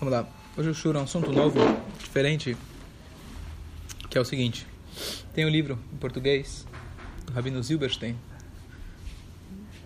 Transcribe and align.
Vamos 0.00 0.12
lá. 0.12 0.28
Hoje 0.56 0.70
o 0.70 0.74
Shur 0.74 0.96
é 0.96 0.98
um 0.98 1.02
assunto 1.02 1.32
novo, 1.32 1.58
diferente, 1.98 2.56
que 4.08 4.18
é 4.18 4.20
o 4.20 4.24
seguinte. 4.24 4.66
Tem 5.34 5.44
um 5.44 5.48
livro 5.48 5.78
em 5.92 5.96
português, 5.96 6.66
do 7.24 7.32
Rabino 7.32 7.62
Zilberstein. 7.62 8.16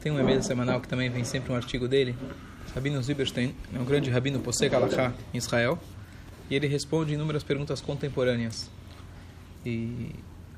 Tem 0.01 0.11
um 0.11 0.19
e-mail 0.19 0.43
semanal 0.43 0.81
que 0.81 0.89
também 0.89 1.11
vem 1.11 1.25
sempre 1.25 1.53
um 1.53 1.57
artigo 1.57 1.87
dele. 1.87 2.17
Rabino 2.75 3.03
Zilberstein 3.03 3.55
é 3.75 3.79
um 3.79 3.85
grande 3.85 4.11
rabino 4.11 4.41
Posek 4.41 4.75
Alachá 4.75 5.13
em 5.33 5.39
Israel. 5.39 5.79
E 6.49 6.55
ele 6.57 6.67
responde 6.67 7.15
inúmeras 7.15 7.43
perguntas 7.43 7.81
contemporâneas. 7.81 8.71
E 9.65 10.11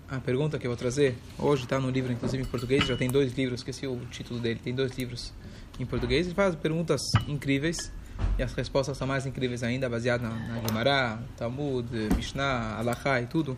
a 0.09 0.21
pergunta 0.21 0.59
que 0.59 0.67
eu 0.67 0.71
vou 0.71 0.77
trazer 0.77 1.17
hoje 1.39 1.65
está 1.65 1.79
no 1.81 1.91
livro, 1.91 2.13
inclusive 2.13 2.43
em 2.43 2.47
português, 2.47 2.87
já 2.87 2.97
tem 2.97 3.11
dois 3.11 3.37
livros, 3.37 3.61
esqueci 3.61 3.87
o 3.87 3.99
título 4.11 4.41
dele, 4.41 4.61
tem 4.63 4.75
dois 4.75 4.97
livros 4.97 5.33
em 5.79 5.85
português. 5.85 6.27
Ele 6.27 6.35
faz 6.35 6.55
perguntas 6.55 7.01
incríveis 7.27 7.93
e 8.39 8.43
as 8.43 8.53
respostas 8.53 8.97
são 8.97 9.07
mais 9.07 9.27
incríveis 9.27 9.63
ainda, 9.63 9.89
baseadas 9.89 10.29
na, 10.29 10.83
na 10.83 11.19
Talmud, 11.37 11.89
Mishnah, 12.17 12.77
Alachá 12.79 13.21
e 13.21 13.27
tudo. 13.27 13.57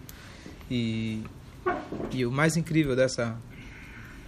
E, 0.70 1.22
e 2.12 2.26
o 2.26 2.30
mais 2.30 2.56
incrível 2.56 2.94
dessa, 2.94 3.36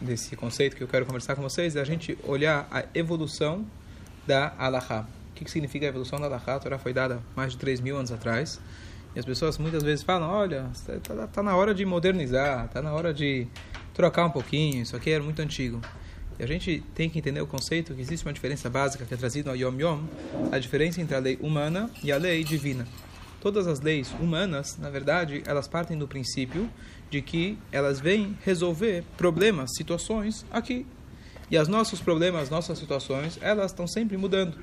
desse 0.01 0.35
conceito 0.37 0.77
que 0.77 0.83
eu 0.83 0.88
quero 0.88 1.05
conversar 1.05 1.37
com 1.37 1.43
vocês 1.43 1.77
é 1.77 1.80
a 1.80 1.85
gente 1.85 2.16
olhar 2.25 2.66
a 2.71 2.85
evolução 2.95 3.66
da 4.27 4.55
Alachá. 4.59 5.07
O 5.30 5.35
que, 5.35 5.45
que 5.45 5.51
significa 5.51 5.87
a 5.87 5.88
evolução 5.88 6.19
da 6.19 6.27
Alachá? 6.27 6.57
A 6.57 6.59
Torá 6.60 6.79
foi 6.79 6.93
dada 6.93 7.21
mais 7.37 7.52
de 7.52 7.59
3 7.59 7.80
mil 7.80 7.97
anos 7.97 8.10
atrás. 8.10 8.60
E 9.15 9.19
as 9.19 9.24
pessoas 9.24 9.59
muitas 9.59 9.83
vezes 9.83 10.02
falam, 10.02 10.29
olha, 10.29 10.66
está 10.73 11.27
tá 11.27 11.43
na 11.43 11.57
hora 11.57 11.74
de 11.74 11.85
modernizar, 11.85 12.66
está 12.66 12.80
na 12.80 12.93
hora 12.93 13.13
de 13.13 13.47
trocar 13.95 14.27
um 14.27 14.30
pouquinho, 14.30 14.83
isso 14.83 14.95
aqui 14.95 15.10
era 15.10 15.23
muito 15.23 15.41
antigo. 15.41 15.80
E 16.38 16.45
a 16.45 16.47
gente 16.47 16.83
tem 16.95 17.10
que 17.10 17.19
entender 17.19 17.41
o 17.41 17.47
conceito 17.47 17.95
que 17.95 18.01
existe 18.01 18.24
uma 18.24 18.33
diferença 18.33 18.70
básica 18.70 19.05
que 19.05 19.12
é 19.12 19.16
trazida 19.16 19.51
no 19.51 19.56
Yom 19.56 19.80
Yom, 19.80 20.05
a 20.52 20.59
diferença 20.59 21.01
entre 21.01 21.16
a 21.16 21.19
lei 21.19 21.37
humana 21.41 21.91
e 22.02 22.12
a 22.12 22.16
lei 22.16 22.45
divina. 22.45 22.87
Todas 23.41 23.66
as 23.66 23.80
leis 23.80 24.12
humanas, 24.20 24.77
na 24.79 24.88
verdade, 24.91 25.43
elas 25.46 25.66
partem 25.66 25.98
do 25.98 26.07
princípio 26.07 26.68
de 27.10 27.23
que 27.23 27.59
elas 27.73 28.01
vêm 28.01 28.37
resolver 28.45 29.04
problemas, 29.16 29.71
situações 29.76 30.45
aqui. 30.51 30.87
E 31.51 31.59
os 31.59 31.66
nossos 31.66 32.01
problemas, 32.01 32.51
nossas 32.51 32.79
situações, 32.79 33.38
elas 33.41 33.70
estão 33.73 33.87
sempre 33.87 34.16
mudando. 34.16 34.59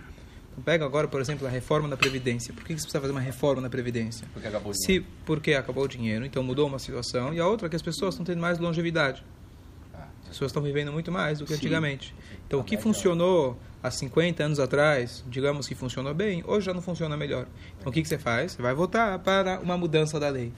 Então, 0.52 0.64
pega 0.64 0.86
agora, 0.86 1.08
por 1.08 1.20
exemplo, 1.20 1.46
a 1.48 1.50
reforma 1.50 1.90
da 1.90 1.98
Previdência. 1.98 2.54
Por 2.54 2.64
que 2.64 2.74
você 2.74 2.84
precisa 2.84 3.02
fazer 3.02 3.12
uma 3.12 3.20
reforma 3.22 3.62
na 3.62 3.70
Previdência? 3.70 4.28
Porque 4.32 4.48
acabou 4.48 4.72
o 4.72 4.76
Se, 4.76 4.86
dinheiro. 4.88 5.06
porque 5.26 5.54
acabou 5.54 5.84
o 5.84 5.88
dinheiro, 5.88 6.26
então 6.26 6.44
mudou 6.44 6.68
uma 6.68 6.80
situação. 6.80 7.34
E 7.34 7.40
a 7.40 7.48
outra 7.48 7.68
é 7.68 7.70
que 7.70 7.76
as 7.76 7.82
pessoas 7.82 8.14
estão 8.14 8.24
tendo 8.26 8.40
mais 8.40 8.60
longevidade. 8.60 9.24
As 10.26 10.30
pessoas 10.30 10.50
estão 10.50 10.62
vivendo 10.62 10.92
muito 10.92 11.12
mais 11.12 11.40
do 11.40 11.46
que 11.46 11.52
Sim. 11.54 11.60
antigamente. 11.60 12.14
Então, 12.48 12.60
o 12.60 12.64
que 12.64 12.76
média- 12.76 12.84
funcionou 12.84 13.58
há 13.82 13.90
50 13.90 14.44
anos 14.44 14.60
atrás, 14.60 15.24
digamos 15.30 15.68
que 15.68 15.76
funcionou 15.76 16.14
bem, 16.14 16.44
hoje 16.46 16.66
já 16.66 16.74
não 16.74 16.82
funciona 16.82 17.16
melhor. 17.16 17.46
Então, 17.80 17.90
o 17.90 17.94
que, 17.94 18.02
que 18.02 18.08
você 18.08 18.18
faz? 18.18 18.54
Você 18.54 18.62
vai 18.62 18.74
votar 18.74 19.20
para 19.20 19.60
uma 19.62 19.78
mudança 19.78 20.20
da 20.20 20.28
lei. 20.30 20.52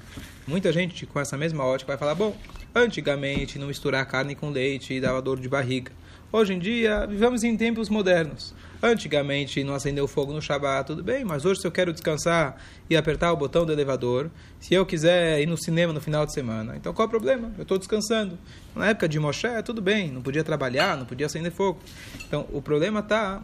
Muita 0.48 0.72
gente, 0.72 1.06
com 1.06 1.20
essa 1.20 1.38
mesma 1.38 1.64
ótica, 1.66 1.88
vai 1.90 1.98
falar: 1.98 2.16
bom, 2.16 2.36
antigamente 2.74 3.60
não 3.60 3.68
misturar 3.68 4.06
carne 4.06 4.36
com 4.36 4.50
leite 4.50 5.00
dava 5.00 5.22
dor 5.22 5.40
de 5.40 5.50
barriga. 5.50 5.92
Hoje 6.32 6.54
em 6.54 6.60
dia, 6.60 7.06
vivemos 7.08 7.44
em 7.44 7.56
tempos 7.56 7.90
modernos. 7.90 8.54
Antigamente 8.82 9.64
não 9.64 9.74
acendeu 9.74 10.08
fogo 10.08 10.32
no 10.32 10.42
Shabat, 10.42 10.88
tudo 10.88 11.04
bem, 11.04 11.26
mas 11.26 11.46
hoje 11.46 11.62
se 11.62 11.68
eu 11.68 11.72
quero 11.72 11.92
descansar 11.92 12.58
e 12.90 12.96
apertar 12.96 13.32
o 13.32 13.38
botão 13.38 13.66
do 13.66 13.72
elevador, 13.72 14.30
se 14.60 14.74
eu 14.74 14.86
quiser 14.86 15.42
ir 15.42 15.48
no 15.48 15.58
cinema 15.58 15.92
no 15.92 16.00
final 16.00 16.26
de 16.26 16.34
semana, 16.34 16.76
então 16.76 16.94
qual 16.94 17.06
é 17.06 17.08
o 17.08 17.10
problema? 17.10 17.52
Eu 17.58 17.64
estou 17.64 17.78
descansando. 17.78 18.38
Na 18.76 18.90
época 18.90 19.10
de 19.10 19.20
Moshe, 19.20 19.48
tudo 19.66 19.82
bem, 19.82 20.12
não 20.12 20.22
podia 20.22 20.44
trabalhar, 20.44 20.96
não 20.96 21.06
podia 21.06 21.26
acender 21.26 21.52
fogo. 21.52 21.80
Então 22.28 22.46
o 22.52 22.62
problema 22.62 23.00
está 23.00 23.42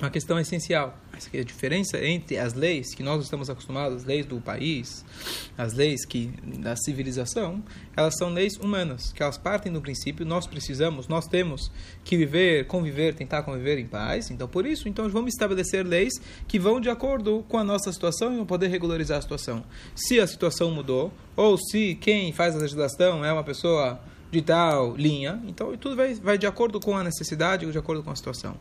uma 0.00 0.10
questão 0.10 0.38
essencial. 0.38 0.96
É 1.32 1.40
a 1.40 1.44
diferença 1.44 2.02
entre 2.02 2.38
as 2.38 2.54
leis 2.54 2.94
que 2.94 3.02
nós 3.02 3.22
estamos 3.22 3.50
acostumados, 3.50 3.98
as 3.98 4.04
leis 4.04 4.24
do 4.24 4.40
país, 4.40 5.04
as 5.58 5.74
leis 5.74 6.06
que 6.06 6.32
da 6.58 6.74
civilização, 6.74 7.62
elas 7.94 8.16
são 8.16 8.30
leis 8.30 8.56
humanas, 8.56 9.12
que 9.12 9.22
elas 9.22 9.36
partem 9.36 9.70
do 9.70 9.82
princípio 9.82 10.24
nós 10.24 10.46
precisamos, 10.46 11.08
nós 11.08 11.26
temos 11.26 11.70
que 12.02 12.16
viver, 12.16 12.66
conviver, 12.66 13.14
tentar 13.14 13.42
conviver 13.42 13.78
em 13.78 13.86
paz. 13.86 14.30
Então, 14.30 14.48
por 14.48 14.64
isso, 14.64 14.88
então 14.88 15.06
vamos 15.10 15.34
estabelecer 15.34 15.86
leis 15.86 16.14
que 16.48 16.58
vão 16.58 16.80
de 16.80 16.88
acordo 16.88 17.44
com 17.48 17.58
a 17.58 17.64
nossa 17.64 17.92
situação 17.92 18.32
e 18.32 18.36
vão 18.36 18.46
poder 18.46 18.68
regularizar 18.68 19.18
a 19.18 19.22
situação. 19.22 19.62
Se 19.94 20.18
a 20.18 20.26
situação 20.26 20.70
mudou, 20.70 21.12
ou 21.36 21.58
se 21.58 21.96
quem 21.96 22.32
faz 22.32 22.56
a 22.56 22.58
legislação 22.58 23.22
é 23.24 23.32
uma 23.32 23.44
pessoa 23.44 24.00
de 24.30 24.40
tal 24.40 24.96
linha, 24.96 25.42
então 25.46 25.76
tudo 25.76 25.96
vai, 25.96 26.14
vai 26.14 26.38
de 26.38 26.46
acordo 26.46 26.80
com 26.80 26.96
a 26.96 27.02
necessidade 27.02 27.70
de 27.70 27.78
acordo 27.78 28.02
com 28.02 28.10
a 28.10 28.16
situação. 28.16 28.56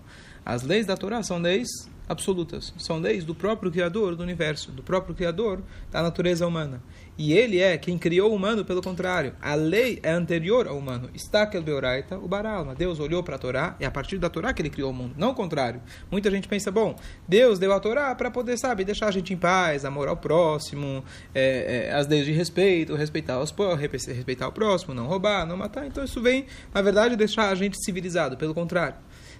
As 0.49 0.63
leis 0.63 0.87
da 0.87 0.97
Torá 0.97 1.21
são 1.21 1.37
leis 1.37 1.87
absolutas, 2.07 2.73
são 2.79 2.97
leis 2.97 3.23
do 3.23 3.35
próprio 3.35 3.71
Criador 3.71 4.15
do 4.15 4.23
universo, 4.23 4.71
do 4.71 4.81
próprio 4.81 5.13
Criador 5.13 5.61
da 5.91 6.01
natureza 6.01 6.47
humana. 6.47 6.81
E 7.15 7.33
ele 7.33 7.59
é 7.59 7.77
quem 7.77 7.99
criou 7.99 8.31
o 8.31 8.35
humano, 8.35 8.65
pelo 8.65 8.81
contrário. 8.81 9.35
A 9.39 9.53
lei 9.53 9.99
é 10.01 10.09
anterior 10.09 10.67
ao 10.67 10.75
humano. 10.75 11.07
Estakel 11.13 11.61
Beoraita, 11.61 12.17
o 12.17 12.27
Baralma. 12.27 12.73
Deus 12.73 12.99
olhou 12.99 13.21
para 13.21 13.35
a 13.35 13.37
Torá 13.37 13.75
e 13.79 13.83
é 13.83 13.87
a 13.87 13.91
partir 13.91 14.17
da 14.17 14.27
Torá 14.27 14.51
que 14.51 14.59
ele 14.59 14.71
criou 14.71 14.89
o 14.89 14.93
mundo, 14.93 15.13
não 15.15 15.29
o 15.29 15.35
contrário. 15.35 15.83
Muita 16.09 16.31
gente 16.31 16.47
pensa, 16.47 16.71
bom, 16.71 16.95
Deus 17.27 17.59
deu 17.59 17.71
a 17.71 17.79
Torá 17.79 18.15
para 18.15 18.31
poder, 18.31 18.57
sabe, 18.57 18.83
deixar 18.83 19.09
a 19.09 19.11
gente 19.11 19.31
em 19.31 19.37
paz, 19.37 19.85
amor 19.85 20.07
ao 20.07 20.17
próximo, 20.17 21.03
é, 21.35 21.89
é, 21.89 21.93
as 21.93 22.07
leis 22.07 22.25
de 22.25 22.31
respeito, 22.31 22.95
respeitar, 22.95 23.39
os, 23.39 23.53
respeitar 23.77 24.47
o 24.47 24.51
próximo, 24.51 24.95
não 24.95 25.05
roubar, 25.05 25.45
não 25.45 25.57
matar. 25.57 25.85
Então 25.85 26.03
isso 26.03 26.19
vem, 26.19 26.47
na 26.73 26.81
verdade, 26.81 27.15
deixar 27.15 27.49
a 27.49 27.55
gente 27.55 27.77
civilizado, 27.83 28.35
pelo 28.35 28.55
contrário. 28.55 28.95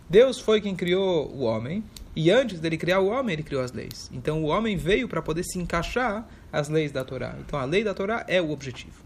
Deus 0.09 0.39
foi 0.39 0.59
quem 0.59 0.75
criou 0.75 1.29
o 1.29 1.41
homem, 1.41 1.83
e 2.15 2.31
antes 2.31 2.59
dele 2.59 2.77
criar 2.77 2.99
o 2.99 3.07
homem, 3.07 3.33
ele 3.33 3.43
criou 3.43 3.61
as 3.61 3.71
leis. 3.71 4.09
Então 4.11 4.43
o 4.43 4.47
homem 4.47 4.75
veio 4.75 5.07
para 5.07 5.21
poder 5.21 5.43
se 5.43 5.59
encaixar 5.59 6.27
às 6.51 6.67
leis 6.67 6.91
da 6.91 7.05
Torá. 7.05 7.35
Então 7.39 7.59
a 7.59 7.63
lei 7.63 7.83
da 7.83 7.93
Torá 7.93 8.25
é 8.27 8.41
o 8.41 8.49
objetivo. 8.49 9.03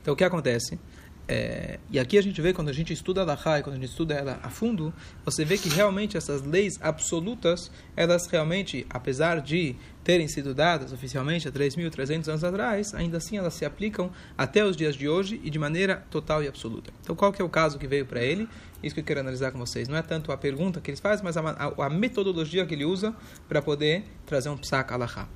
Então 0.00 0.14
o 0.14 0.16
que 0.16 0.22
acontece? 0.22 0.78
É, 1.26 1.78
e 1.90 1.98
aqui 1.98 2.18
a 2.18 2.22
gente 2.22 2.40
vê, 2.40 2.52
quando 2.52 2.68
a 2.68 2.72
gente 2.72 2.92
estuda 2.92 3.22
a 3.22 3.24
Lahá 3.24 3.58
e 3.58 3.62
quando 3.62 3.76
a 3.76 3.78
gente 3.78 3.88
estuda 3.88 4.14
ela 4.14 4.38
a 4.42 4.50
fundo, 4.50 4.92
você 5.24 5.44
vê 5.44 5.56
que 5.56 5.68
realmente 5.68 6.16
essas 6.16 6.42
leis 6.42 6.78
absolutas, 6.82 7.70
elas 7.96 8.26
realmente, 8.26 8.86
apesar 8.90 9.40
de 9.40 9.74
terem 10.02 10.28
sido 10.28 10.54
dadas 10.54 10.92
oficialmente 10.92 11.48
há 11.48 11.52
3.300 11.52 12.28
anos 12.28 12.44
atrás, 12.44 12.94
ainda 12.94 13.16
assim 13.16 13.38
elas 13.38 13.54
se 13.54 13.64
aplicam 13.64 14.12
até 14.36 14.62
os 14.62 14.76
dias 14.76 14.94
de 14.94 15.08
hoje 15.08 15.40
e 15.42 15.48
de 15.48 15.58
maneira 15.58 16.04
total 16.10 16.42
e 16.42 16.48
absoluta. 16.48 16.92
Então 17.00 17.16
qual 17.16 17.32
que 17.32 17.40
é 17.40 17.44
o 17.44 17.48
caso 17.48 17.78
que 17.78 17.86
veio 17.86 18.04
para 18.04 18.22
ele? 18.22 18.46
Isso 18.82 18.94
que 18.94 19.00
eu 19.00 19.04
quero 19.04 19.20
analisar 19.20 19.50
com 19.50 19.58
vocês. 19.58 19.88
Não 19.88 19.96
é 19.96 20.02
tanto 20.02 20.30
a 20.30 20.36
pergunta 20.36 20.78
que 20.78 20.90
eles 20.90 21.00
fazem, 21.00 21.24
mas 21.24 21.38
a, 21.38 21.40
a, 21.40 21.86
a 21.86 21.88
metodologia 21.88 22.66
que 22.66 22.74
ele 22.74 22.84
usa 22.84 23.16
para 23.48 23.62
poder 23.62 24.04
trazer 24.26 24.50
um 24.50 24.58
psak 24.58 24.92
alahá. 24.92 25.26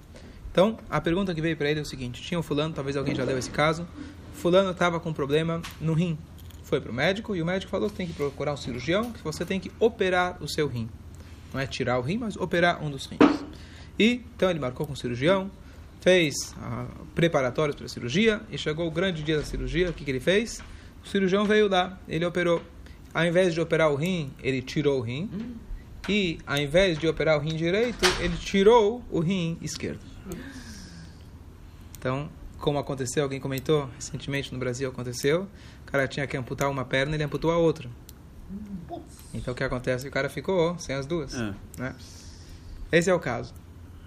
Então, 0.51 0.79
a 0.89 1.01
pergunta 1.01 1.35
que 1.35 1.41
veio 1.41 1.57
para 1.57 1.71
ele 1.71 1.81
é 1.81 1.83
o 1.83 1.87
seguinte: 1.87 2.23
tinha 2.23 2.39
um 2.39 2.43
fulano, 2.43 2.75
talvez 2.75 2.97
alguém 2.97 3.15
já 3.15 3.25
deu 3.25 3.39
esse 3.39 3.51
caso. 3.51 3.87
Fulano 4.35 4.71
estava 4.71 5.01
com 5.01 5.11
um 5.11 5.13
problema 5.13 5.61
no 5.81 5.93
rim. 5.93 6.17
Foi 6.63 6.81
para 6.81 6.91
o 6.91 6.95
médico 6.95 7.35
e 7.35 7.43
o 7.43 7.47
médico 7.47 7.71
falou 7.71 7.89
que 7.89 7.97
tem 7.97 8.07
que 8.07 8.13
procurar 8.13 8.53
um 8.53 8.57
cirurgião, 8.57 9.11
que 9.11 9.25
você 9.25 9.45
tem 9.45 9.59
que 9.59 9.73
operar 9.81 10.37
o 10.43 10.49
seu 10.49 10.69
rim. 10.69 10.89
Não 11.53 11.61
é 11.61 11.67
tirar 11.67 11.99
o 11.99 12.03
rim, 12.03 12.19
mas 12.19 12.37
operar 12.37 12.83
um 12.85 12.91
dos 12.91 13.07
rins. 13.07 13.45
E 13.99 14.23
então 14.37 14.51
ele 14.51 14.61
marcou 14.61 14.87
com 14.87 14.93
o 14.93 14.97
cirurgião, 14.97 15.51
fez 16.01 16.35
ah, 16.59 16.87
preparatórios 17.15 17.75
para 17.75 17.87
a 17.87 17.89
cirurgia 17.89 18.41
e 18.51 18.59
chegou 18.59 18.87
o 18.87 18.91
grande 18.91 19.23
dia 19.23 19.39
da 19.39 19.45
cirurgia. 19.45 19.91
O 19.91 19.93
que, 19.93 20.05
que 20.05 20.11
ele 20.11 20.21
fez? 20.21 20.63
O 21.03 21.09
cirurgião 21.09 21.45
veio 21.45 21.69
lá, 21.69 21.99
ele 22.09 22.25
operou. 22.25 22.63
Ao 23.15 23.25
invés 23.25 23.55
de 23.55 23.61
operar 23.61 23.91
o 23.91 23.97
rim, 23.97 24.31
ele 24.43 24.61
tirou 24.61 24.99
o 24.99 25.01
rim. 25.01 25.57
E 26.09 26.39
ao 26.47 26.59
invés 26.59 26.99
de 26.99 27.07
operar 27.09 27.39
o 27.39 27.41
rim 27.41 27.57
direito, 27.57 28.05
ele 28.21 28.37
tirou 28.37 29.03
o 29.11 29.21
rim 29.21 29.59
esquerdo. 29.61 30.01
Então, 31.99 32.29
como 32.59 32.79
aconteceu, 32.79 33.23
alguém 33.23 33.41
comentou 33.41 33.89
recentemente 33.95 34.53
no 34.53 34.59
Brasil 34.59 34.89
aconteceu, 34.89 35.49
o 35.83 35.91
cara 35.91 36.07
tinha 36.07 36.27
que 36.27 36.37
amputar 36.37 36.71
uma 36.71 36.85
perna, 36.85 37.15
ele 37.15 37.25
amputou 37.25 37.51
a 37.51 37.57
outra. 37.57 37.89
Então 39.35 39.53
o 39.53 39.57
que 39.57 39.63
acontece? 39.63 40.09
O 40.09 40.11
cara 40.11 40.29
ficou 40.29 40.79
sem 40.79 40.95
as 40.95 41.07
duas. 41.07 41.35
É. 41.35 41.55
Né? 41.79 41.95
Esse 42.91 43.11
é 43.11 43.15
o 43.15 43.21
caso. 43.21 43.55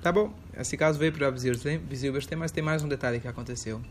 Tá 0.01 0.11
bom, 0.11 0.33
esse 0.57 0.75
caso 0.75 0.97
veio 0.97 1.13
para 1.13 1.29
o 1.29 1.37
Zilberstein, 1.37 2.37
mas 2.37 2.51
tem 2.51 2.63
mais 2.63 2.83
um 2.83 2.87
detalhe 2.87 3.19
que 3.19 3.27
aconteceu. 3.27 3.81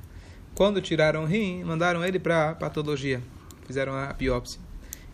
Quando 0.55 0.81
tiraram 0.81 1.23
o 1.23 1.27
rim, 1.27 1.63
mandaram 1.63 2.05
ele 2.05 2.19
para 2.19 2.55
patologia. 2.55 3.23
Fizeram 3.67 3.95
a 3.95 4.13
biópsia. 4.13 4.61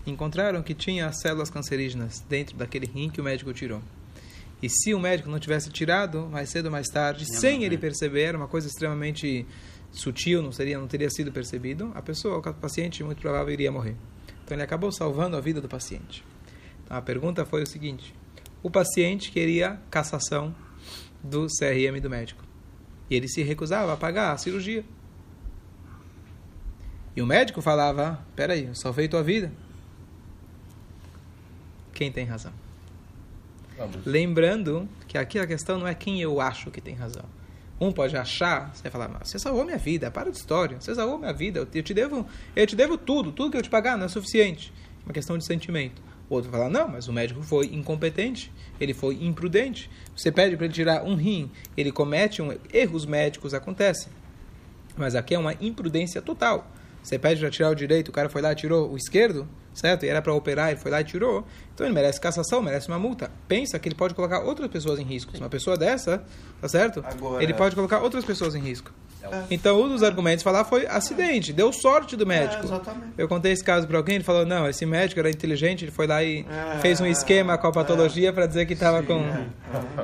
Encontraram 0.07 0.63
que 0.63 0.73
tinha 0.73 1.13
células 1.13 1.51
cancerígenas 1.51 2.25
dentro 2.29 2.57
daquele 2.57 2.87
rim 2.87 3.11
que 3.11 3.21
o 3.21 3.25
médico 3.25 3.53
tirou. 3.53 3.83
E 4.63 4.69
se 4.69 4.95
o 4.95 4.99
médico 4.99 5.29
não 5.29 5.39
tivesse 5.39 5.71
tirado, 5.71 6.27
mais 6.27 6.49
cedo 6.49 6.67
ou 6.67 6.73
mais 6.73 6.89
tarde, 6.89 7.27
sem 7.27 7.65
ele 7.65 7.77
perceber, 7.77 8.23
era 8.23 8.39
uma 8.39 8.49
coisa 8.49 8.67
extremamente 8.67 9.47
sutil, 9.93 10.43
não 10.43 10.53
seria, 10.53 10.79
não 10.79 10.87
teria 10.87 11.11
sido 11.11 11.31
percebido, 11.31 11.93
a 11.95 12.03
pessoa, 12.03 12.39
o 12.39 12.55
paciente, 12.55 13.05
muito 13.05 13.21
provável 13.21 13.53
iria 13.53 13.71
morrer. 13.71 13.97
Então 14.45 14.55
ele 14.55 14.63
acabou 14.63 14.91
salvando 14.93 15.37
a 15.37 15.41
vida 15.41 15.61
do 15.61 15.69
paciente. 15.69 16.25
Então, 16.85 16.97
a 16.97 17.03
pergunta 17.03 17.45
foi 17.45 17.63
o 17.63 17.67
seguinte: 17.67 18.15
o 18.63 18.71
paciente 18.71 19.31
queria 19.31 19.81
cassação 19.91 20.55
do 21.23 21.47
CRM 21.47 22.01
do 22.01 22.09
médico 22.09 22.45
e 23.11 23.17
ele 23.17 23.29
se 23.29 23.43
recusava 23.43 23.93
a 23.93 23.97
pagar 23.97 24.33
a 24.33 24.39
cirurgia. 24.39 24.85
E 27.15 27.23
o 27.23 27.27
médico 27.27 27.61
falava: 27.61 28.25
Peraí, 28.35 28.67
eu 28.67 28.75
salvei 28.75 29.09
tua 29.09 29.23
vida. 29.23 29.53
Quem 31.93 32.13
tem 32.13 32.25
razão? 32.27 32.53
Lembrando 34.05 34.89
que 35.07 35.19
aqui 35.19 35.39
a 35.39 35.47
questão 35.47 35.79
não 35.79 35.87
é 35.87 35.95
quem 35.95 36.21
eu 36.21 36.41
acho 36.41 36.71
que 36.71 36.81
tem 36.81 36.95
razão. 36.95 37.25
Um 37.79 37.93
pode 37.93 38.17
achar, 38.17 38.75
você 38.75 38.85
vai 38.85 38.93
falar, 38.93 39.09
mas 39.09 39.29
você 39.29 39.39
salvou 39.39 39.65
minha 39.65 39.77
vida, 39.77 40.11
para 40.11 40.31
de 40.31 40.39
história, 40.39 40.81
você 40.81 40.95
salvou 40.95 41.19
minha 41.19 41.33
vida, 41.33 41.59
eu 41.59 41.67
te, 41.67 41.79
eu 41.79 41.83
te 41.83 41.93
devo, 41.93 42.27
eu 42.55 42.67
te 42.67 42.75
devo 42.75 42.97
tudo, 42.97 43.33
tudo 43.33 43.51
que 43.51 43.57
eu 43.59 43.63
te 43.63 43.69
pagar 43.69 43.99
não 43.99 44.07
é 44.07 44.09
suficiente. 44.09 44.73
Uma 45.05 45.13
questão 45.13 45.37
de 45.37 45.45
sentimento. 45.45 46.03
O 46.29 46.35
outro 46.35 46.51
vai 46.51 46.61
falar, 46.61 46.71
não, 46.73 46.89
mas 46.89 47.07
o 47.07 47.13
médico 47.13 47.43
foi 47.43 47.67
incompetente, 47.67 48.51
ele 48.81 48.95
foi 48.95 49.23
imprudente. 49.23 49.91
Você 50.17 50.33
pede 50.33 50.57
para 50.57 50.65
ele 50.65 50.75
tirar 50.75 51.05
um 51.05 51.15
rim, 51.15 51.51
ele 51.77 51.93
comete 51.93 52.41
um 52.41 52.57
erros 52.73 53.05
médicos 53.05 53.53
acontecem. 53.53 54.11
Mas 54.97 55.15
aqui 55.15 55.35
é 55.35 55.39
uma 55.39 55.53
imprudência 55.61 56.23
total. 56.23 56.69
Você 57.07 57.21
pede 57.21 57.41
para 57.41 57.51
tirar 57.51 57.71
o 57.71 57.75
direito, 57.77 58.09
o 58.09 58.13
cara 58.13 58.29
foi 58.29 58.43
lá 58.43 58.51
e 58.51 58.57
tirou 58.57 58.91
o 58.91 58.97
esquerdo, 58.97 59.47
certo? 59.73 60.05
E 60.05 60.09
era 60.09 60.21
para 60.21 60.35
operar, 60.35 60.71
ele 60.71 60.81
foi 60.81 60.91
lá 60.91 61.01
e 61.01 61.05
tirou. 61.05 61.47
Então 61.73 61.87
ele 61.87 61.95
merece 61.95 62.21
cassação, 62.21 62.61
merece 62.61 62.89
uma 62.89 62.99
multa. 62.99 63.31
Pensa 63.47 63.79
que 63.79 63.87
ele 63.89 63.95
pode 63.95 64.13
colocar 64.13 64.41
outras 64.41 64.69
pessoas 64.69 64.99
em 64.99 65.05
risco. 65.05 65.33
Uma 65.37 65.49
pessoa 65.49 65.77
dessa, 65.77 66.25
tá 66.61 66.69
certo? 66.69 67.05
Agora- 67.07 67.41
Ele 67.41 67.55
pode 67.55 67.77
colocar 67.77 68.01
outras 68.01 68.25
pessoas 68.25 68.57
em 68.57 68.61
risco. 68.61 68.91
É. 69.23 69.45
Então 69.53 69.81
um 69.81 69.89
dos 69.89 70.03
argumentos 70.03 70.43
falar 70.43 70.65
foi 70.65 70.85
acidente, 70.89 71.53
deu 71.53 71.73
sorte 71.73 72.17
do 72.17 72.27
médico. 72.27 72.63
É, 72.63 72.65
exatamente. 72.67 73.13
Eu 73.17 73.29
contei 73.29 73.53
esse 73.53 73.63
caso 73.63 73.87
para 73.87 73.99
alguém, 73.99 74.17
ele 74.17 74.25
falou: 74.25 74.45
não, 74.45 74.69
esse 74.69 74.85
médico 74.85 75.21
era 75.21 75.31
inteligente, 75.31 75.85
ele 75.85 75.93
foi 75.93 76.09
lá 76.09 76.25
e 76.25 76.45
É, 76.75 76.79
fez 76.81 77.01
um 77.01 77.07
esquema 77.07 77.57
com 77.57 77.69
a 77.69 77.71
é. 77.71 77.73
patologia 77.73 78.33
para 78.33 78.47
dizer 78.47 78.67
que 78.67 78.73
estava 78.73 79.01
com. 79.05 79.21
é. 79.21 79.47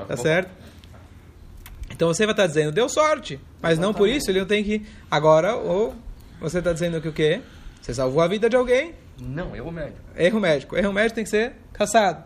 Tá 0.06 0.16
certo? 0.16 0.50
Então 1.90 2.06
você 2.08 2.24
vai 2.26 2.32
estar 2.32 2.46
dizendo, 2.46 2.70
deu 2.70 2.88
sorte, 2.88 3.40
mas 3.60 3.76
não 3.76 3.92
por 3.92 4.08
isso 4.08 4.30
ele 4.30 4.38
não 4.38 4.46
tem 4.46 4.62
que. 4.62 4.86
Agora, 5.10 5.56
ou 5.56 5.92
você 6.42 6.58
está 6.58 6.72
dizendo 6.72 7.00
que 7.00 7.08
o 7.08 7.12
quê? 7.12 7.40
Você 7.80 7.94
salvou 7.94 8.22
a 8.22 8.28
vida 8.28 8.48
de 8.48 8.56
alguém, 8.56 8.94
Não, 9.18 9.54
eu 9.56 9.66
o 9.66 9.72
médico. 9.72 9.98
erro 10.16 10.40
médico. 10.40 10.76
Erro 10.76 10.92
médico 10.92 11.14
tem 11.14 11.24
que 11.24 11.30
ser 11.30 11.52
caçado. 11.72 12.24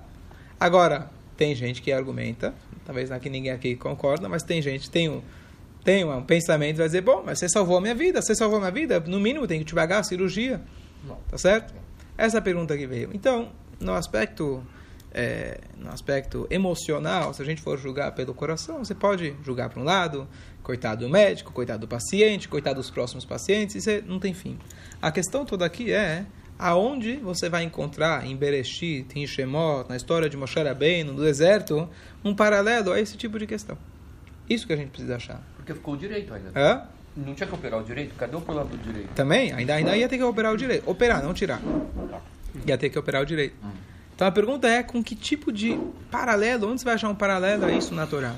Agora, 0.59 1.09
tem 1.37 1.55
gente 1.55 1.83
que 1.83 1.93
argumenta, 1.93 2.55
talvez 2.85 3.11
aqui 3.11 3.29
ninguém 3.29 3.53
aqui 3.53 3.77
concorda, 3.77 4.29
mas 4.29 4.43
tem 4.43 4.61
gente, 4.63 4.91
tem 4.91 5.09
um, 5.09 5.23
tem 5.85 6.05
um 6.05 6.23
pensamento, 6.23 6.79
vai 6.79 6.87
dizer, 6.87 7.03
bom, 7.03 7.23
mas 7.25 7.39
você 7.39 7.49
salvou 7.49 7.77
a 7.77 7.81
minha 7.81 7.95
vida, 7.95 8.21
você 8.23 8.35
salvou 8.35 8.59
a 8.59 8.61
minha 8.61 8.73
vida, 8.73 9.01
no 9.01 9.21
mínimo 9.21 9.47
tem 9.47 9.59
que 9.59 9.65
te 9.65 9.75
pagar 9.75 9.99
a 9.99 10.03
cirurgia. 10.03 10.61
Não. 11.07 11.17
Tá 11.29 11.39
certo? 11.39 11.75
Essa 12.19 12.39
é 12.39 12.41
a 12.41 12.43
pergunta 12.43 12.77
que 12.77 12.87
veio. 12.87 13.11
Então, 13.13 13.51
no 13.79 13.93
aspecto, 13.93 14.63
é, 15.13 15.61
no 15.77 15.91
aspecto 15.91 16.47
emocional, 16.51 17.33
se 17.35 17.43
a 17.43 17.45
gente 17.45 17.61
for 17.61 17.79
julgar 17.79 18.13
pelo 18.13 18.33
coração, 18.35 18.85
você 18.85 18.95
pode 18.95 19.35
julgar 19.45 19.69
para 19.69 19.81
um 19.81 19.85
lado, 19.85 20.27
coitado 20.67 21.07
do 21.07 21.09
médico, 21.09 21.53
coitado 21.53 21.83
do 21.83 21.89
paciente, 21.89 22.49
coitado 22.49 22.81
dos 22.81 22.91
próximos 22.91 23.25
pacientes, 23.25 23.77
isso 23.77 24.05
não 24.05 24.19
tem 24.19 24.35
fim. 24.35 24.59
A 25.01 25.13
questão 25.13 25.45
toda 25.45 25.65
aqui 25.65 25.93
é 25.93 26.27
aonde 26.59 27.19
você 27.19 27.49
vai 27.49 27.63
encontrar 27.63 28.27
em 28.27 28.35
Bereshit, 28.35 29.07
em 29.15 29.25
Shemot, 29.29 29.89
na 29.89 29.95
história 29.95 30.29
de 30.29 30.37
Moshe 30.37 30.61
Rabbeinu, 30.61 31.13
no 31.13 31.23
deserto, 31.23 31.89
um 32.25 32.35
paralelo 32.35 32.91
a 32.91 33.01
esse 33.01 33.17
tipo 33.17 33.39
de 33.39 33.47
questão. 33.47 33.79
Isso 34.51 34.67
que 34.67 34.73
a 34.73 34.77
gente 34.77 34.89
precisa 34.89 35.15
achar. 35.15 35.41
Porque 35.55 35.73
ficou 35.73 35.95
o 35.95 35.97
direito 35.97 36.35
ainda. 36.35 36.51
Hã? 36.57 36.83
Não 37.17 37.33
tinha 37.33 37.47
que 37.47 37.55
operar 37.55 37.81
o 37.81 37.85
direito? 37.85 38.17
Cadê 38.17 38.35
o 38.35 38.41
problema 38.41 38.69
do 38.69 38.77
direito? 38.77 39.15
Também, 39.15 39.53
ainda, 39.53 39.73
ainda 39.73 39.97
ia 39.97 40.09
ter 40.09 40.19
que 40.19 40.25
operar 40.25 40.53
o 40.53 40.57
direito. 40.57 40.91
Operar, 40.91 41.23
não 41.23 41.33
tirar. 41.33 41.63
Ia 42.67 42.77
ter 42.77 42.91
que 42.91 42.99
operar 42.99 43.23
o 43.23 43.27
direito. 43.27 43.55
Então 44.17 44.27
a 44.27 44.33
pergunta 44.33 44.67
é 44.67 44.83
com 44.83 45.01
que 45.01 45.15
tipo 45.15 45.53
de 45.53 45.79
paralelo, 46.11 46.69
onde 46.73 46.81
você 46.81 46.85
vai 46.85 46.95
achar 46.95 47.09
um 47.09 47.15
paralelo 47.15 47.67
a 47.67 47.71
isso 47.71 47.95
na 47.95 48.05
Torá? 48.05 48.35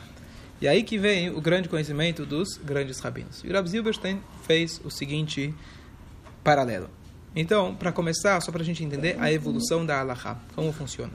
E 0.60 0.66
aí 0.66 0.82
que 0.82 0.98
vem 0.98 1.30
o 1.30 1.40
grande 1.40 1.68
conhecimento 1.68 2.26
dos 2.26 2.56
grandes 2.56 2.98
rabinos. 2.98 3.42
E 3.44 3.48
o 3.48 3.52
Rav 3.52 3.66
Zilberstein 3.68 4.20
fez 4.42 4.80
o 4.84 4.90
seguinte 4.90 5.54
paralelo. 6.42 6.90
Então, 7.36 7.74
para 7.74 7.92
começar, 7.92 8.40
só 8.40 8.50
para 8.50 8.62
a 8.62 8.64
gente 8.64 8.82
entender 8.82 9.16
a 9.20 9.30
evolução 9.32 9.86
da 9.86 10.00
Halakha, 10.00 10.36
como 10.56 10.72
funciona. 10.72 11.12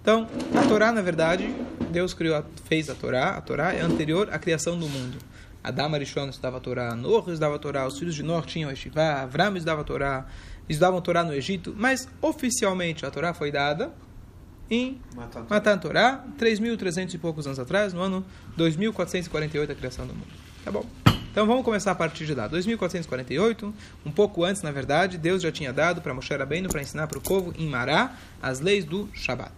Então, 0.00 0.28
a 0.54 0.66
Torá, 0.68 0.92
na 0.92 1.02
verdade, 1.02 1.52
Deus 1.90 2.14
criou, 2.14 2.44
fez 2.66 2.88
a 2.88 2.94
Torá. 2.94 3.30
A 3.30 3.40
Torá 3.40 3.74
é 3.74 3.80
anterior 3.80 4.28
à 4.30 4.38
criação 4.38 4.78
do 4.78 4.88
mundo. 4.88 5.18
Adão 5.62 5.92
Arishon 5.92 6.28
estudava 6.28 6.58
a 6.58 6.60
Torá, 6.60 6.94
Noah 6.94 7.30
estudava 7.32 7.56
a 7.56 7.58
Torá, 7.58 7.86
os 7.86 7.98
filhos 7.98 8.14
de 8.14 8.22
Noah 8.22 8.46
tinham 8.46 8.70
Estivá, 8.70 9.22
Avram 9.22 9.56
estudava 9.56 9.80
a 9.80 9.84
Torá, 9.84 10.26
estudavam 10.68 10.98
a 10.98 11.02
Torá 11.02 11.24
no 11.24 11.34
Egito, 11.34 11.74
mas 11.76 12.08
oficialmente 12.22 13.04
a 13.04 13.10
Torá 13.10 13.34
foi 13.34 13.50
dada 13.50 13.92
em 14.70 15.00
Matan 15.14 15.42
Torá. 15.42 15.46
Matan 15.50 15.78
Torá, 15.78 16.24
3.300 16.38 17.14
e 17.14 17.18
poucos 17.18 17.46
anos 17.46 17.58
atrás, 17.58 17.92
no 17.92 18.00
ano 18.00 18.24
2448, 18.56 19.72
a 19.72 19.74
criação 19.74 20.06
do 20.06 20.14
mundo. 20.14 20.28
Tá 20.64 20.70
bom? 20.70 20.84
Então 21.30 21.46
vamos 21.46 21.64
começar 21.64 21.92
a 21.92 21.94
partir 21.94 22.26
de 22.26 22.34
lá. 22.34 22.48
2448, 22.48 23.72
um 24.04 24.10
pouco 24.10 24.44
antes, 24.44 24.62
na 24.62 24.72
verdade, 24.72 25.16
Deus 25.18 25.42
já 25.42 25.52
tinha 25.52 25.72
dado 25.72 26.02
para 26.02 26.12
Moshe 26.12 26.34
Rabbeinu 26.34 26.68
para 26.68 26.82
ensinar 26.82 27.06
para 27.06 27.18
o 27.18 27.20
povo 27.20 27.54
em 27.56 27.68
Mará 27.68 28.16
as 28.42 28.60
leis 28.60 28.84
do 28.84 29.08
Shabat. 29.14 29.52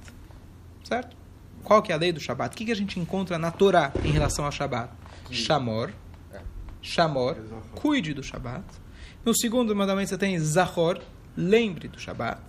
Certo? 0.85 1.17
Qual 1.63 1.83
que 1.83 1.93
é 1.93 1.95
a 1.95 1.99
lei 1.99 2.13
do 2.13 2.21
Shabat? 2.21 2.55
O 2.55 2.59
que, 2.59 2.65
que 2.67 2.73
a 2.73 2.77
gente 2.77 2.99
encontra 2.99 3.39
na 3.39 3.51
Torá 3.51 3.93
em 4.05 4.11
relação 4.11 4.45
ao 4.45 4.53
Shabat? 4.53 4.93
Shamor. 5.31 5.91
É. 6.33 6.41
Shamor. 6.83 7.37
Cuide 7.75 8.13
do 8.13 8.23
Shabat. 8.23 8.65
No 9.25 9.35
segundo 9.35 9.75
mandamento 9.75 10.11
você 10.11 10.19
tem 10.19 10.39
Zahor. 10.39 11.01
Lembre 11.37 11.89
do 11.89 11.99
Shabat. 11.99 12.41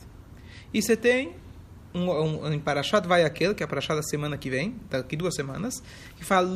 E 0.74 0.82
você 0.82 0.98
tem 0.98 1.36
um, 1.94 2.10
um, 2.10 2.54
em 2.54 2.60
Parashat 2.60 3.08
vai 3.08 3.24
aquele, 3.24 3.54
que 3.54 3.64
é 3.64 3.66
a 3.66 3.68
Parashat 3.68 3.96
da 3.96 4.04
semana 4.04 4.38
que 4.38 4.50
vem, 4.50 4.76
daqui 4.90 5.16
duas 5.16 5.36
semanas, 5.36 5.82
que 6.18 6.24
fala. 6.24 6.48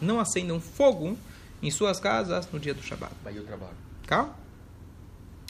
Não 0.00 0.20
acendam 0.20 0.60
fogo 0.60 1.16
em 1.62 1.70
suas 1.70 2.00
casas 2.00 2.48
no 2.52 2.58
dia 2.58 2.74
do 2.74 2.82
Shabat. 2.82 3.12
Aí 3.24 3.36
eu 3.36 3.44
trabalho. 3.44 3.76
Calma. 4.06 4.34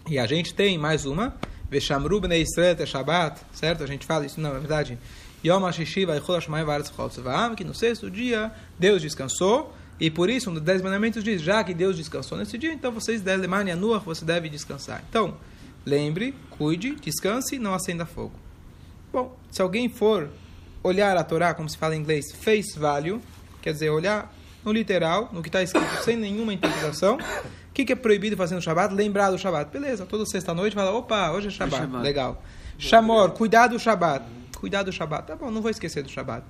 E 0.09 0.19
a 0.19 0.27
gente 0.27 0.55
tem 0.55 0.79
mais 0.79 1.05
uma, 1.05 1.35
Veshamru 1.71 2.21
bnei 2.21 2.43
Israel 2.43 2.87
Shabbat, 2.87 3.41
certo? 3.53 3.85
A 3.85 3.87
gente 3.87 4.07
fala 4.07 4.27
isso, 4.27 4.41
não, 4.41 4.51
é 4.51 4.59
verdade. 4.59 4.99
Yom 5.45 5.65
HaShishi 5.65 6.05
vaychol 6.05 6.37
HaShemayim 6.37 6.65
va'aretz 6.65 6.93
que 7.57 7.65
no 7.65 7.75
sexto 7.75 8.11
dia 8.11 8.53
Deus 8.79 9.01
descansou, 9.03 9.75
e 9.99 10.11
por 10.11 10.29
isso 10.29 10.51
um 10.51 10.55
dos 10.55 10.63
dez 10.63 10.83
mandamentos 10.83 11.23
diz, 11.23 11.41
já 11.41 11.63
que 11.63 11.73
Deus 11.73 11.97
descansou 11.97 12.37
nesse 12.37 12.59
dia, 12.59 12.73
então 12.73 12.91
vocês 12.91 13.21
devem, 13.21 13.43
Lemania 13.43 13.77
Nuach, 13.77 14.05
você 14.05 14.25
deve 14.25 14.49
descansar. 14.49 15.03
Então, 15.09 15.37
lembre, 15.85 16.35
cuide, 16.50 16.94
descanse, 16.97 17.59
não 17.59 17.75
acenda 17.75 18.06
fogo. 18.06 18.32
Bom, 19.12 19.37
se 19.50 19.61
alguém 19.61 19.88
for 19.88 20.31
olhar 20.82 21.17
a 21.17 21.25
Torá, 21.25 21.53
como 21.55 21.69
se 21.69 21.77
fala 21.77 21.97
em 21.97 22.00
inglês, 22.00 22.32
face 22.32 22.79
value, 22.79 23.21
quer 23.61 23.73
dizer, 23.73 23.91
olhar 23.91 24.32
no 24.65 24.73
literal, 24.73 25.29
no 25.32 25.43
que 25.43 25.49
está 25.49 25.62
escrito, 25.62 26.03
sem 26.05 26.17
nenhuma 26.17 26.53
interpretação, 26.53 27.17
o 27.17 27.73
que, 27.73 27.85
que 27.85 27.93
é 27.93 27.97
proibido 27.97 28.37
fazer 28.37 28.55
no 28.55 28.62
Shabat? 28.62 28.94
Lembrar 28.94 29.31
do 29.31 29.38
Shabat. 29.38 29.71
Beleza, 29.71 30.05
toda 30.06 30.25
sexta-noite 30.27 30.75
fala, 30.75 30.93
opa, 30.93 31.31
hoje 31.32 31.49
é 31.49 31.50
Shabat. 31.50 31.83
Shabat. 31.83 32.03
Legal. 32.03 32.43
Shamor, 32.79 33.31
cuidar 33.33 33.69
do 33.69 33.79
Shabat. 33.79 34.25
Cuidar 34.59 34.83
do 34.83 34.93
Shabat. 34.93 35.26
Tá 35.26 35.37
bom, 35.37 35.50
não 35.50 35.62
vou 35.62 35.71
esquecer 35.71 36.03
do 36.03 36.11
Shabat. 36.11 36.44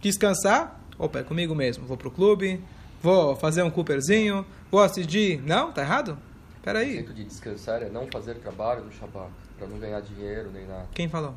Descansar, 0.00 0.80
opa, 0.98 1.20
é 1.20 1.22
comigo 1.22 1.54
mesmo. 1.54 1.86
Vou 1.86 1.96
pro 1.96 2.10
clube, 2.10 2.60
vou 3.02 3.36
fazer 3.36 3.62
um 3.62 3.70
Cooperzinho, 3.70 4.44
vou 4.70 4.80
assistir. 4.80 5.40
Não, 5.44 5.72
tá 5.72 5.82
errado? 5.82 6.18
O 6.62 6.64
Peraí. 6.64 6.86
conceito 6.90 7.12
de 7.12 7.24
descansar 7.24 7.82
é 7.82 7.90
não 7.90 8.06
fazer 8.06 8.36
trabalho 8.36 8.84
no 8.84 8.92
Shabbat, 8.92 9.32
para 9.58 9.66
não 9.66 9.80
ganhar 9.80 10.00
dinheiro 10.00 10.48
nem 10.52 10.64
nada. 10.64 10.86
Quem 10.94 11.08
falou? 11.08 11.34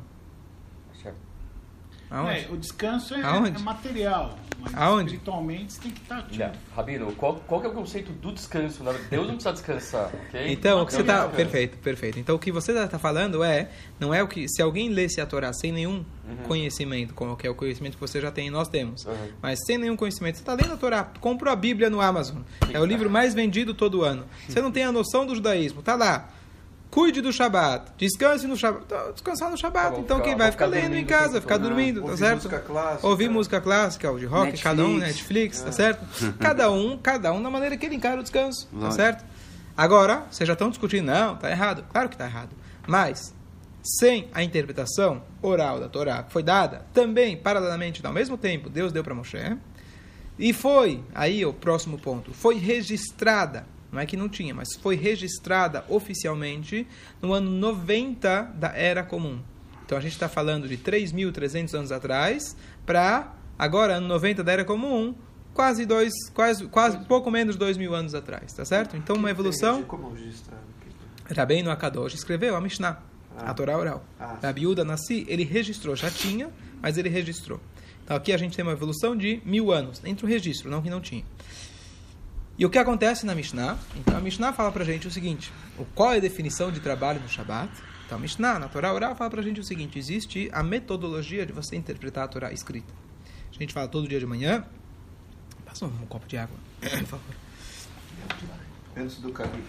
Aonde? 2.10 2.30
É, 2.40 2.48
o 2.50 2.56
descanso 2.56 3.14
é, 3.14 3.22
Aonde? 3.22 3.60
é 3.60 3.64
material, 3.64 4.38
mas 4.60 4.74
Aonde? 4.74 5.06
espiritualmente 5.10 5.72
você 5.72 5.80
tem 5.82 5.90
que 5.90 6.00
estar 6.02 6.18
ativo. 6.18 6.44
Não. 6.44 6.52
Rabino, 6.76 7.12
qual, 7.12 7.34
qual 7.46 7.60
que 7.60 7.66
é 7.66 7.70
o 7.70 7.72
conceito 7.72 8.12
do 8.12 8.32
descanso? 8.32 8.84
Deus 9.10 9.26
não 9.26 9.34
precisa 9.34 9.52
descansar, 9.52 10.10
ok? 10.28 10.46
Então, 10.52 10.82
o 10.82 10.86
que 10.86 10.92
você 10.94 11.00
está 11.00 11.26
perfeito, 11.28 11.76
perfeito. 11.78 12.18
Então, 12.18 12.36
o 12.36 12.38
que 12.38 12.52
você 12.52 12.72
está 12.72 12.98
falando 12.98 13.42
é, 13.42 13.70
não 13.98 14.14
é 14.14 14.22
o 14.22 14.28
que 14.28 14.48
se 14.48 14.62
alguém 14.62 14.88
lesse 14.88 15.20
a 15.20 15.26
Torá 15.26 15.52
sem 15.52 15.72
nenhum 15.72 16.04
conhecimento, 16.46 17.14
como 17.14 17.36
que 17.36 17.46
é 17.46 17.50
o 17.50 17.54
conhecimento 17.54 17.94
que 17.94 18.00
você 18.00 18.20
já 18.20 18.30
tem 18.30 18.48
e 18.48 18.50
nós 18.50 18.68
temos, 18.68 19.04
Uhum. 19.04 19.14
mas 19.42 19.58
sem 19.64 19.78
nenhum 19.78 19.96
conhecimento, 19.96 20.36
você 20.36 20.42
está 20.42 20.54
lendo 20.54 20.72
a 20.72 20.76
Torá, 20.76 21.04
comprou 21.20 21.52
a 21.52 21.56
Bíblia 21.56 21.88
no 21.90 22.00
Amazon, 22.00 22.38
é 22.72 22.80
o 22.80 22.84
livro 22.84 23.08
mais 23.10 23.34
vendido 23.34 23.74
todo 23.74 24.02
ano. 24.02 24.24
Você 24.48 24.60
não 24.60 24.70
tem 24.70 24.84
a 24.84 24.92
noção 24.92 25.26
do 25.26 25.34
judaísmo, 25.34 25.82
tá 25.82 25.94
lá. 25.94 26.28
Cuide 26.96 27.20
do 27.20 27.30
Shabat, 27.30 27.92
descanse 27.98 28.46
no 28.46 28.56
Shabat. 28.56 28.86
Tá, 28.86 29.10
Descansar 29.12 29.50
no 29.50 29.56
Shabat. 29.58 29.96
Tá 29.96 30.00
então 30.00 30.16
ficar- 30.16 30.28
quem 30.30 30.34
vai 30.38 30.50
ficar 30.50 30.64
ficar 30.66 30.80
lendo 30.80 30.96
em 30.96 31.04
casa, 31.04 31.42
ficar 31.42 31.58
todo. 31.58 31.68
dormindo, 31.68 32.00
tá 32.00 32.06
Ouvir 32.06 32.16
certo? 32.18 32.34
música 32.36 32.58
clássica. 32.60 33.06
Ouvir 33.06 33.28
música 33.28 33.60
clássica, 33.60 34.10
ou 34.10 34.18
de 34.18 34.24
rock, 34.24 34.44
Netflix. 34.46 34.62
cada 34.62 34.84
um, 34.86 34.96
Netflix, 34.96 35.60
tá 35.60 35.72
certo? 35.72 36.06
Cada 36.40 36.70
um, 36.72 36.96
cada 36.96 37.32
um 37.34 37.42
da 37.42 37.50
maneira 37.50 37.76
que 37.76 37.84
ele 37.84 37.96
encara 37.96 38.18
o 38.18 38.22
descanso, 38.22 38.66
tá 38.68 38.76
Lógico. 38.76 38.94
certo? 38.94 39.24
Agora, 39.76 40.24
vocês 40.30 40.46
já 40.46 40.54
estão 40.54 40.70
discutindo, 40.70 41.04
não, 41.04 41.36
tá 41.36 41.50
errado. 41.50 41.84
Claro 41.92 42.08
que 42.08 42.16
tá 42.16 42.24
errado. 42.24 42.56
Mas, 42.86 43.34
sem 43.82 44.30
a 44.32 44.42
interpretação 44.42 45.22
oral 45.42 45.78
da 45.78 45.90
Torá, 45.90 46.22
que 46.22 46.32
foi 46.32 46.42
dada 46.42 46.86
também, 46.94 47.36
paralelamente, 47.36 48.00
ao 48.06 48.12
mesmo 48.12 48.38
tempo, 48.38 48.70
Deus 48.70 48.90
deu 48.90 49.04
para 49.04 49.14
Moshe, 49.14 49.54
e 50.38 50.52
foi, 50.54 51.04
aí 51.14 51.44
o 51.44 51.52
próximo 51.52 51.98
ponto, 51.98 52.32
foi 52.32 52.54
registrada, 52.56 53.66
não 53.90 54.00
é 54.00 54.06
que 54.06 54.16
não 54.16 54.28
tinha, 54.28 54.54
mas 54.54 54.68
foi 54.80 54.96
registrada 54.96 55.84
oficialmente 55.88 56.86
no 57.20 57.32
ano 57.32 57.50
90 57.50 58.42
da 58.54 58.68
Era 58.68 59.02
Comum. 59.02 59.40
Então 59.84 59.96
a 59.96 60.00
gente 60.00 60.12
está 60.12 60.28
falando 60.28 60.68
de 60.68 60.76
3.300 60.76 61.74
anos 61.74 61.92
atrás 61.92 62.56
para 62.84 63.34
agora, 63.58 63.94
ano 63.94 64.08
90 64.08 64.42
da 64.42 64.52
Era 64.52 64.64
Comum, 64.64 65.14
quase 65.54 65.86
dois, 65.86 66.12
quase, 66.34 66.66
quase 66.66 66.98
pouco 67.06 67.30
menos 67.30 67.54
de 67.54 67.58
dois 67.58 67.76
mil 67.76 67.94
anos 67.94 68.14
atrás, 68.14 68.52
tá 68.52 68.64
certo? 68.64 68.96
Então 68.96 69.16
uma 69.16 69.30
evolução. 69.30 69.82
Como 69.84 70.12
registrar? 70.12 70.60
Rabbeinu 71.34 71.70
Akadosh 71.70 72.14
escreveu 72.14 72.54
a 72.54 72.60
Mishnah. 72.60 73.02
A 73.38 73.52
Torá 73.52 73.76
oral. 73.76 74.04
Ah. 74.18 74.38
Rabi 74.42 74.62
Nassi, 74.84 75.26
ele 75.28 75.44
registrou, 75.44 75.94
já 75.94 76.10
tinha, 76.10 76.48
mas 76.80 76.96
ele 76.96 77.08
registrou. 77.08 77.60
Então 78.02 78.16
aqui 78.16 78.32
a 78.32 78.36
gente 78.36 78.56
tem 78.56 78.64
uma 78.64 78.72
evolução 78.72 79.16
de 79.16 79.42
mil 79.44 79.72
anos, 79.72 80.00
entre 80.04 80.24
o 80.24 80.28
registro, 80.28 80.70
não 80.70 80.80
que 80.80 80.88
não 80.88 81.00
tinha. 81.00 81.24
E 82.58 82.64
o 82.64 82.70
que 82.70 82.78
acontece 82.78 83.26
na 83.26 83.34
Mishnah? 83.34 83.76
Então 83.96 84.16
a 84.16 84.20
Mishnah 84.20 84.52
fala 84.52 84.72
pra 84.72 84.84
gente 84.84 85.06
o 85.06 85.10
seguinte: 85.10 85.52
o, 85.78 85.84
qual 85.84 86.14
é 86.14 86.16
a 86.16 86.20
definição 86.20 86.70
de 86.70 86.80
trabalho 86.80 87.20
no 87.20 87.28
Shabat? 87.28 87.70
Então 88.06 88.16
a 88.16 88.20
Mishnah, 88.20 88.58
na 88.58 88.68
Torá 88.68 88.92
oral, 88.94 89.14
fala 89.14 89.28
pra 89.28 89.42
gente 89.42 89.60
o 89.60 89.64
seguinte: 89.64 89.98
existe 89.98 90.48
a 90.52 90.62
metodologia 90.62 91.44
de 91.44 91.52
você 91.52 91.76
interpretar 91.76 92.24
a 92.24 92.28
Torá 92.28 92.52
escrita. 92.52 92.92
A 93.50 93.58
gente 93.58 93.74
fala 93.74 93.88
todo 93.88 94.08
dia 94.08 94.18
de 94.18 94.26
manhã. 94.26 94.64
Passa 95.66 95.84
um, 95.84 96.06
copo 96.06 96.26
de 96.26 96.38
água, 96.38 96.56
por 96.80 97.06
favor. 97.06 97.34
Antes 98.96 99.18
do 99.18 99.30
caminho. 99.32 99.64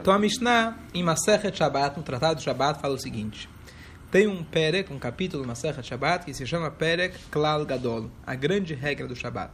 Então 0.00 0.14
a 0.14 0.18
Mishnah, 0.18 0.78
em 0.94 1.02
Masechet 1.02 1.56
Shabbat, 1.56 1.96
no 1.96 2.04
Tratado 2.04 2.36
do 2.36 2.42
Shabbat, 2.42 2.80
fala 2.80 2.94
o 2.94 2.98
seguinte: 2.98 3.48
tem 4.12 4.28
um 4.28 4.44
Perek, 4.44 4.92
um 4.92 4.98
capítulo 5.00 5.42
do 5.42 5.48
Masechet 5.48 5.84
Shabbat, 5.84 6.24
que 6.24 6.32
se 6.32 6.46
chama 6.46 6.70
Perek 6.70 7.18
Klal 7.30 7.66
Gadol, 7.66 8.08
a 8.24 8.36
grande 8.36 8.74
regra 8.74 9.08
do 9.08 9.16
Shabbat. 9.16 9.50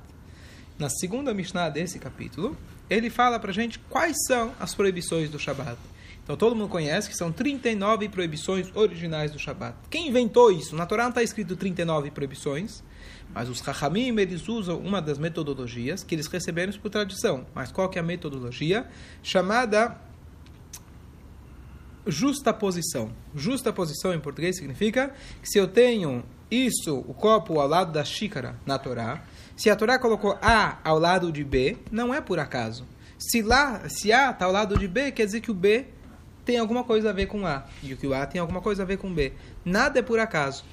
Na 0.78 0.88
segunda 0.88 1.32
Mishnah 1.32 1.68
desse 1.68 1.98
capítulo, 1.98 2.56
ele 2.90 3.08
fala 3.08 3.38
pra 3.38 3.52
gente 3.52 3.78
quais 3.78 4.16
são 4.26 4.52
as 4.58 4.74
proibições 4.74 5.30
do 5.30 5.38
Shabbat. 5.38 5.78
Então 6.24 6.36
todo 6.36 6.56
mundo 6.56 6.68
conhece 6.68 7.08
que 7.08 7.16
são 7.16 7.30
39 7.30 8.08
proibições 8.08 8.74
originais 8.74 9.30
do 9.30 9.38
Shabbat. 9.38 9.76
Quem 9.90 10.08
inventou 10.08 10.50
isso? 10.50 10.74
Na 10.74 10.86
Torá 10.86 11.04
não 11.04 11.10
está 11.10 11.22
escrito 11.22 11.54
39 11.54 12.10
proibições, 12.10 12.82
mas 13.32 13.48
os 13.48 13.58
Chachamim, 13.58 14.18
eles 14.18 14.48
usam 14.48 14.78
uma 14.78 15.02
das 15.02 15.18
metodologias 15.18 16.02
que 16.02 16.14
eles 16.14 16.26
receberam 16.26 16.72
por 16.72 16.90
tradição. 16.90 17.46
Mas 17.54 17.70
qual 17.70 17.88
que 17.88 17.98
é 17.98 18.00
a 18.00 18.04
metodologia? 18.04 18.86
Chamada 19.22 20.00
justaposição. 22.06 23.12
Justaposição 23.34 24.12
em 24.14 24.20
português 24.20 24.56
significa 24.56 25.14
que 25.42 25.48
se 25.48 25.58
eu 25.58 25.68
tenho 25.68 26.24
isso, 26.50 26.96
o 27.06 27.14
copo 27.14 27.58
ao 27.60 27.68
lado 27.68 27.92
da 27.92 28.04
xícara 28.04 28.56
na 28.64 28.78
Torá, 28.78 29.24
se 29.56 29.70
a 29.70 29.76
Torá 29.76 29.98
colocou 29.98 30.38
A 30.42 30.78
ao 30.82 30.98
lado 30.98 31.30
de 31.30 31.44
B, 31.44 31.76
não 31.90 32.12
é 32.12 32.20
por 32.20 32.38
acaso. 32.38 32.84
Se 33.18 33.42
lá, 33.42 33.88
se 33.88 34.12
A 34.12 34.30
está 34.30 34.46
ao 34.46 34.52
lado 34.52 34.76
de 34.76 34.88
B, 34.88 35.12
quer 35.12 35.24
dizer 35.24 35.40
que 35.40 35.50
o 35.50 35.54
B 35.54 35.86
tem 36.44 36.58
alguma 36.58 36.84
coisa 36.84 37.10
a 37.10 37.12
ver 37.12 37.26
com 37.26 37.46
A 37.46 37.64
e 37.82 37.94
que 37.94 38.06
o 38.06 38.14
A 38.14 38.26
tem 38.26 38.40
alguma 38.40 38.60
coisa 38.60 38.82
a 38.82 38.86
ver 38.86 38.98
com 38.98 39.12
B. 39.12 39.32
Nada 39.64 39.98
é 39.98 40.02
por 40.02 40.18
acaso. 40.18 40.64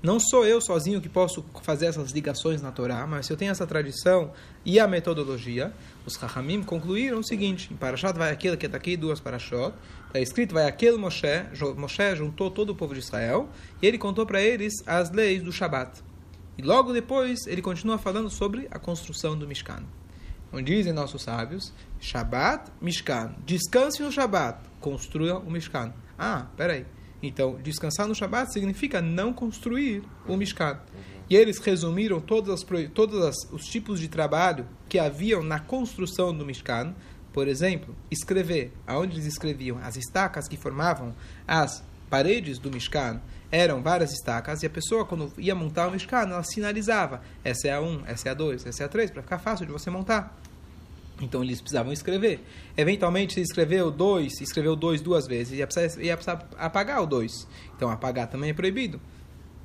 Não 0.00 0.20
sou 0.20 0.46
eu 0.46 0.60
sozinho 0.60 1.00
que 1.00 1.08
posso 1.08 1.44
fazer 1.62 1.86
essas 1.86 2.12
ligações 2.12 2.62
na 2.62 2.70
Torá, 2.70 3.04
mas 3.04 3.26
se 3.26 3.32
eu 3.32 3.36
tenho 3.36 3.50
essa 3.50 3.66
tradição 3.66 4.30
e 4.64 4.78
a 4.78 4.86
metodologia, 4.86 5.72
os 6.06 6.14
Rahamim 6.14 6.62
concluíram 6.62 7.18
o 7.18 7.24
seguinte: 7.24 7.72
em 7.72 7.76
Parashat 7.76 8.16
vai 8.16 8.30
aquele 8.30 8.56
que 8.56 8.66
está 8.66 8.78
aqui, 8.78 8.96
duas 8.96 9.18
Parashot, 9.18 9.74
está 10.06 10.20
escrito 10.20 10.54
vai 10.54 10.68
aquele 10.68 10.96
Moshe, 10.96 11.26
Moshe 11.76 12.14
juntou 12.14 12.48
todo 12.48 12.70
o 12.70 12.76
povo 12.76 12.94
de 12.94 13.00
Israel 13.00 13.48
e 13.82 13.86
ele 13.88 13.98
contou 13.98 14.24
para 14.24 14.40
eles 14.40 14.74
as 14.86 15.10
leis 15.10 15.42
do 15.42 15.50
Shabat. 15.50 16.07
E 16.58 16.62
logo 16.62 16.92
depois 16.92 17.46
ele 17.46 17.62
continua 17.62 17.98
falando 17.98 18.28
sobre 18.28 18.66
a 18.68 18.80
construção 18.80 19.38
do 19.38 19.46
Mishkan. 19.46 19.84
Onde 20.52 20.74
dizem 20.74 20.92
nossos 20.92 21.22
sábios, 21.22 21.72
Shabat, 22.00 22.72
Mishkan, 22.80 23.32
descanse 23.46 24.02
no 24.02 24.10
Shabat, 24.10 24.58
construa 24.80 25.38
o 25.38 25.48
Mishkan. 25.48 25.94
Ah, 26.18 26.46
peraí. 26.56 26.84
Então, 27.22 27.58
descansar 27.62 28.08
no 28.08 28.14
Shabat 28.14 28.52
significa 28.52 29.00
não 29.00 29.32
construir 29.32 30.02
o 30.26 30.36
Mishkan. 30.36 30.80
E 31.30 31.36
eles 31.36 31.58
resumiram 31.58 32.20
todos 32.20 32.64
os 33.52 33.64
tipos 33.66 34.00
de 34.00 34.08
trabalho 34.08 34.66
que 34.88 34.98
haviam 34.98 35.44
na 35.44 35.60
construção 35.60 36.36
do 36.36 36.44
Mishkan. 36.44 36.92
Por 37.32 37.46
exemplo, 37.46 37.94
escrever. 38.10 38.72
Aonde 38.84 39.14
eles 39.14 39.26
escreviam? 39.26 39.78
As 39.78 39.96
estacas 39.96 40.48
que 40.48 40.56
formavam 40.56 41.14
as 41.46 41.84
paredes 42.10 42.58
do 42.58 42.70
Mishkan 42.70 43.20
eram 43.50 43.82
várias 43.82 44.12
estacas 44.12 44.62
e 44.62 44.66
a 44.66 44.70
pessoa, 44.70 45.04
quando 45.04 45.32
ia 45.38 45.54
montar 45.54 45.88
o 45.88 45.90
Mishkan, 45.90 46.22
ela 46.22 46.42
sinalizava. 46.42 47.22
Essa 47.42 47.68
é 47.68 47.72
a 47.72 47.80
1, 47.80 48.02
essa 48.06 48.28
é 48.28 48.32
a 48.32 48.34
2, 48.34 48.66
essa 48.66 48.82
é 48.82 48.86
a 48.86 48.88
3, 48.88 49.10
para 49.10 49.22
ficar 49.22 49.38
fácil 49.38 49.66
de 49.66 49.72
você 49.72 49.90
montar. 49.90 50.38
Então 51.20 51.42
eles 51.42 51.60
precisavam 51.60 51.92
escrever. 51.92 52.40
Eventualmente, 52.76 53.34
se 53.34 53.40
escreveu 53.40 53.90
dois, 53.90 54.40
escreveu 54.40 54.76
dois 54.76 55.00
duas 55.00 55.26
vezes, 55.26 55.58
ia 55.58 55.66
precisar, 55.66 56.00
ia 56.02 56.16
precisar 56.16 56.48
apagar 56.56 57.02
o 57.02 57.06
dois. 57.06 57.46
Então 57.76 57.90
apagar 57.90 58.28
também 58.28 58.50
é 58.50 58.54
proibido. 58.54 59.00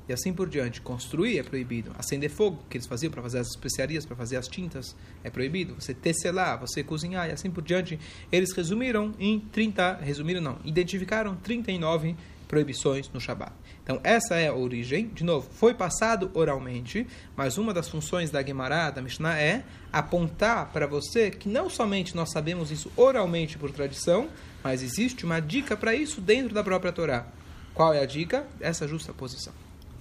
E 0.08 0.12
assim 0.12 0.32
por 0.32 0.48
diante. 0.48 0.82
Construir 0.82 1.38
é 1.38 1.42
proibido. 1.42 1.92
Acender 1.98 2.28
fogo, 2.28 2.62
que 2.68 2.76
eles 2.76 2.86
faziam 2.86 3.10
para 3.10 3.22
fazer 3.22 3.38
as 3.38 3.48
especiarias, 3.48 4.04
para 4.04 4.16
fazer 4.16 4.36
as 4.36 4.46
tintas, 4.48 4.94
é 5.22 5.30
proibido. 5.30 5.74
Você 5.76 5.94
tecelar, 5.94 6.58
você 6.60 6.82
cozinhar 6.82 7.28
e 7.28 7.32
assim 7.32 7.50
por 7.50 7.62
diante. 7.62 7.98
Eles 8.30 8.52
resumiram 8.52 9.14
em 9.18 9.40
30, 9.40 10.00
resumiram 10.02 10.42
não, 10.42 10.58
identificaram 10.64 11.34
39 11.36 12.16
proibições 12.46 13.08
no 13.10 13.20
Shabat. 13.20 13.52
Então, 13.84 14.00
essa 14.02 14.36
é 14.36 14.48
a 14.48 14.54
origem. 14.54 15.08
De 15.08 15.22
novo, 15.22 15.46
foi 15.52 15.74
passado 15.74 16.30
oralmente, 16.32 17.06
mas 17.36 17.58
uma 17.58 17.72
das 17.72 17.86
funções 17.86 18.30
da 18.30 18.42
Gemara, 18.42 18.90
da 18.90 19.02
Mishnah, 19.02 19.38
é 19.38 19.62
apontar 19.92 20.72
para 20.72 20.86
você 20.86 21.30
que 21.30 21.48
não 21.48 21.68
somente 21.68 22.16
nós 22.16 22.32
sabemos 22.32 22.70
isso 22.70 22.90
oralmente 22.96 23.58
por 23.58 23.70
tradição, 23.70 24.28
mas 24.62 24.82
existe 24.82 25.26
uma 25.26 25.38
dica 25.38 25.76
para 25.76 25.94
isso 25.94 26.22
dentro 26.22 26.54
da 26.54 26.64
própria 26.64 26.92
Torá. 26.92 27.26
Qual 27.74 27.92
é 27.92 28.00
a 28.00 28.06
dica? 28.06 28.46
Essa 28.58 28.88
justa 28.88 29.12
posição. 29.12 29.52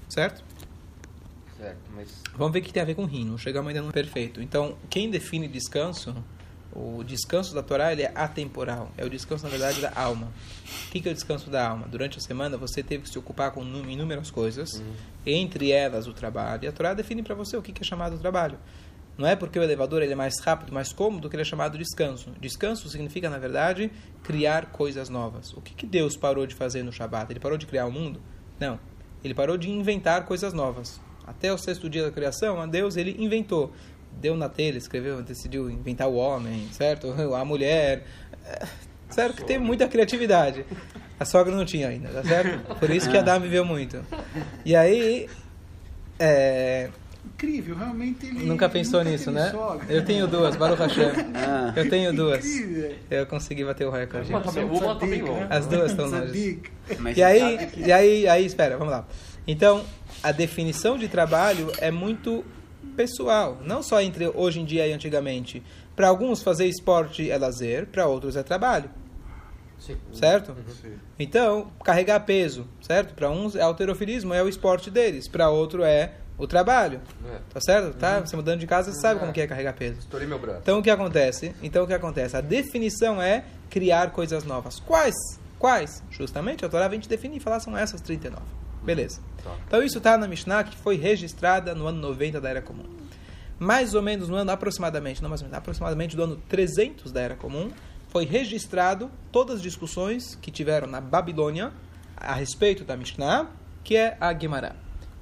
Certo? 0.08 0.42
Certo, 1.58 1.82
mas. 1.94 2.22
Vamos 2.36 2.54
ver 2.54 2.60
o 2.60 2.62
que 2.62 2.72
tem 2.72 2.82
a 2.82 2.86
ver 2.86 2.96
com 2.96 3.04
rim. 3.04 3.26
Não 3.26 3.38
chegamos 3.38 3.68
ainda 3.68 3.82
no 3.82 3.92
perfeito. 3.92 4.42
Então, 4.42 4.78
quem 4.90 5.10
define 5.10 5.48
descanso, 5.48 6.16
o 6.76 7.04
descanso 7.04 7.54
da 7.54 7.62
Torá 7.64 7.92
ele 7.92 8.02
é 8.04 8.12
atemporal. 8.16 8.92
É 8.98 9.06
o 9.06 9.10
descanso, 9.10 9.44
na 9.44 9.50
verdade, 9.50 9.80
da 9.82 9.92
alma. 9.96 10.28
O 10.88 10.92
que 10.92 11.08
é 11.08 11.12
o 11.12 11.14
descanso 11.14 11.50
da 11.50 11.68
alma? 11.68 11.88
Durante 11.88 12.18
a 12.18 12.22
semana 12.22 12.58
você 12.58 12.82
teve 12.82 13.04
que 13.04 13.10
se 13.10 13.20
ocupar 13.20 13.52
com 13.52 13.62
inú- 13.64 13.90
inúmeras 13.90 14.32
coisas, 14.32 14.82
entre 15.26 15.72
elas 15.72 16.08
o 16.08 16.14
trabalho. 16.14 16.64
E 16.66 16.68
a 16.68 16.72
Torá 16.72 16.94
define 16.94 17.22
para 17.24 17.36
você 17.36 17.56
o 17.56 17.62
que 17.62 17.72
que 17.72 17.82
é 17.84 17.86
chamado 17.86 18.18
trabalho. 18.18 18.58
Não 19.16 19.28
é 19.28 19.36
porque 19.36 19.60
o 19.60 19.64
elevador 19.64 20.02
ele 20.02 20.14
é 20.14 20.16
mais 20.16 20.40
rápido, 20.42 20.74
mais 20.74 20.92
cômodo, 20.92 21.30
que 21.30 21.36
ele 21.36 21.44
é 21.44 21.46
chamado 21.46 21.78
descanso. 21.78 22.32
Descanso 22.42 22.90
significa, 22.90 23.30
na 23.30 23.38
verdade, 23.38 23.92
criar 24.24 24.68
coisas 24.72 25.08
novas. 25.08 25.54
O 25.54 25.62
que, 25.62 25.76
que 25.76 25.86
Deus 25.86 26.18
parou 26.18 26.48
de 26.48 26.56
fazer 26.56 26.82
no 26.82 26.92
Shabat? 26.92 27.32
Ele 27.32 27.40
parou 27.40 27.58
de 27.58 27.68
criar 27.68 27.86
o 27.86 27.92
mundo? 27.92 28.20
Não. 28.60 28.80
Ele 29.24 29.36
parou 29.36 29.56
de 29.56 29.70
inventar 29.70 30.26
coisas 30.26 30.52
novas. 30.52 31.00
Até 31.28 31.54
o 31.54 31.58
sexto 31.60 31.88
dia 31.90 32.04
da 32.04 32.12
criação, 32.12 32.60
a 32.60 32.66
Deus 32.66 32.98
ele 32.98 33.16
inventou. 33.24 33.72
Deu 34.20 34.36
na 34.36 34.50
telha, 34.50 34.78
escreveu, 34.78 35.22
decidiu 35.22 35.70
inventar 35.70 36.08
o 36.08 36.16
homem, 36.16 36.68
certo? 36.72 37.14
A 37.34 37.46
mulher. 37.46 38.06
É, 38.46 38.66
Certo 39.14 39.36
que 39.36 39.46
tem 39.46 39.60
muita 39.60 39.88
criatividade. 39.88 40.66
A 41.20 41.26
sogra 41.26 41.56
não 41.56 41.64
tinha 41.64 41.88
ainda, 41.88 42.10
tá 42.10 42.24
certo? 42.24 42.76
Por 42.80 42.90
isso 42.90 43.08
que 43.10 43.16
Adão 43.16 43.40
viveu 43.40 43.64
muito. 43.64 44.04
E 44.66 44.76
aí. 44.76 45.30
É, 46.18 46.90
Incrível, 47.26 47.76
realmente 47.76 48.26
ele. 48.26 48.46
Nunca 48.46 48.68
pensou 48.68 49.00
nunca 49.00 49.12
nisso, 49.12 49.32
né? 49.32 49.52
sogra. 49.52 49.86
Eu 49.88 50.04
tenho 50.04 50.28
duas, 50.28 50.56
Baruch 50.56 50.82
Hashem. 50.82 51.12
Ah. 51.36 51.74
Eu 51.76 51.90
tenho 51.90 52.14
duas. 52.14 52.46
Incrível. 52.46 52.96
Eu 53.10 53.26
consegui 53.26 53.64
bater 53.64 53.86
o 53.86 53.92
recorde. 53.92 54.30
Uma 54.30 54.42
tá 54.42 54.52
bem, 54.52 54.64
uma 54.64 54.96
tá 54.96 55.06
bem 55.06 55.22
longe. 55.22 55.48
As 55.50 55.68
duas 55.68 55.92
estão 55.92 56.10
longe. 56.10 56.62
E 57.16 57.24
aí, 57.24 57.70
e 57.78 57.92
aí, 57.92 58.28
aí, 58.28 58.46
espera, 58.46 58.78
vamos 58.78 58.92
lá. 58.92 59.06
Então, 59.48 59.84
a 60.22 60.32
definição 60.32 60.98
de 60.98 61.08
trabalho 61.08 61.72
é 61.78 61.92
muito 61.92 62.44
pessoal, 62.96 63.58
não 63.64 63.82
só 63.84 64.02
entre 64.02 64.28
hoje 64.28 64.60
em 64.60 64.66
dia 64.66 64.88
e 64.88 64.94
antigamente. 64.94 65.64
Para 65.96 66.08
alguns, 66.08 66.42
fazer 66.42 66.66
esporte 66.68 67.30
é 67.30 67.38
lazer, 67.38 67.88
para 67.88 68.08
outros 68.08 68.36
é 68.36 68.44
trabalho, 68.44 68.90
Sim. 69.80 69.98
certo? 70.12 70.56
Então, 71.20 71.72
carregar 71.84 72.20
peso, 72.22 72.68
certo? 72.82 73.14
Para 73.14 73.30
uns 73.30 73.56
é 73.56 73.62
alterofilismo, 73.62 74.34
é 74.34 74.42
o 74.42 74.48
esporte 74.50 74.90
deles, 74.90 75.28
para 75.28 75.50
outro 75.50 75.84
é 75.84 76.14
o 76.38 76.48
trabalho, 76.48 77.00
É. 77.32 77.38
tá 77.54 77.62
certo? 77.62 77.96
Tá? 77.96 78.20
Você 78.22 78.36
mudando 78.36 78.60
de 78.60 78.66
casa, 78.66 78.92
você 78.92 79.00
sabe 79.00 79.20
como 79.20 79.32
que 79.32 79.42
é 79.42 79.46
carregar 79.48 79.74
peso. 79.74 80.00
Estourei 80.00 80.28
meu 80.28 80.40
braço. 80.40 80.60
Então 80.64 80.80
o 80.80 80.84
que 80.84 80.90
acontece? 80.90 81.54
Então 81.62 81.84
o 81.84 81.88
que 81.88 81.94
acontece? 81.94 82.36
A 82.36 82.42
definição 82.42 83.22
é 83.22 83.44
criar 83.70 84.12
coisas 84.12 84.44
novas. 84.44 84.80
Quais? 84.80 85.14
Quais? 85.60 86.02
Justamente 86.10 86.66
a 86.66 86.70
Torá 86.70 86.88
vem 86.88 87.00
te 87.00 87.08
definir 87.08 87.38
e 87.38 87.40
falar 87.40 87.60
são 87.60 87.78
essas 87.78 88.02
39. 88.02 88.42
Beleza. 88.84 89.22
Tá. 89.44 89.56
Então 89.68 89.84
isso 89.84 89.98
está 89.98 90.18
na 90.18 90.28
Mishnah 90.28 90.64
que 90.64 90.76
foi 90.78 90.98
registrada 90.98 91.74
no 91.74 91.88
ano 91.88 92.00
90 92.00 92.40
da 92.40 92.50
Era 92.50 92.62
Comum. 92.62 92.86
Mais 93.60 93.94
ou 93.94 94.02
menos 94.02 94.28
no 94.28 94.36
ano 94.36 94.52
aproximadamente, 94.52 95.22
não 95.22 95.30
mais 95.30 95.42
ou 95.42 95.48
menos, 95.48 95.58
aproximadamente 95.58 96.16
do 96.16 96.24
ano 96.24 96.42
300 96.50 97.12
da 97.12 97.22
Era 97.22 97.36
Comum, 97.36 97.72
foi 98.10 98.26
registrado 98.26 99.10
todas 99.32 99.58
as 99.58 99.62
discussões 99.62 100.36
que 100.36 100.52
tiveram 100.52 100.88
na 100.88 101.02
Babilônia 101.02 101.72
a 102.16 102.34
respeito 102.34 102.84
da 102.84 102.96
Mishnah, 102.96 103.50
que 103.84 103.96
é 103.96 104.18
a 104.20 104.38
Gemara. 104.38 104.76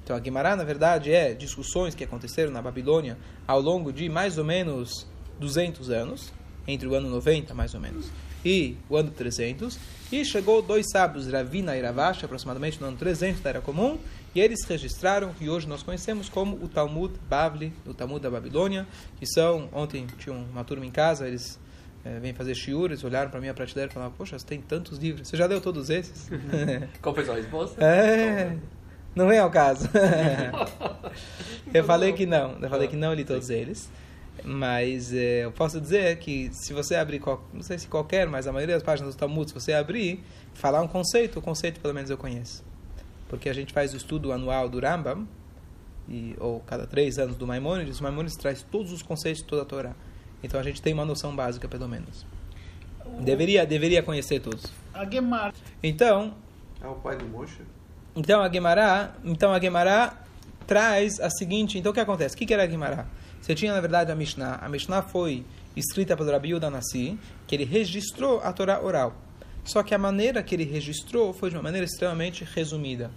Então 0.04 0.16
a 0.16 0.20
Gemara, 0.20 0.56
na 0.56 0.64
verdade, 0.64 1.12
é 1.12 1.32
discussões 1.32 1.94
que 1.94 2.04
aconteceram 2.04 2.50
na 2.50 2.60
Babilônia 2.60 3.16
ao 3.46 3.60
longo 3.60 3.92
de 3.92 4.08
mais 4.08 4.36
ou 4.38 4.44
menos 4.44 5.06
200 5.38 5.90
anos, 5.90 6.32
entre 6.66 6.86
o 6.86 6.94
ano 6.94 7.08
90 7.08 7.54
mais 7.54 7.74
ou 7.74 7.80
menos 7.80 8.10
e 8.44 8.76
o 8.88 8.96
ano 8.96 9.10
300, 9.10 9.78
e 10.12 10.24
chegou 10.26 10.60
dois 10.60 10.86
sábios, 10.90 11.26
Ravina 11.26 11.74
e 11.74 11.80
Ravash, 11.80 12.22
aproximadamente 12.22 12.78
no 12.78 12.86
ano 12.86 12.98
300 12.98 13.40
da 13.40 13.48
Era 13.48 13.60
Comum, 13.62 13.98
e 14.34 14.40
eles 14.40 14.62
registraram 14.64 15.30
o 15.30 15.34
que 15.34 15.48
hoje 15.48 15.66
nós 15.66 15.82
conhecemos 15.82 16.28
como 16.28 16.56
o 16.56 16.68
Talmud 16.68 17.14
Bavli, 17.30 17.72
o 17.86 17.94
Talmud 17.94 18.20
da 18.20 18.30
Babilônia, 18.30 18.86
que 19.18 19.26
são, 19.26 19.70
ontem 19.72 20.06
tinha 20.18 20.34
uma 20.34 20.64
turma 20.64 20.84
em 20.84 20.90
casa, 20.90 21.26
eles 21.26 21.58
é, 22.04 22.18
vêm 22.18 22.34
fazer 22.34 22.54
shiuras, 22.54 23.02
olharam 23.04 23.30
para 23.30 23.40
minha 23.40 23.54
prateleira 23.54 23.90
e 23.90 23.94
falaram, 23.94 24.12
poxa, 24.12 24.38
você 24.38 24.44
tem 24.44 24.60
tantos 24.60 24.98
livros, 24.98 25.28
você 25.28 25.36
já 25.36 25.46
leu 25.46 25.60
todos 25.60 25.88
esses? 25.88 26.28
Qual 27.00 27.14
foi 27.14 27.24
a 27.24 27.26
sua 27.26 27.36
resposta? 27.36 27.82
é, 27.82 28.56
não 29.14 29.28
vem 29.28 29.38
ao 29.38 29.50
caso. 29.50 29.88
eu 31.72 31.84
falei 31.84 32.12
que 32.12 32.26
não, 32.26 32.58
eu 32.60 32.68
falei 32.68 32.86
que 32.86 32.96
não 32.96 33.14
li 33.14 33.24
todos 33.24 33.48
eles. 33.48 33.90
Mas 34.44 35.12
é, 35.12 35.44
eu 35.44 35.52
posso 35.52 35.80
dizer 35.80 36.18
que 36.18 36.50
se 36.52 36.72
você 36.72 36.94
abrir, 36.96 37.20
qual, 37.20 37.44
não 37.52 37.62
sei 37.62 37.78
se 37.78 37.86
qualquer, 37.86 38.26
mas 38.26 38.46
a 38.46 38.52
maioria 38.52 38.74
das 38.74 38.82
páginas 38.82 39.14
do 39.14 39.18
Talmud, 39.18 39.48
se 39.48 39.54
você 39.54 39.72
abrir, 39.72 40.22
falar 40.54 40.82
um 40.82 40.88
conceito, 40.88 41.38
o 41.38 41.42
conceito 41.42 41.80
pelo 41.80 41.94
menos 41.94 42.10
eu 42.10 42.16
conheço. 42.16 42.64
Porque 43.28 43.48
a 43.48 43.52
gente 43.52 43.72
faz 43.72 43.92
o 43.92 43.96
estudo 43.96 44.32
anual 44.32 44.68
do 44.68 44.80
Rambam, 44.80 45.26
e, 46.08 46.34
ou 46.40 46.60
cada 46.60 46.86
três 46.86 47.18
anos 47.18 47.36
do 47.36 47.46
Maimonides, 47.46 48.00
o 48.00 48.02
Maimonides 48.02 48.36
traz 48.36 48.62
todos 48.62 48.92
os 48.92 49.02
conceitos 49.02 49.42
de 49.42 49.48
toda 49.48 49.62
a 49.62 49.64
Torá. 49.64 49.92
Então 50.42 50.58
a 50.58 50.62
gente 50.62 50.82
tem 50.82 50.92
uma 50.92 51.04
noção 51.04 51.34
básica, 51.34 51.68
pelo 51.68 51.88
menos. 51.88 52.26
Deveria, 53.20 53.64
deveria 53.64 54.02
conhecer 54.02 54.40
todos. 54.40 54.64
A 54.92 55.08
Gemara. 55.08 55.52
Então, 55.82 56.34
É 56.82 56.86
o 56.86 56.94
pai 56.94 57.16
do 57.16 57.26
Moshe? 57.26 57.60
então 58.16 58.42
a 58.42 58.52
Gemara, 58.52 59.14
então 59.24 59.52
a 59.52 59.60
Gemara 59.60 60.14
traz 60.66 61.20
a 61.20 61.30
seguinte, 61.30 61.78
então 61.78 61.90
o 61.90 61.94
que 61.94 62.00
acontece? 62.00 62.34
O 62.34 62.38
que 62.38 62.46
que 62.46 62.52
era 62.54 62.64
a 62.64 62.68
Gemara? 62.68 63.06
Você 63.52 63.56
tinha 63.56 63.74
na 63.74 63.82
verdade 63.82 64.10
a 64.10 64.14
Mishnah. 64.14 64.60
A 64.62 64.66
Mishnah 64.66 65.02
foi 65.02 65.44
escrita 65.76 66.16
pelo 66.16 66.30
Rabi 66.30 66.52
Yudan 66.52 66.72
que 67.46 67.54
ele 67.54 67.64
registrou 67.64 68.40
a 68.40 68.50
Torá 68.50 68.82
oral. 68.82 69.14
Só 69.62 69.82
que 69.82 69.94
a 69.94 69.98
maneira 69.98 70.42
que 70.42 70.54
ele 70.54 70.64
registrou 70.64 71.34
foi 71.34 71.50
de 71.50 71.56
uma 71.56 71.62
maneira 71.62 71.84
extremamente 71.84 72.44
resumida. 72.44 73.10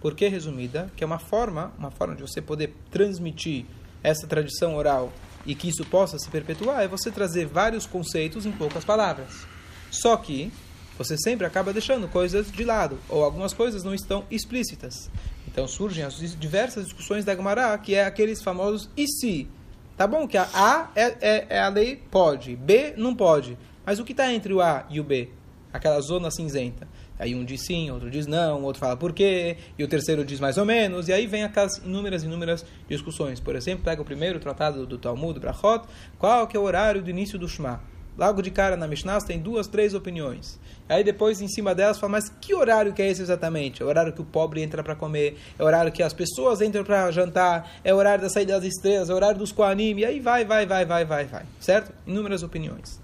Por 0.00 0.16
que 0.16 0.26
resumida? 0.26 0.90
Que 0.96 1.04
é 1.04 1.06
uma 1.06 1.20
forma, 1.20 1.72
uma 1.78 1.92
forma 1.92 2.16
de 2.16 2.22
você 2.22 2.42
poder 2.42 2.74
transmitir 2.90 3.64
essa 4.02 4.26
tradição 4.26 4.74
oral 4.74 5.12
e 5.46 5.54
que 5.54 5.68
isso 5.68 5.84
possa 5.84 6.18
se 6.18 6.28
perpetuar 6.30 6.82
é 6.82 6.88
você 6.88 7.08
trazer 7.08 7.46
vários 7.46 7.86
conceitos 7.86 8.44
em 8.44 8.50
poucas 8.50 8.84
palavras. 8.84 9.46
Só 9.88 10.16
que 10.16 10.50
você 10.98 11.16
sempre 11.16 11.46
acaba 11.46 11.72
deixando 11.72 12.08
coisas 12.08 12.50
de 12.50 12.64
lado, 12.64 12.98
ou 13.08 13.22
algumas 13.22 13.54
coisas 13.54 13.84
não 13.84 13.94
estão 13.94 14.24
explícitas. 14.32 15.08
Então 15.46 15.68
surgem 15.68 16.02
as 16.02 16.16
diversas 16.36 16.86
discussões 16.86 17.24
da 17.24 17.36
Gemara, 17.36 17.78
que 17.78 17.94
é 17.94 18.04
aqueles 18.04 18.42
famosos 18.42 18.90
e 18.96 19.06
se. 19.06 19.48
Tá 19.96 20.06
bom 20.06 20.28
que 20.28 20.36
a 20.36 20.46
A 20.52 20.90
é, 20.94 21.16
é, 21.20 21.46
é 21.48 21.60
a 21.60 21.68
lei 21.68 21.96
pode, 22.10 22.54
B 22.54 22.92
não 22.96 23.14
pode. 23.14 23.56
Mas 23.84 23.98
o 23.98 24.04
que 24.04 24.12
está 24.12 24.32
entre 24.32 24.52
o 24.52 24.60
A 24.60 24.84
e 24.90 25.00
o 25.00 25.04
B? 25.04 25.30
Aquela 25.72 26.00
zona 26.00 26.30
cinzenta. 26.30 26.86
Aí 27.18 27.34
um 27.34 27.44
diz 27.44 27.62
sim, 27.62 27.90
outro 27.90 28.10
diz 28.10 28.26
não, 28.26 28.62
outro 28.62 28.80
fala 28.80 28.94
por 28.94 29.14
quê, 29.14 29.56
e 29.78 29.82
o 29.82 29.88
terceiro 29.88 30.22
diz 30.22 30.38
mais 30.38 30.58
ou 30.58 30.66
menos, 30.66 31.08
e 31.08 31.14
aí 31.14 31.26
vem 31.26 31.44
aquelas 31.44 31.78
inúmeras, 31.78 32.22
inúmeras 32.22 32.64
discussões. 32.86 33.40
Por 33.40 33.56
exemplo, 33.56 33.84
pega 33.84 34.02
o 34.02 34.04
primeiro 34.04 34.38
tratado 34.38 34.86
do 34.86 34.98
Talmud, 34.98 35.40
Brachot, 35.40 35.86
qual 36.18 36.46
que 36.46 36.56
é 36.56 36.60
o 36.60 36.64
horário 36.64 37.02
do 37.02 37.08
início 37.08 37.38
do 37.38 37.48
Shema? 37.48 37.80
Logo 38.16 38.40
de 38.40 38.50
cara 38.50 38.76
na 38.76 38.86
Mishnah 38.88 39.20
tem 39.20 39.38
duas, 39.38 39.66
três 39.66 39.92
opiniões. 39.92 40.58
Aí 40.88 41.04
depois 41.04 41.40
em 41.40 41.48
cima 41.48 41.74
delas 41.74 41.98
fala, 41.98 42.12
mas 42.12 42.28
que 42.40 42.54
horário 42.54 42.92
que 42.92 43.02
é 43.02 43.10
esse 43.10 43.20
exatamente? 43.20 43.82
É 43.82 43.84
o 43.84 43.88
horário 43.88 44.12
que 44.12 44.20
o 44.20 44.24
pobre 44.24 44.62
entra 44.62 44.82
para 44.82 44.94
comer, 44.94 45.36
é 45.58 45.62
o 45.62 45.66
horário 45.66 45.92
que 45.92 46.02
as 46.02 46.12
pessoas 46.12 46.60
entram 46.60 46.82
para 46.82 47.10
jantar, 47.10 47.70
é 47.84 47.92
o 47.92 47.96
horário 47.96 48.22
da 48.22 48.30
saída 48.30 48.54
das 48.54 48.64
estrelas, 48.64 49.10
é 49.10 49.12
o 49.12 49.16
horário 49.16 49.38
dos 49.38 49.52
Koanim, 49.52 49.98
e 49.98 50.04
aí 50.04 50.20
vai, 50.20 50.44
vai, 50.44 50.64
vai, 50.64 50.86
vai, 50.86 51.04
vai, 51.04 51.24
vai. 51.26 51.44
Certo? 51.60 51.92
Inúmeras 52.06 52.42
opiniões. 52.42 53.00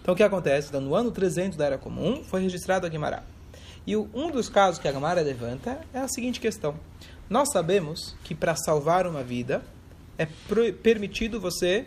Então 0.00 0.14
o 0.14 0.16
que 0.16 0.22
acontece? 0.22 0.68
Então, 0.68 0.80
no 0.80 0.94
ano 0.94 1.10
300 1.10 1.56
da 1.56 1.66
Era 1.66 1.78
Comum 1.78 2.22
foi 2.24 2.40
registrado 2.40 2.86
a 2.86 2.88
Guimará. 2.88 3.22
E 3.86 3.96
um 3.96 4.30
dos 4.32 4.48
casos 4.48 4.80
que 4.80 4.88
a 4.88 4.92
Gemara 4.92 5.20
levanta 5.20 5.80
é 5.94 6.00
a 6.00 6.08
seguinte 6.08 6.40
questão. 6.40 6.74
Nós 7.30 7.52
sabemos 7.52 8.16
que 8.24 8.34
para 8.34 8.56
salvar 8.56 9.06
uma 9.06 9.22
vida 9.22 9.62
é 10.18 10.26
permitido 10.82 11.40
você 11.40 11.86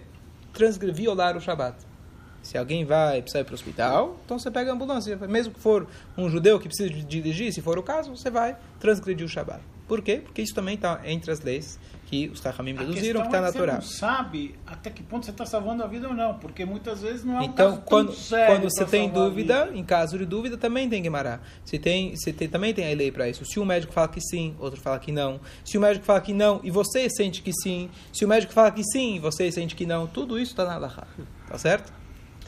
transgredir, 0.53 0.95
violar 0.95 1.35
o 1.35 1.41
Shabat. 1.41 1.88
Se 2.49 2.57
alguém 2.57 2.83
vai 2.83 3.21
precisar 3.21 3.41
ir 3.41 3.43
para 3.43 3.51
o 3.51 3.53
hospital, 3.53 4.17
então 4.25 4.39
você 4.39 4.49
pega 4.49 4.71
a 4.71 4.73
ambulância. 4.73 5.15
Mesmo 5.15 5.53
que 5.53 5.59
for 5.59 5.85
um 6.17 6.27
judeu 6.27 6.59
que 6.59 6.67
precisa 6.67 6.89
dirigir, 6.89 7.53
se 7.53 7.61
for 7.61 7.77
o 7.77 7.83
caso, 7.83 8.09
você 8.09 8.31
vai 8.31 8.57
transgredir 8.79 9.23
o 9.23 9.29
Shabat. 9.29 9.61
Por 9.87 10.01
quê? 10.01 10.21
Porque 10.23 10.41
isso 10.41 10.55
também 10.55 10.73
está 10.73 10.99
entre 11.05 11.31
as 11.31 11.41
leis 11.41 11.79
que 12.07 12.27
os 12.27 12.39
Tachamim 12.39 12.71
A 12.71 12.79
deduziram, 12.79 13.21
que 13.21 13.21
questão 13.21 13.25
está 13.27 13.37
é 13.37 13.41
na 13.41 13.51
Torá. 13.51 13.73
Você 13.73 14.01
não 14.03 14.15
sabe 14.15 14.55
até 14.65 14.89
que 14.89 15.03
ponto 15.03 15.25
você 15.25 15.31
está 15.31 15.45
salvando 15.45 15.83
a 15.83 15.87
vida 15.87 16.07
ou 16.07 16.13
não, 16.15 16.39
porque 16.39 16.65
muitas 16.65 17.03
vezes 17.03 17.23
não 17.23 17.37
é 17.37 17.39
um 17.41 17.43
Então, 17.43 17.69
caso 17.73 17.81
quando, 17.85 18.15
quando 18.47 18.63
você 18.63 18.85
tem 18.85 19.07
dúvida, 19.07 19.65
vida. 19.65 19.77
em 19.77 19.83
caso 19.83 20.17
de 20.17 20.25
dúvida, 20.25 20.57
também 20.57 20.89
tem 20.89 21.03
Guimará. 21.03 21.39
Se 21.63 21.77
tem, 21.77 22.15
se 22.15 22.33
tem, 22.33 22.49
também 22.49 22.73
tem 22.73 22.91
a 22.91 22.95
lei 22.95 23.11
para 23.11 23.29
isso. 23.29 23.45
Se 23.45 23.59
um 23.59 23.65
médico 23.65 23.93
fala 23.93 24.07
que 24.07 24.21
sim, 24.21 24.55
outro 24.57 24.81
fala 24.81 24.97
que 24.97 25.11
não. 25.11 25.39
Se 25.63 25.77
o 25.77 25.81
médico 25.81 26.03
fala 26.03 26.19
que 26.19 26.33
não 26.33 26.59
e 26.63 26.71
você 26.71 27.07
sente 27.11 27.43
que 27.43 27.53
sim. 27.53 27.91
Se 28.11 28.25
o 28.25 28.27
médico 28.27 28.53
fala 28.53 28.71
que 28.71 28.83
sim 28.83 29.17
e 29.17 29.19
você 29.19 29.51
sente 29.51 29.75
que 29.75 29.85
não. 29.85 30.07
Tudo 30.07 30.39
isso 30.39 30.53
está 30.53 30.65
na 30.65 30.73
Allahá. 30.73 31.05
Tá 31.47 31.59
certo? 31.59 31.98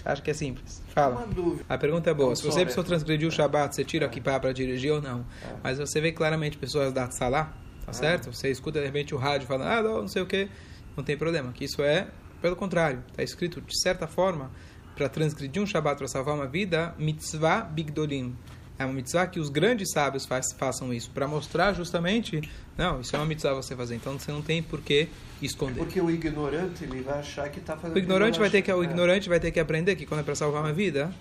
Acho 0.04 0.22
que 0.22 0.32
é 0.32 0.34
simples. 0.34 0.82
Fala. 0.90 1.18
Uma 1.18 1.28
dúvida. 1.28 1.66
A 1.70 1.78
pergunta 1.78 2.10
é 2.10 2.14
boa. 2.14 2.36
Se 2.36 2.44
você 2.44 2.60
né? 2.60 2.66
precisou 2.66 2.84
transgredir 2.84 3.28
o 3.28 3.32
Shabat, 3.32 3.76
você 3.76 3.84
tira 3.84 4.06
a 4.06 4.10
kippah 4.10 4.40
para 4.40 4.52
dirigir 4.52 4.92
ou 4.92 5.02
não. 5.02 5.26
Mas 5.64 5.78
você 5.78 6.02
vê 6.02 6.12
claramente 6.12 6.58
pessoas 6.58 6.92
da 6.92 7.10
Salah, 7.12 7.54
tá 7.86 7.94
certo? 7.94 8.34
Você 8.34 8.50
escuta 8.50 8.80
de 8.80 8.86
repente 8.86 9.14
o 9.14 9.18
rádio 9.18 9.48
falando, 9.48 9.68
ah, 9.68 9.82
não, 9.82 10.02
não 10.02 10.08
sei 10.08 10.22
o 10.22 10.26
que. 10.26 10.50
Não 10.96 11.04
tem 11.04 11.18
problema. 11.18 11.52
Que 11.52 11.66
isso 11.66 11.82
é, 11.82 12.08
pelo 12.42 12.56
contrário, 12.56 13.04
está 13.10 13.24
escrito 13.24 13.62
de 13.62 13.80
certa 13.80 14.08
forma, 14.08 14.52
para 14.96 15.08
transgredir 15.08 15.62
um 15.62 15.66
Shabat 15.66 15.98
para 15.98 16.08
salvar 16.08 16.36
uma 16.36 16.48
vida, 16.48 16.94
mitzvah 16.98 17.62
bigdolim. 17.62 18.36
É 18.82 18.86
uma 18.86 18.94
mitzvah 18.94 19.28
que 19.28 19.39
os 19.39 19.50
grandes 19.50 19.91
sábios 19.91 20.26
faz, 20.26 20.52
façam 20.54 20.91
isso, 20.94 21.10
para 21.12 21.28
mostrar 21.28 21.74
justamente, 21.74 22.41
não, 22.78 23.02
isso 23.02 23.15
é 23.15 23.20
uma 23.20 23.26
mitzvah 23.26 23.54
você 23.54 23.76
fazer, 23.76 23.96
então 23.96 24.17
você 24.17 24.32
não 24.32 24.41
tem 24.41 24.63
por 24.63 24.82
que 24.82 25.08
esconder. 25.41 25.78
Porque 25.78 26.02
o 26.02 26.10
ignorante 26.10 26.84
ele 26.84 27.02
vai 27.02 27.20
achar 27.20 27.50
que 27.50 27.60
está 27.60 27.76
fazendo. 27.78 27.96
O 27.96 28.00
ignorante 28.00 28.39
vai 28.39 28.50
ter 28.50 28.62
que, 28.63 28.72
o 28.74 28.82
É. 28.82 28.86
ignorante 28.86 29.30
vai 29.30 29.39
ter 29.39 29.52
que 29.52 29.60
aprender 29.60 29.96
que 29.96 30.06
quando 30.06 30.22
é 30.22 30.24
para 30.24 30.34
salvar 30.34 30.63
uma 30.63 30.74
vida, 30.74 31.13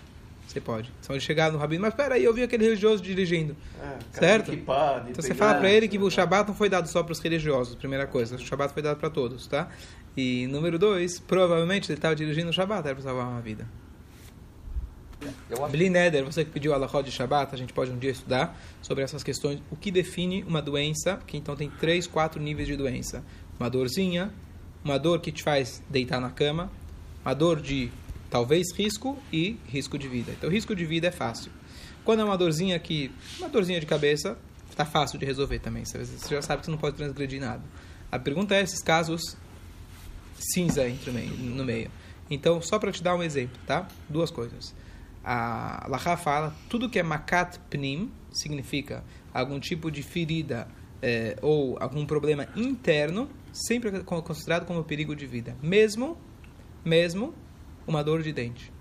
você 0.48 0.58
pode. 0.60 0.90
Então 1.00 1.14
ele 1.14 1.20
chegar 1.20 1.52
no 1.52 1.58
rabino, 1.58 1.82
mas 1.82 1.92
espera 1.92 2.14
aí, 2.14 2.24
eu 2.24 2.32
vi 2.32 2.42
aquele 2.42 2.64
religioso 2.64 3.02
dirigindo. 3.02 3.54
É, 3.80 3.98
Certo? 4.18 4.52
Então 4.54 5.14
você 5.16 5.34
fala 5.34 5.58
para 5.58 5.70
ele 5.70 5.86
que 5.86 5.98
o 5.98 6.10
Shabat 6.10 6.48
não 6.48 6.54
foi 6.54 6.68
dado 6.70 6.88
só 6.88 7.02
para 7.02 7.12
os 7.12 7.20
religiosos, 7.20 7.74
primeira 7.74 8.06
coisa. 8.06 8.36
O 8.36 8.38
Shabat 8.38 8.72
foi 8.72 8.82
dado 8.82 8.98
para 8.98 9.10
todos, 9.10 9.46
tá? 9.46 9.68
E 10.16 10.46
número 10.48 10.78
dois, 10.78 11.20
provavelmente 11.20 11.92
ele 11.92 11.98
estava 11.98 12.16
dirigindo 12.16 12.48
o 12.48 12.52
Shabat, 12.52 12.86
era 12.86 12.94
para 12.94 13.04
salvar 13.04 13.26
uma 13.26 13.40
vida. 13.40 13.66
Bli 15.70 15.90
Neder, 15.90 16.24
você 16.24 16.44
que 16.44 16.50
pediu 16.50 16.72
a 16.72 16.76
Alahó 16.76 17.02
de 17.02 17.10
Shabat, 17.10 17.54
a 17.54 17.58
gente 17.58 17.72
pode 17.72 17.90
um 17.90 17.98
dia 17.98 18.10
estudar 18.10 18.58
sobre 18.80 19.04
essas 19.04 19.22
questões. 19.22 19.60
O 19.70 19.76
que 19.76 19.90
define 19.90 20.42
uma 20.44 20.62
doença, 20.62 21.20
que 21.26 21.36
então 21.36 21.54
tem 21.54 21.68
três, 21.68 22.06
quatro 22.06 22.40
níveis 22.40 22.66
de 22.66 22.76
doença. 22.76 23.22
Uma 23.58 23.68
dorzinha, 23.68 24.32
uma 24.82 24.98
dor 24.98 25.20
que 25.20 25.30
te 25.30 25.42
faz 25.42 25.82
deitar 25.88 26.20
na 26.20 26.30
cama, 26.30 26.70
uma 27.24 27.34
dor 27.34 27.60
de 27.60 27.90
talvez 28.30 28.72
risco 28.74 29.18
e 29.32 29.58
risco 29.66 29.98
de 29.98 30.08
vida. 30.08 30.32
Então 30.32 30.48
risco 30.48 30.74
de 30.74 30.86
vida 30.86 31.08
é 31.08 31.12
fácil. 31.12 31.52
Quando 32.04 32.20
é 32.20 32.24
uma 32.24 32.38
dorzinha 32.38 32.78
que, 32.78 33.10
uma 33.38 33.48
dorzinha 33.48 33.78
de 33.78 33.86
cabeça, 33.86 34.38
está 34.70 34.84
fácil 34.84 35.18
de 35.18 35.26
resolver 35.26 35.58
também. 35.58 35.84
Você 35.84 36.04
já 36.30 36.40
sabe 36.40 36.60
que 36.60 36.66
você 36.66 36.70
não 36.70 36.78
pode 36.78 36.96
transgredir 36.96 37.40
nada. 37.40 37.62
A 38.10 38.18
pergunta 38.18 38.54
é 38.54 38.62
esses 38.62 38.82
casos 38.82 39.36
cinza 40.38 40.88
entre 40.88 41.10
o 41.10 41.12
meio, 41.12 41.30
no 41.30 41.64
meio. 41.64 41.90
Então, 42.30 42.62
só 42.62 42.78
para 42.78 42.90
te 42.90 43.02
dar 43.02 43.14
um 43.14 43.22
exemplo, 43.22 43.58
tá? 43.66 43.86
Duas 44.08 44.30
coisas. 44.30 44.74
A 45.24 45.86
Laha 45.88 46.16
fala, 46.16 46.54
tudo 46.68 46.88
que 46.88 46.98
é 46.98 47.02
makat 47.02 47.58
pnim 47.68 48.10
significa 48.32 49.04
algum 49.34 49.60
tipo 49.60 49.90
de 49.90 50.02
ferida 50.02 50.66
eh, 51.02 51.36
ou 51.42 51.76
algum 51.80 52.06
problema 52.06 52.46
interno, 52.56 53.28
sempre 53.52 53.90
é 53.90 54.00
co- 54.00 54.22
considerado 54.22 54.64
como 54.66 54.82
perigo 54.82 55.14
de 55.14 55.26
vida. 55.26 55.56
Mesmo, 55.62 56.16
mesmo 56.84 57.34
uma 57.86 58.02
dor 58.02 58.22
de 58.22 58.32
dente. 58.32 58.72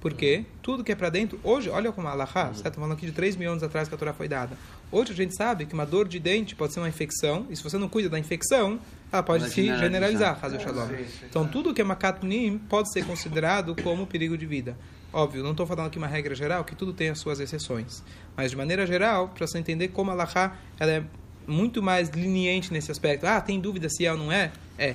Porque 0.00 0.44
tudo 0.60 0.82
que 0.82 0.90
é 0.90 0.96
para 0.96 1.08
dentro, 1.10 1.38
hoje, 1.44 1.70
olha 1.70 1.92
como 1.92 2.08
a 2.08 2.10
Allah, 2.10 2.26
certo? 2.26 2.56
Estamos 2.56 2.74
falando 2.74 2.92
aqui 2.94 3.06
de 3.06 3.12
3 3.12 3.36
mil 3.36 3.48
anos 3.50 3.62
atrás 3.62 3.88
que 3.88 3.94
a 3.94 3.98
Torá 3.98 4.12
foi 4.12 4.26
dada. 4.26 4.56
Hoje 4.90 5.12
a 5.12 5.14
gente 5.14 5.36
sabe 5.36 5.64
que 5.64 5.74
uma 5.74 5.86
dor 5.86 6.08
de 6.08 6.18
dente 6.18 6.56
pode 6.56 6.72
ser 6.74 6.80
uma 6.80 6.88
infecção, 6.88 7.46
e 7.48 7.54
se 7.56 7.62
você 7.62 7.78
não 7.78 7.88
cuida 7.88 8.08
da 8.08 8.18
infecção, 8.18 8.80
ela 9.12 9.22
pode 9.22 9.44
se 9.50 9.62
generalizar. 9.62 9.80
generalizar, 9.80 10.38
Hazel 10.44 10.60
Shalom. 10.60 10.88
Então 11.30 11.46
tudo 11.46 11.72
que 11.72 11.80
é 11.80 11.84
makatnim 11.84 12.58
pode 12.58 12.92
ser 12.92 13.06
considerado 13.06 13.76
como 13.80 14.04
perigo 14.04 14.36
de 14.36 14.44
vida. 14.44 14.76
Óbvio, 15.12 15.42
não 15.42 15.50
estou 15.50 15.66
falando 15.66 15.88
aqui 15.88 15.98
uma 15.98 16.06
regra 16.06 16.34
geral, 16.34 16.64
que 16.64 16.74
tudo 16.74 16.92
tem 16.92 17.10
as 17.10 17.18
suas 17.18 17.38
exceções. 17.38 18.02
Mas 18.36 18.50
de 18.50 18.56
maneira 18.56 18.86
geral, 18.86 19.28
para 19.28 19.46
você 19.46 19.58
entender 19.58 19.88
como 19.88 20.10
a 20.10 20.14
Allah 20.14 20.56
ela 20.78 20.90
é 20.90 21.04
muito 21.46 21.82
mais 21.82 22.10
leniente 22.10 22.72
nesse 22.72 22.90
aspecto. 22.90 23.26
Ah, 23.26 23.40
tem 23.40 23.60
dúvida 23.60 23.88
se 23.88 24.06
é 24.06 24.12
ou 24.12 24.18
não 24.18 24.32
é? 24.32 24.52
É. 24.78 24.94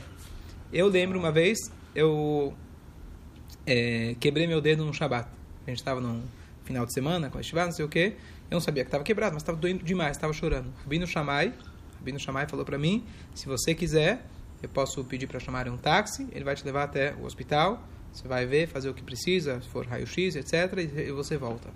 Eu 0.74 0.88
lembro 0.88 1.20
uma 1.20 1.32
vez, 1.32 1.60
eu 1.94 2.54
é, 3.66 4.16
quebrei 4.20 4.48
meu 4.48 4.60
dedo 4.60 4.86
no 4.86 4.94
Shabat. 4.94 5.30
A 5.66 5.70
gente 5.70 5.80
estava 5.80 6.02
num 6.02 6.24
final 6.64 6.86
de 6.86 6.94
semana 6.94 7.30
com 7.30 7.38
a 7.38 7.44
Shiva, 7.44 7.66
não 7.66 7.72
sei 7.72 7.86
o 7.86 7.90
quê. 7.90 8.16
Eu 8.50 8.56
não 8.56 8.62
sabia 8.62 8.84
que 8.84 8.88
estava 8.88 9.04
quebrado, 9.04 9.34
mas 9.34 9.44
estava 9.44 9.58
doendo 9.58 9.84
demais, 9.84 10.18
estava 10.18 10.34
chorando. 10.34 10.74
Rabino 10.84 11.06
Shammai, 11.06 11.54
Rabino 11.98 12.20
Shammai 12.20 12.48
falou 12.48 12.66
para 12.66 12.78
mim, 12.78 13.06
se 13.36 13.46
você 13.46 13.76
quiser, 13.76 14.26
eu 14.64 14.70
posso 14.70 15.04
pedir 15.04 15.28
para 15.28 15.40
chamar 15.40 15.68
um 15.68 15.78
táxi, 15.78 16.28
ele 16.32 16.44
vai 16.44 16.56
te 16.56 16.64
levar 16.66 16.84
até 16.84 17.14
o 17.16 17.26
hospital, 17.26 17.84
você 18.18 18.28
vai 18.28 18.46
ver, 18.46 18.68
fazer 18.68 18.90
o 18.90 18.94
que 18.94 19.04
precisa, 19.04 19.62
se 19.62 19.68
for 19.70 19.86
raio-x, 19.86 20.36
etc, 20.36 20.78
e 20.98 21.12
você 21.12 21.38
volta. 21.38 21.70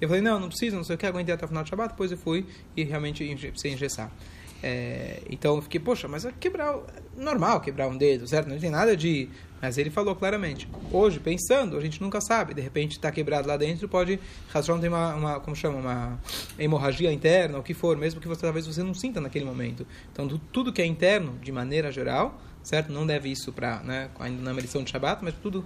Eu 0.00 0.08
falei, 0.08 0.22
não, 0.22 0.40
não 0.40 0.48
precisa, 0.48 0.76
não 0.76 0.84
sei 0.84 0.96
o 0.96 0.98
que, 0.98 1.06
aguentei 1.06 1.34
até 1.34 1.44
o 1.44 1.48
final 1.48 1.62
do 1.62 1.68
Shabat, 1.68 1.90
depois 1.90 2.10
eu 2.10 2.18
fui 2.18 2.44
e 2.76 2.82
realmente 2.82 3.24
precisei 3.50 3.72
engessar. 3.72 4.10
É, 4.62 5.20
então 5.28 5.56
eu 5.56 5.62
fiquei, 5.62 5.78
poxa, 5.78 6.08
mas 6.08 6.24
é 6.24 6.32
quebrar, 6.32 6.74
normal 7.16 7.60
quebrar 7.60 7.86
um 7.86 7.96
dedo, 7.96 8.26
certo? 8.26 8.48
Não 8.48 8.58
tem 8.58 8.70
nada 8.70 8.96
de. 8.96 9.28
Mas 9.60 9.76
ele 9.76 9.90
falou 9.90 10.16
claramente. 10.16 10.66
Hoje, 10.90 11.20
pensando, 11.20 11.76
a 11.76 11.80
gente 11.80 12.00
nunca 12.00 12.18
sabe. 12.20 12.54
De 12.54 12.62
repente 12.62 12.92
está 12.92 13.10
quebrado 13.10 13.46
lá 13.46 13.58
dentro, 13.58 13.86
pode. 13.88 14.18
Razão 14.48 14.80
tem 14.80 14.88
uma, 14.88 15.14
uma, 15.14 15.40
como 15.40 15.54
chama, 15.54 15.78
uma 15.78 16.20
hemorragia 16.58 17.12
interna, 17.12 17.58
o 17.58 17.62
que 17.62 17.74
for, 17.74 17.94
mesmo 17.96 18.20
que 18.22 18.28
você 18.28 18.40
talvez 18.40 18.66
você 18.66 18.82
não 18.82 18.94
sinta 18.94 19.20
naquele 19.20 19.44
momento. 19.44 19.86
Então 20.12 20.26
tu- 20.26 20.38
tudo 20.50 20.72
que 20.72 20.80
é 20.80 20.86
interno, 20.86 21.38
de 21.42 21.52
maneira 21.52 21.92
geral, 21.92 22.40
certo? 22.64 22.92
Não 22.92 23.06
deve 23.06 23.30
isso 23.30 23.52
para, 23.52 23.80
né? 23.80 24.10
Ainda 24.18 24.42
na 24.42 24.52
medição 24.52 24.82
de 24.82 24.90
Shabbat, 24.90 25.22
mas 25.22 25.34
tudo 25.34 25.64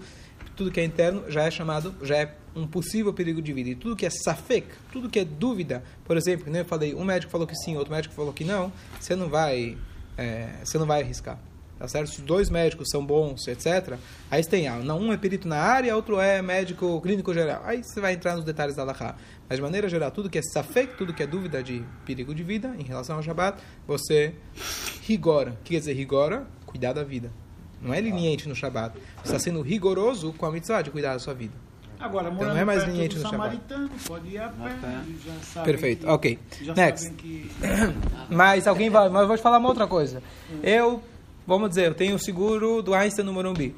tudo 0.59 0.73
que 0.73 0.81
é 0.81 0.85
interno 0.85 1.31
já 1.31 1.45
é 1.45 1.51
chamado, 1.53 1.95
já 2.03 2.17
é 2.17 2.35
um 2.55 2.67
possível 2.67 3.15
perigo 3.15 3.41
de 3.41 3.53
vida. 3.53 3.71
E 3.71 3.75
tudo 3.77 3.95
que 3.95 4.05
é 4.05 4.11
safek, 4.11 4.67
tudo 4.91 5.09
que 5.09 5.21
é 5.21 5.25
dúvida, 5.25 5.85
por 6.05 6.17
exemplo, 6.17 6.45
que 6.45 6.51
nem 6.51 6.63
eu 6.63 6.65
falei, 6.65 6.97
um 6.97 7.05
médico 7.05 7.31
falou 7.31 7.47
que 7.47 7.55
sim, 7.55 7.77
outro 7.77 7.95
médico 7.95 8.13
falou 8.13 8.33
que 8.33 8.43
não, 8.43 8.73
você 8.99 9.15
não 9.15 9.29
vai, 9.29 9.79
é, 10.17 10.49
você 10.65 10.77
não 10.77 10.85
vai 10.85 11.03
arriscar. 11.03 11.39
Tá 11.79 11.87
certo? 11.87 12.11
Se 12.11 12.21
dois 12.23 12.51
médicos 12.51 12.89
são 12.91 13.07
bons, 13.07 13.47
etc., 13.47 13.97
aí 14.29 14.43
você 14.43 14.51
tem, 14.51 14.67
ah, 14.67 14.79
não, 14.79 14.99
um 14.99 15.13
é 15.13 15.17
perito 15.17 15.47
na 15.47 15.59
área, 15.59 15.95
outro 15.95 16.19
é 16.19 16.43
médico 16.43 17.01
clínico 17.01 17.33
geral. 17.33 17.63
Aí 17.65 17.85
você 17.85 18.01
vai 18.01 18.15
entrar 18.15 18.35
nos 18.35 18.45
detalhes 18.45 18.75
da 18.75 18.83
Allahá. 18.83 19.15
Mas 19.49 19.59
de 19.59 19.63
maneira 19.63 19.89
geral, 19.89 20.11
tudo 20.11 20.29
que 20.29 20.39
é 20.39 20.43
safek, 20.43 20.97
tudo 20.97 21.15
que 21.15 21.23
é 21.23 21.27
dúvida 21.27 21.63
de 21.63 21.85
perigo 22.05 22.35
de 22.35 22.43
vida 22.43 22.75
em 22.77 22.83
relação 22.83 23.15
ao 23.15 23.23
Shabbat, 23.23 23.63
você 23.87 24.35
rigora. 25.03 25.53
O 25.53 25.57
que 25.63 25.75
quer 25.75 25.79
dizer 25.79 25.93
rigora? 25.93 26.49
Cuidar 26.69 26.93
da 26.93 27.03
vida. 27.03 27.31
Não 27.81 27.95
é 27.95 28.01
leniente 28.01 28.47
no 28.47 28.55
Shabat. 28.55 28.95
Você 29.17 29.23
está 29.25 29.39
sendo 29.39 29.63
rigoroso 29.63 30.35
com 30.35 30.45
a 30.45 30.51
mitzvah 30.51 30.83
de 30.83 30.91
cuidar 30.91 31.15
da 31.15 31.19
sua 31.19 31.33
vida. 31.33 31.55
Agora, 31.99 32.31
morando 32.31 32.53
não 32.55 32.61
é 32.61 32.65
mais 32.65 32.85
do 32.85 32.93
no 32.93 33.23
samaritano, 33.23 33.91
pode 34.07 34.29
ir 34.29 34.39
a 34.39 34.49
pé. 34.49 35.63
Perfeito, 35.65 36.07
que- 36.07 36.13
ok. 36.13 36.39
Já 36.63 36.75
Next. 36.75 37.05
sabem 37.07 37.17
que... 37.17 37.51
Mas 38.31 38.67
alguém 38.69 38.91
vai. 38.91 39.09
Mas 39.09 39.23
eu 39.23 39.29
vou 39.29 39.37
te 39.37 39.43
falar 39.43 39.59
uma 39.59 39.69
outra 39.69 39.87
coisa. 39.87 40.23
Eu, 40.63 41.03
vamos 41.47 41.71
dizer, 41.71 41.87
eu 41.89 41.95
tenho 41.95 42.15
o 42.15 42.19
seguro 42.19 42.83
do 42.83 42.95
Einstein 42.95 43.25
no 43.25 43.33
Morumbi. 43.33 43.75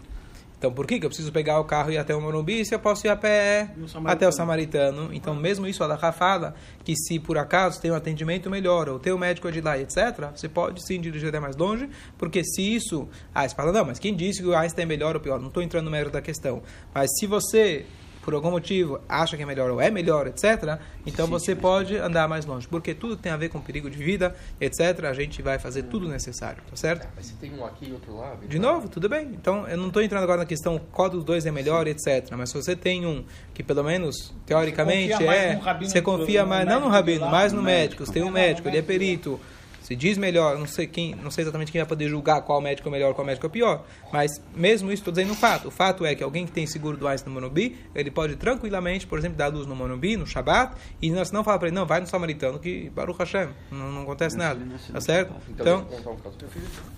Então, 0.61 0.71
por 0.71 0.87
que, 0.87 1.01
que 1.01 1.07
eu 1.07 1.09
preciso 1.09 1.33
pegar 1.33 1.59
o 1.59 1.65
carro 1.65 1.91
e 1.91 1.95
ir 1.95 1.99
até 1.99 2.15
o 2.15 2.21
Morumbi 2.21 2.63
se 2.67 2.75
eu 2.75 2.79
posso 2.79 3.07
ir 3.07 3.09
a 3.09 3.17
pé 3.17 3.71
até 4.05 4.29
o 4.29 4.33
Samaritano? 4.33 5.09
Então, 5.11 5.35
mesmo 5.35 5.67
isso, 5.67 5.83
a 5.83 5.87
Allahá 5.87 6.13
fala 6.13 6.55
que 6.85 6.95
se 6.95 7.19
por 7.19 7.39
acaso 7.39 7.81
tem 7.81 7.91
um 7.91 7.95
atendimento 7.95 8.51
melhor 8.51 8.87
ou 8.91 8.99
tem 8.99 9.11
um 9.11 9.17
médico 9.17 9.49
é 9.49 9.51
de 9.51 9.63
lá, 9.63 9.79
etc., 9.79 10.29
você 10.35 10.51
pode 10.51 10.87
sim 10.87 11.01
dirigir 11.01 11.31
até 11.31 11.41
mais 11.41 11.57
longe, 11.57 11.89
porque 12.19 12.45
se 12.45 12.61
isso... 12.61 13.09
Ah, 13.35 13.49
você 13.49 13.55
fala, 13.55 13.73
não, 13.73 13.87
mas 13.87 13.99
quem 13.99 14.15
disse 14.15 14.43
que 14.43 14.49
o 14.49 14.55
Einstein 14.55 14.83
é 14.83 14.87
melhor 14.87 15.15
ou 15.15 15.21
pior? 15.23 15.41
Não 15.41 15.49
estou 15.49 15.63
entrando 15.63 15.87
no 15.87 15.91
mérito 15.91 16.13
da 16.13 16.21
questão. 16.21 16.63
Mas 16.95 17.09
se 17.19 17.27
você 17.27 17.87
por 18.23 18.35
algum 18.35 18.51
motivo 18.51 19.01
acha 19.09 19.37
que 19.37 19.43
é 19.43 19.47
melhor 19.47 19.71
ou 19.71 19.81
é 19.81 19.91
melhor, 19.91 20.27
etc., 20.27 20.79
então 21.07 21.27
você 21.27 21.55
pode 21.55 21.97
andar 21.97 22.29
mais 22.29 22.45
longe. 22.45 22.69
Porque 22.69 22.95
tudo 22.95 23.17
tem 23.17 23.33
a 23.33 23.37
ver 23.37 23.49
com 23.49 23.61
perigo 23.61 23.89
de 23.89 23.99
vida, 23.99 24.35
etc., 24.61 25.05
a 25.05 25.13
gente 25.15 25.41
vai 25.43 25.59
fazer 25.59 25.85
tudo 25.85 26.09
necessário, 26.09 26.63
tá 26.69 26.77
certo? 26.77 27.09
Mas 27.17 27.27
se 27.27 27.35
tem 27.35 27.53
um 27.55 27.65
aqui 27.65 27.89
e 27.89 27.93
outro 27.93 28.17
lá... 28.17 28.37
De 28.47 28.59
novo, 28.59 28.89
tudo 28.89 29.09
bem. 29.09 29.29
Então, 29.33 29.67
eu 29.67 29.77
não 29.77 29.89
estou 29.89 30.03
entrando 30.03 30.23
agora 30.23 30.39
na 30.39 30.47
questão 30.47 30.81
qual 30.93 31.09
dos 31.09 31.25
dois 31.25 31.47
é 31.47 31.51
melhor, 31.51 31.87
etc. 31.87 32.31
Mas 32.37 32.51
se 32.51 32.57
você 32.57 32.77
tem 32.77 33.07
um 33.07 33.25
que, 33.55 33.63
pelo 33.63 33.83
menos, 33.83 34.35
teoricamente, 34.45 35.25
mais 35.25 35.39
é. 35.39 35.61
Você 35.81 36.03
confia 36.03 36.45
mais, 36.45 36.67
não 36.67 36.81
no 36.81 36.89
rabino, 36.89 37.29
mais 37.29 37.53
no 37.53 37.63
médico. 37.63 38.05
Você 38.05 38.13
tem 38.13 38.23
um 38.23 38.31
médico, 38.31 38.69
ele 38.69 38.79
é 38.79 38.83
perito. 38.83 39.41
Se 39.83 39.97
diz 39.97 40.19
melhor, 40.19 40.59
não 40.59 40.67
sei 40.67 40.87
quem, 40.87 41.15
não 41.15 41.31
sei 41.31 41.43
exatamente 41.43 41.73
quem 41.73 41.81
vai 41.81 41.89
poder 41.89 42.09
julgar 42.09 42.43
qual 42.43 42.61
médico 42.61 42.89
é 42.89 42.93
melhor, 42.93 43.15
qual 43.15 43.27
médico 43.27 43.47
é 43.47 43.49
pior. 43.49 43.85
Mas 44.13 44.41
mesmo 44.55 44.91
isso, 44.93 45.01
estou 45.01 45.13
dizendo 45.13 45.33
um 45.33 45.37
fato. 45.37 45.69
O 45.69 45.71
fato 45.71 46.05
é 46.05 46.15
que 46.15 46.23
alguém 46.23 46.47
que 46.47 46.53
tem 46.53 46.67
seguro 46.67 46.97
do 46.97 47.09
Einstein 47.09 47.33
no 47.33 47.41
Monobi, 47.41 47.79
ele 47.95 48.11
pode 48.11 48.37
tranquilamente, 48.37 49.07
por 49.07 49.19
exemplo, 49.19 49.37
dar 49.37 49.49
luz 49.49 49.67
no 49.67 49.75
Monobi, 49.75 50.17
no 50.17 50.27
Shabat, 50.27 50.77
e 51.01 51.11
não, 51.11 51.23
não 51.33 51.43
fala 51.43 51.59
para 51.59 51.69
ele, 51.69 51.75
não, 51.75 51.87
vai 51.87 52.01
no 52.01 52.07
Samaritano, 52.07 52.59
que 52.59 52.91
Baruch 52.91 53.19
Hashem, 53.19 53.49
não, 53.71 53.91
não 53.91 54.03
acontece 54.03 54.37
nada. 54.37 54.61
Tá 54.93 55.01
certo? 55.01 55.35
Então, 55.49 55.87
Então. 55.91 56.17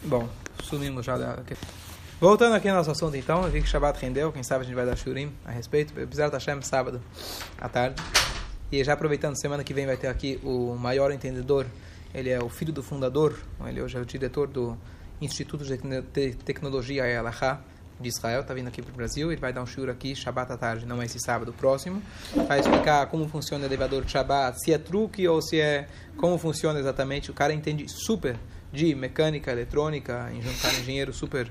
Bom, 0.04 0.28
sumimos 0.62 1.06
já 1.06 1.16
da... 1.16 1.38
Voltando 2.20 2.54
aqui 2.54 2.68
ao 2.68 2.76
nosso 2.76 2.90
assunto, 2.90 3.16
então, 3.16 3.42
eu 3.42 3.50
vi 3.50 3.60
que 3.60 3.68
Shabbat 3.68 4.00
rendeu, 4.00 4.30
quem 4.30 4.44
sabe 4.44 4.62
a 4.62 4.64
gente 4.64 4.76
vai 4.76 4.86
dar 4.86 4.96
shurim 4.96 5.32
a 5.44 5.50
respeito. 5.50 5.92
Apesar 6.00 6.28
da 6.28 6.38
Hashem, 6.38 6.62
sábado 6.62 7.00
à 7.58 7.68
tarde. 7.68 8.00
E 8.70 8.82
já 8.84 8.92
aproveitando, 8.92 9.34
semana 9.36 9.64
que 9.64 9.74
vem 9.74 9.86
vai 9.86 9.96
ter 9.96 10.06
aqui 10.06 10.40
o 10.44 10.76
maior 10.76 11.10
entendedor, 11.10 11.66
ele 12.14 12.30
é 12.30 12.42
o 12.42 12.48
filho 12.48 12.72
do 12.72 12.82
fundador, 12.82 13.38
ele 13.66 13.80
hoje 13.82 13.96
é 13.96 14.00
o 14.00 14.04
diretor 14.04 14.46
do 14.46 14.76
Instituto 15.20 15.64
de 15.64 15.70
Tecno- 15.76 16.02
Te- 16.02 16.34
Tecnologia 16.44 17.06
Ealaha 17.06 17.60
de 18.00 18.08
Israel, 18.08 18.40
está 18.40 18.52
vindo 18.52 18.66
aqui 18.68 18.82
para 18.82 18.92
o 18.92 18.96
Brasil, 18.96 19.30
ele 19.30 19.40
vai 19.40 19.52
dar 19.52 19.62
um 19.62 19.66
shiur 19.66 19.88
aqui, 19.88 20.14
Shabbat 20.16 20.52
à 20.52 20.56
tarde, 20.56 20.84
não 20.84 21.00
é 21.00 21.04
esse 21.04 21.20
sábado 21.20 21.52
próximo, 21.52 22.02
vai 22.48 22.58
explicar 22.58 23.06
como 23.06 23.28
funciona 23.28 23.62
o 23.64 23.68
elevador 23.68 24.04
de 24.04 24.10
Shabbat, 24.10 24.58
se 24.60 24.72
é 24.72 24.78
truque 24.78 25.28
ou 25.28 25.40
se 25.40 25.60
é, 25.60 25.88
como 26.16 26.36
funciona 26.38 26.80
exatamente, 26.80 27.30
o 27.30 27.34
cara 27.34 27.52
entende 27.52 27.86
super 27.88 28.36
de 28.72 28.94
mecânica, 28.94 29.52
eletrônica, 29.52 30.30
engenheiro 30.80 31.12
super 31.12 31.48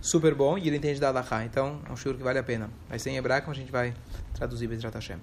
super 0.00 0.34
bom 0.34 0.56
e 0.58 0.66
ele 0.66 0.78
entende 0.78 0.98
da 0.98 1.08
Allahá. 1.08 1.44
Então, 1.44 1.80
é 1.88 1.92
um 1.92 1.96
shiur 1.96 2.16
que 2.16 2.22
vale 2.24 2.38
a 2.38 2.42
pena. 2.42 2.68
Vai 2.88 2.98
ser 2.98 3.10
em 3.10 3.16
hebraico, 3.18 3.50
a 3.50 3.54
gente 3.54 3.70
vai 3.70 3.94
traduzir 4.34 4.66
Bezrat 4.66 4.94
Hashem. 4.94 5.18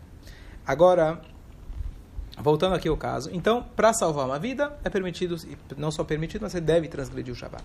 Agora, 0.65 1.21
voltando 2.39 2.75
aqui 2.75 2.87
ao 2.87 2.97
caso. 2.97 3.29
Então, 3.33 3.63
para 3.75 3.93
salvar 3.93 4.25
uma 4.25 4.39
vida, 4.39 4.77
é 4.83 4.89
permitido, 4.89 5.35
não 5.77 5.91
só 5.91 6.03
permitido, 6.03 6.41
mas 6.41 6.51
você 6.51 6.61
deve 6.61 6.87
transgredir 6.87 7.33
o 7.33 7.37
Shabat. 7.37 7.63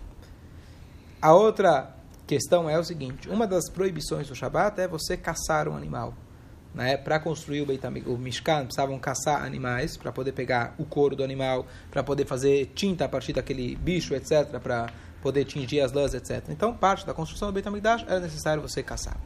A 1.22 1.32
outra 1.32 1.94
questão 2.26 2.68
é 2.68 2.78
o 2.78 2.84
seguinte: 2.84 3.28
uma 3.28 3.46
das 3.46 3.70
proibições 3.70 4.28
do 4.28 4.34
Shabat 4.34 4.80
é 4.80 4.88
você 4.88 5.16
caçar 5.16 5.68
um 5.68 5.76
animal. 5.76 6.14
Né? 6.74 6.96
Para 6.96 7.20
construir 7.20 7.62
o, 7.62 7.66
Beit 7.66 7.86
o 8.06 8.18
Mishkan, 8.18 8.64
precisavam 8.64 8.98
caçar 8.98 9.44
animais 9.44 9.96
para 9.96 10.10
poder 10.10 10.32
pegar 10.32 10.74
o 10.76 10.84
couro 10.84 11.14
do 11.14 11.22
animal, 11.22 11.66
para 11.88 12.02
poder 12.02 12.26
fazer 12.26 12.72
tinta 12.74 13.04
a 13.04 13.08
partir 13.08 13.32
daquele 13.32 13.76
bicho, 13.76 14.12
etc., 14.12 14.58
para 14.60 14.88
poder 15.22 15.44
tingir 15.44 15.80
as 15.80 15.92
lãs, 15.92 16.14
etc. 16.14 16.44
Então, 16.48 16.76
parte 16.76 17.06
da 17.06 17.14
construção 17.14 17.48
do 17.48 17.54
Beit 17.54 17.66
HaMikdash 17.66 18.04
era 18.08 18.18
necessário 18.18 18.60
você 18.60 18.82
caçar. 18.82 19.16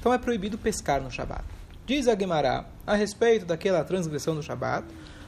Então, 0.00 0.14
é 0.14 0.18
proibido 0.18 0.56
pescar 0.56 1.02
no 1.02 1.10
Shabat. 1.10 1.44
Diz 1.86 2.08
a 2.08 2.16
Gemara, 2.18 2.64
a 2.86 2.94
respeito 2.94 3.44
daquela 3.44 3.84
transgressão 3.84 4.34
do 4.34 4.42
Shabat, 4.42 4.86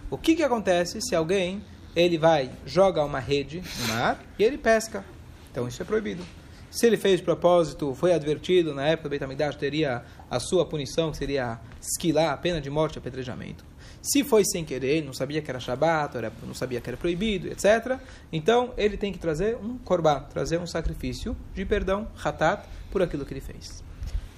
o 0.09 0.16
que, 0.16 0.35
que 0.35 0.42
acontece 0.42 1.03
se 1.03 1.14
alguém 1.14 1.62
ele 1.95 2.16
vai, 2.16 2.51
joga 2.64 3.05
uma 3.05 3.19
rede 3.19 3.62
no 3.83 3.88
mar 3.88 4.19
e 4.38 4.42
ele 4.42 4.57
pesca? 4.57 5.05
Então, 5.53 5.69
isso 5.69 5.83
é 5.83 5.85
proibido. 5.85 6.25
Se 6.71 6.87
ele 6.87 6.97
fez 6.97 7.19
de 7.19 7.25
propósito, 7.25 7.95
foi 7.95 8.14
advertido, 8.14 8.75
na 8.75 8.87
época 8.87 9.11
do 9.11 9.27
Beit 9.29 9.59
teria 9.59 10.03
a 10.31 10.40
sua 10.40 10.64
punição, 10.64 11.11
que 11.11 11.19
seria 11.19 11.61
esquilar, 11.79 12.33
a 12.33 12.37
pena 12.38 12.59
de 12.59 12.71
morte, 12.71 12.99
apedrejamento. 12.99 13.62
Se 14.01 14.25
foi 14.25 14.42
sem 14.42 14.64
querer, 14.64 15.05
não 15.05 15.12
sabia 15.12 15.42
que 15.42 15.51
era 15.51 15.61
Shabat, 15.61 16.14
não 16.42 16.55
sabia 16.55 16.81
que 16.81 16.88
era 16.88 16.97
proibido, 16.97 17.49
etc. 17.49 17.99
Então, 18.33 18.73
ele 18.79 18.97
tem 18.97 19.12
que 19.12 19.19
trazer 19.19 19.57
um 19.57 19.77
korban, 19.77 20.21
trazer 20.33 20.59
um 20.59 20.66
sacrifício 20.66 21.37
de 21.55 21.66
perdão, 21.66 22.09
hatat, 22.25 22.66
por 22.90 23.03
aquilo 23.03 23.27
que 23.27 23.35
ele 23.35 23.42
fez. 23.42 23.85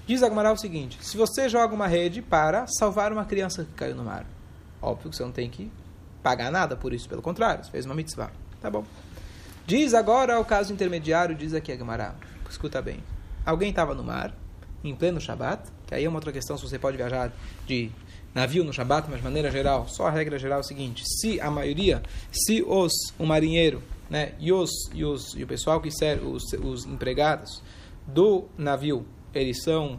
Diz 0.09 0.23
Agmará 0.23 0.51
o 0.51 0.57
seguinte, 0.57 0.97
se 1.03 1.19
você 1.19 1.51
joga 1.51 1.75
uma 1.75 1.87
rede 1.87 2.23
para 2.23 2.67
salvar 2.67 3.13
uma 3.13 3.27
criança 3.27 3.63
que 3.65 3.73
caiu 3.75 3.95
no 3.95 4.05
mar, 4.05 4.25
óbvio 4.81 5.11
que 5.11 5.17
você 5.17 5.23
não 5.23 5.31
tem 5.31 5.51
que 5.51 5.71
pagar 6.23 6.51
nada 6.51 6.75
por 6.75 6.95
isso, 6.95 7.07
pelo 7.07 7.21
contrário, 7.21 7.63
você 7.63 7.71
fez 7.71 7.85
uma 7.85 7.95
mitzvah. 7.95 8.31
Tá 8.59 8.71
bom. 8.71 8.87
Diz 9.67 9.93
agora 9.93 10.41
o 10.41 10.47
caso 10.47 10.73
intermediário, 10.73 11.37
diz 11.37 11.53
aqui 11.53 11.71
Agmará. 11.71 12.15
Escuta 12.49 12.81
bem. 12.81 13.05
Alguém 13.45 13.69
estava 13.69 13.95
no 13.95 14.03
mar, 14.03 14.35
em 14.83 14.95
pleno 14.95 15.21
Shabat, 15.21 15.71
que 15.87 15.95
aí 15.95 16.07
é 16.07 16.09
uma 16.09 16.17
outra 16.17 16.33
questão 16.33 16.57
se 16.57 16.67
você 16.67 16.79
pode 16.79 16.97
viajar 16.97 17.31
de 17.67 17.91
navio 18.35 18.65
no 18.65 18.73
Shabat, 18.73 19.09
mas 19.11 19.19
de 19.19 19.25
maneira 19.25 19.51
geral, 19.51 19.89
só 19.89 20.07
a 20.07 20.11
regra 20.11 20.39
geral 20.39 20.61
é 20.61 20.63
o 20.63 20.65
seguinte: 20.65 21.05
se 21.07 21.39
a 21.39 21.51
maioria, 21.51 22.03
se 22.33 22.65
os 22.67 23.13
o 23.19 23.27
marinheiro, 23.27 23.83
né, 24.09 24.33
e 24.41 24.55
os 24.55 24.71
e 24.95 25.05
os 25.05 25.35
e 25.35 25.45
o 25.45 25.47
pessoal 25.47 25.83
que 25.83 25.91
serve 25.91 26.25
os, 26.25 26.45
os 26.55 26.87
empregados 26.87 27.63
do 28.07 28.47
navio, 28.57 29.05
eles 29.35 29.63
são 29.63 29.99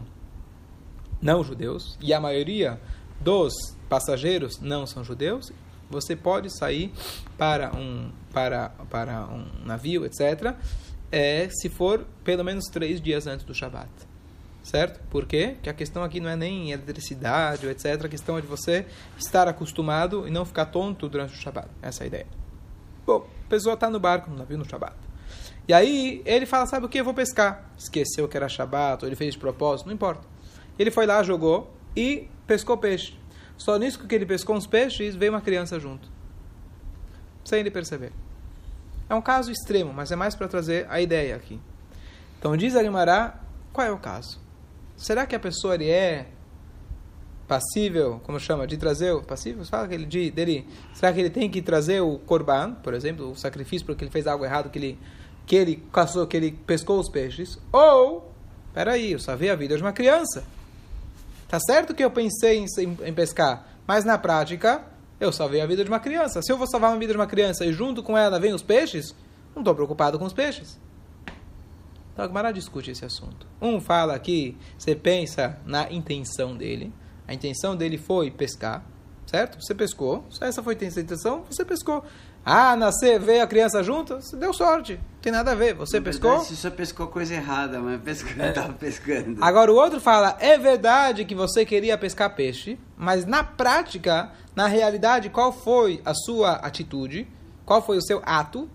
não 1.20 1.44
judeus 1.44 1.98
e 2.00 2.14
a 2.14 2.20
maioria 2.20 2.80
dos 3.20 3.52
passageiros 3.88 4.58
não 4.60 4.86
são 4.86 5.04
judeus, 5.04 5.52
você 5.90 6.14
pode 6.14 6.56
sair 6.56 6.92
para 7.36 7.76
um 7.76 8.10
para 8.32 8.70
para 8.88 9.26
um 9.26 9.66
navio, 9.66 10.06
etc. 10.06 10.54
É, 11.10 11.48
se 11.50 11.68
for 11.68 12.06
pelo 12.22 12.44
menos 12.44 12.66
três 12.66 13.00
dias 13.00 13.26
antes 13.26 13.44
do 13.44 13.52
Shabat, 13.52 13.90
certo? 14.62 15.00
Por 15.10 15.26
quê? 15.26 15.52
Porque 15.54 15.68
a 15.68 15.74
questão 15.74 16.04
aqui 16.04 16.20
não 16.20 16.30
é 16.30 16.36
nem 16.36 16.70
eletricidade, 16.70 17.66
etc. 17.66 18.04
A 18.04 18.08
questão 18.08 18.38
é 18.38 18.40
de 18.40 18.46
você 18.46 18.86
estar 19.18 19.48
acostumado 19.48 20.26
e 20.28 20.30
não 20.30 20.44
ficar 20.44 20.66
tonto 20.66 21.08
durante 21.08 21.34
o 21.34 21.36
Shabat. 21.36 21.68
Essa 21.82 22.02
é 22.02 22.04
a 22.04 22.06
ideia. 22.06 22.26
Bom, 23.04 23.26
a 23.46 23.48
pessoa 23.48 23.74
está 23.74 23.90
no 23.90 23.98
barco, 23.98 24.30
no 24.30 24.36
navio, 24.36 24.56
no 24.56 24.64
Shabat. 24.64 24.94
E 25.68 25.72
aí 25.72 26.22
ele 26.24 26.46
fala, 26.46 26.66
sabe 26.66 26.86
o 26.86 26.88
que? 26.88 26.98
Eu 26.98 27.04
vou 27.04 27.14
pescar. 27.14 27.70
Esqueceu 27.78 28.28
que 28.28 28.36
era 28.36 28.48
Shabat, 28.48 29.04
ou 29.04 29.08
ele 29.08 29.16
fez 29.16 29.34
de 29.34 29.40
propósito, 29.40 29.86
não 29.86 29.94
importa. 29.94 30.26
Ele 30.78 30.90
foi 30.90 31.06
lá, 31.06 31.22
jogou 31.22 31.72
e 31.94 32.28
pescou 32.46 32.76
peixe. 32.76 33.14
Só 33.56 33.76
nisso 33.76 34.06
que 34.06 34.14
ele 34.14 34.26
pescou 34.26 34.56
uns 34.56 34.66
peixes, 34.66 35.14
veio 35.14 35.32
uma 35.32 35.40
criança 35.40 35.78
junto. 35.78 36.08
Sem 37.44 37.60
ele 37.60 37.70
perceber. 37.70 38.12
É 39.08 39.14
um 39.14 39.20
caso 39.20 39.50
extremo, 39.50 39.92
mas 39.92 40.10
é 40.10 40.16
mais 40.16 40.34
para 40.34 40.48
trazer 40.48 40.86
a 40.88 41.00
ideia 41.00 41.36
aqui. 41.36 41.60
Então 42.38 42.56
diz 42.56 42.74
a 42.74 42.82
Guimará, 42.82 43.38
qual 43.72 43.86
é 43.86 43.90
o 43.90 43.98
caso? 43.98 44.40
Será 44.96 45.26
que 45.26 45.34
a 45.34 45.40
pessoa 45.40 45.74
ele 45.74 45.90
é 45.90 46.28
passível, 47.46 48.20
como 48.22 48.38
chama, 48.38 48.64
de 48.64 48.76
trazer 48.76 49.10
o 49.10 49.22
passível, 49.22 49.64
fala 49.64 49.88
que 49.88 49.94
ele 49.94 50.06
de, 50.06 50.30
dele, 50.30 50.68
será 50.94 51.12
que 51.12 51.18
ele 51.18 51.30
tem 51.30 51.50
que 51.50 51.60
trazer 51.60 52.00
o 52.00 52.16
corban, 52.18 52.74
por 52.74 52.94
exemplo, 52.94 53.28
o 53.28 53.34
sacrifício 53.34 53.84
porque 53.84 54.04
ele 54.04 54.10
fez 54.10 54.28
algo 54.28 54.44
errado 54.44 54.70
que 54.70 54.78
ele 54.78 54.98
que 55.50 55.56
ele 55.56 55.82
caçou, 55.92 56.28
que 56.28 56.36
ele 56.36 56.52
pescou 56.52 57.00
os 57.00 57.08
peixes, 57.08 57.58
ou 57.72 58.32
peraí, 58.72 59.10
eu 59.10 59.18
salvei 59.18 59.50
a 59.50 59.56
vida 59.56 59.76
de 59.76 59.82
uma 59.82 59.92
criança. 59.92 60.44
Tá 61.48 61.58
certo 61.58 61.92
que 61.92 62.04
eu 62.04 62.10
pensei 62.12 62.58
em, 62.58 62.66
em, 63.04 63.12
pescar, 63.12 63.66
mas 63.84 64.04
na 64.04 64.16
prática 64.16 64.84
eu 65.18 65.32
salvei 65.32 65.60
a 65.60 65.66
vida 65.66 65.82
de 65.82 65.90
uma 65.90 65.98
criança. 65.98 66.40
Se 66.40 66.52
eu 66.52 66.56
vou 66.56 66.68
salvar 66.68 66.92
a 66.92 66.96
vida 66.96 67.12
de 67.12 67.18
uma 67.18 67.26
criança 67.26 67.66
e 67.66 67.72
junto 67.72 68.00
com 68.00 68.16
ela 68.16 68.38
vem 68.38 68.54
os 68.54 68.62
peixes, 68.62 69.12
não 69.52 69.62
estou 69.62 69.74
preocupado 69.74 70.20
com 70.20 70.24
os 70.24 70.32
peixes. 70.32 70.78
Então 72.12 72.24
a 72.24 72.28
Gemara 72.28 72.52
discute 72.52 72.92
esse 72.92 73.04
assunto. 73.04 73.44
Um 73.60 73.80
fala 73.80 74.16
que 74.20 74.56
você 74.78 74.94
pensa 74.94 75.58
na 75.66 75.90
intenção 75.90 76.56
dele. 76.56 76.92
A 77.26 77.34
intenção 77.34 77.74
dele 77.74 77.98
foi 77.98 78.30
pescar, 78.30 78.86
certo? 79.26 79.60
Você 79.60 79.74
pescou. 79.74 80.24
Essa 80.40 80.62
foi 80.62 80.78
a 80.80 80.84
intenção, 80.84 81.42
você 81.50 81.64
pescou. 81.64 82.04
Ah, 82.52 82.74
nascer, 82.74 83.20
veio 83.20 83.44
a 83.44 83.46
criança 83.46 83.80
junto, 83.80 84.16
você 84.16 84.36
deu 84.36 84.52
sorte. 84.52 84.94
Não 84.94 85.20
tem 85.22 85.30
nada 85.30 85.52
a 85.52 85.54
ver. 85.54 85.72
Você 85.74 85.98
Na 86.00 86.04
pescou. 86.04 86.30
verdade, 86.30 86.48
Você 86.48 86.56
só 86.56 86.68
pescou 86.70 87.06
coisa 87.06 87.32
errada, 87.32 87.78
mas 87.78 88.00
pescando, 88.02 88.42
É. 88.42 88.50
tava 88.50 88.72
pescando. 88.72 89.36
Agora 89.44 89.70
o 89.72 89.76
outro 89.76 90.00
fala, 90.00 90.36
é 90.40 90.58
verdade 90.58 91.24
que 91.24 91.32
você 91.34 91.64
queria 91.64 91.96
pescar 91.96 92.34
peixe, 92.34 92.76
mas 92.96 93.24
na 93.24 93.44
prática, 93.44 94.32
na 94.56 94.66
realidade, 94.66 95.30
qual 95.30 95.52
foi 95.52 96.02
a 96.04 96.12
sua 96.12 96.54
atitude? 96.54 97.28
Qual 97.64 97.80
foi 97.80 97.98
o 97.98 98.02
seu 98.02 98.20
ato? 98.26 98.68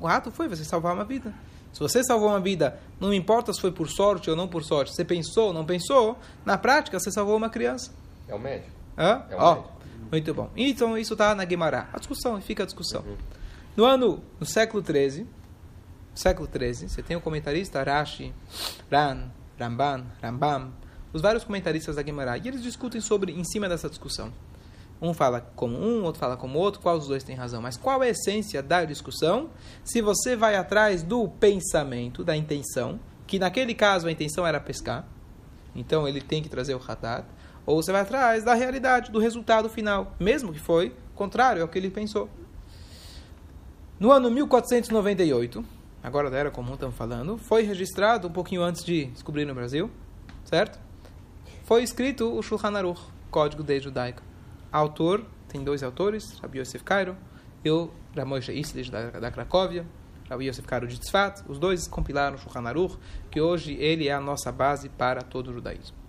O 0.00 0.08
ato 0.08 0.32
foi 0.32 0.48
você 0.48 0.64
salvar 0.64 0.92
uma 0.92 1.04
vida. 1.04 1.32
Se 1.72 1.78
você 1.78 2.02
salvou 2.02 2.28
uma 2.28 2.40
vida, 2.40 2.80
não 2.98 3.14
importa 3.14 3.52
se 3.52 3.60
foi 3.60 3.70
por 3.70 3.88
sorte 3.88 4.28
ou 4.30 4.34
não 4.36 4.48
por 4.48 4.64
sorte, 4.64 4.92
você 4.92 5.04
pensou 5.04 5.46
ou 5.46 5.52
não 5.52 5.64
pensou, 5.64 6.18
na 6.44 6.58
prática 6.58 6.98
você 6.98 7.12
salvou 7.12 7.36
uma 7.36 7.48
criança. 7.48 7.92
É 8.26 8.34
o 8.34 8.38
médico. 8.40 8.72
Hã? 8.98 9.22
É 9.30 9.36
um 9.36 9.38
Ó, 9.38 9.54
médico. 9.54 9.72
Muito 10.12 10.34
bom. 10.34 10.50
Então 10.54 10.96
isso 10.98 11.14
está 11.14 11.34
na 11.34 11.44
Guimará. 11.44 11.88
A 11.90 11.98
discussão, 11.98 12.38
fica 12.40 12.62
a 12.62 12.66
discussão. 12.66 13.02
No 13.74 13.86
ano, 13.86 14.22
no 14.38 14.44
século 14.44 14.82
13, 14.82 15.26
século 16.14 16.46
13, 16.46 16.90
você 16.90 17.02
tem 17.02 17.16
o 17.16 17.20
comentarista 17.20 17.82
Rashi, 17.82 18.34
Ran, 18.90 19.30
Ramban, 19.58 20.04
Rambam, 20.22 20.70
os 21.14 21.22
vários 21.22 21.44
comentaristas 21.44 21.96
da 21.96 22.02
Guimará, 22.02 22.36
e 22.36 22.46
eles 22.46 22.62
discutem 22.62 23.00
sobre 23.00 23.32
em 23.32 23.42
cima 23.42 23.70
dessa 23.70 23.88
discussão. 23.88 24.30
Um 25.00 25.14
fala 25.14 25.40
como 25.56 25.76
um, 25.78 26.04
outro 26.04 26.20
fala 26.20 26.36
como 26.36 26.58
outro, 26.58 26.82
qual 26.82 26.98
dos 26.98 27.08
dois 27.08 27.24
tem 27.24 27.34
razão. 27.34 27.62
Mas 27.62 27.78
qual 27.78 28.02
é 28.02 28.08
a 28.08 28.10
essência 28.10 28.62
da 28.62 28.84
discussão? 28.84 29.48
Se 29.82 30.02
você 30.02 30.36
vai 30.36 30.56
atrás 30.56 31.02
do 31.02 31.26
pensamento, 31.26 32.22
da 32.22 32.36
intenção, 32.36 33.00
que 33.26 33.38
naquele 33.38 33.74
caso 33.74 34.06
a 34.06 34.12
intenção 34.12 34.46
era 34.46 34.60
pescar, 34.60 35.08
então 35.74 36.06
ele 36.06 36.20
tem 36.20 36.42
que 36.42 36.50
trazer 36.50 36.74
o 36.74 36.82
hatat, 36.86 37.24
ou 37.64 37.82
você 37.82 37.92
vai 37.92 38.02
atrás 38.02 38.44
da 38.44 38.54
realidade, 38.54 39.10
do 39.10 39.18
resultado 39.18 39.68
final, 39.68 40.14
mesmo 40.18 40.52
que 40.52 40.58
foi 40.58 40.94
contrário 41.14 41.62
ao 41.62 41.68
que 41.68 41.78
ele 41.78 41.90
pensou. 41.90 42.28
No 43.98 44.10
ano 44.10 44.30
1498, 44.30 45.64
agora 46.02 46.28
da 46.28 46.36
era 46.36 46.50
comum 46.50 46.74
estamos 46.74 46.96
falando, 46.96 47.38
foi 47.38 47.62
registrado 47.62 48.26
um 48.26 48.32
pouquinho 48.32 48.62
antes 48.62 48.84
de 48.84 49.04
descobrir 49.06 49.44
no 49.44 49.54
Brasil, 49.54 49.90
certo? 50.44 50.78
Foi 51.64 51.82
escrito 51.82 52.36
o 52.36 52.42
Shulchan 52.42 52.76
Aruch, 52.76 53.00
Código 53.30 53.62
de 53.62 53.78
Judaica. 53.78 54.22
Autor, 54.72 55.24
tem 55.48 55.62
dois 55.62 55.82
autores, 55.82 56.38
Rabbi 56.40 56.58
Yosef 56.58 56.82
Cairo 56.82 57.16
e 57.64 57.70
o 57.70 57.90
Islich 58.52 58.90
da, 58.90 59.10
da 59.10 59.30
Cracóvia, 59.30 59.86
Rabbi 60.28 60.48
Yosef 60.48 60.66
Cairo 60.66 60.88
de 60.88 60.98
Tzfat. 60.98 61.44
Os 61.48 61.58
dois 61.58 61.86
compilaram 61.86 62.34
o 62.34 62.38
Shulchan 62.38 62.66
Aruch, 62.66 62.98
que 63.30 63.40
hoje 63.40 63.74
ele 63.74 64.08
é 64.08 64.12
a 64.12 64.20
nossa 64.20 64.50
base 64.50 64.88
para 64.88 65.22
todo 65.22 65.50
o 65.50 65.52
judaísmo. 65.52 66.01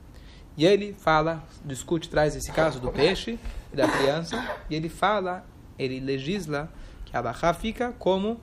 E 0.55 0.65
ele 0.65 0.93
fala, 0.93 1.43
discute, 1.65 2.09
traz 2.09 2.35
esse 2.35 2.51
caso 2.51 2.79
do 2.79 2.91
peixe 2.91 3.39
e 3.71 3.75
da 3.75 3.87
criança, 3.87 4.57
e 4.69 4.75
ele 4.75 4.87
fala, 4.89 5.43
ele 5.79 5.99
legisla 5.99 6.71
que 7.05 7.15
a 7.15 7.19
Alahá 7.19 7.53
fica 7.53 7.91
como 7.97 8.39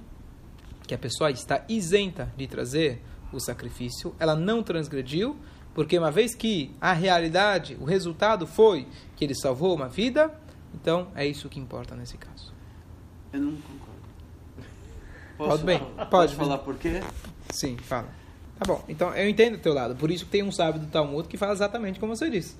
que 0.86 0.94
a 0.94 0.98
pessoa 0.98 1.30
está 1.30 1.64
isenta 1.68 2.32
de 2.36 2.48
trazer 2.48 3.00
o 3.32 3.38
sacrifício, 3.38 4.12
ela 4.18 4.34
não 4.34 4.60
transgrediu, 4.60 5.36
porque 5.72 5.96
uma 5.96 6.10
vez 6.10 6.34
que 6.34 6.74
a 6.80 6.92
realidade, 6.92 7.76
o 7.80 7.84
resultado 7.84 8.44
foi 8.44 8.88
que 9.14 9.24
ele 9.24 9.34
salvou 9.36 9.72
uma 9.72 9.88
vida, 9.88 10.34
então 10.74 11.08
é 11.14 11.24
isso 11.24 11.48
que 11.48 11.60
importa 11.60 11.94
nesse 11.94 12.18
caso. 12.18 12.52
Eu 13.32 13.40
não 13.40 13.52
concordo. 13.52 14.00
Pode 15.38 15.62
bem, 15.62 15.78
Posso 15.78 16.10
pode. 16.10 16.34
falar 16.34 16.58
por 16.58 16.76
quê? 16.76 17.00
Sim, 17.50 17.76
fala. 17.78 18.08
Tá 18.60 18.66
bom, 18.66 18.84
então 18.90 19.14
eu 19.14 19.26
entendo 19.26 19.54
o 19.54 19.58
teu 19.58 19.72
lado. 19.72 19.96
Por 19.96 20.10
isso 20.10 20.26
que 20.26 20.30
tem 20.30 20.42
um 20.42 20.52
sábio 20.52 20.80
do 20.82 20.86
Talmud 20.86 21.26
que 21.26 21.38
fala 21.38 21.52
exatamente 21.54 21.98
como 21.98 22.14
você 22.14 22.28
disse. 22.28 22.54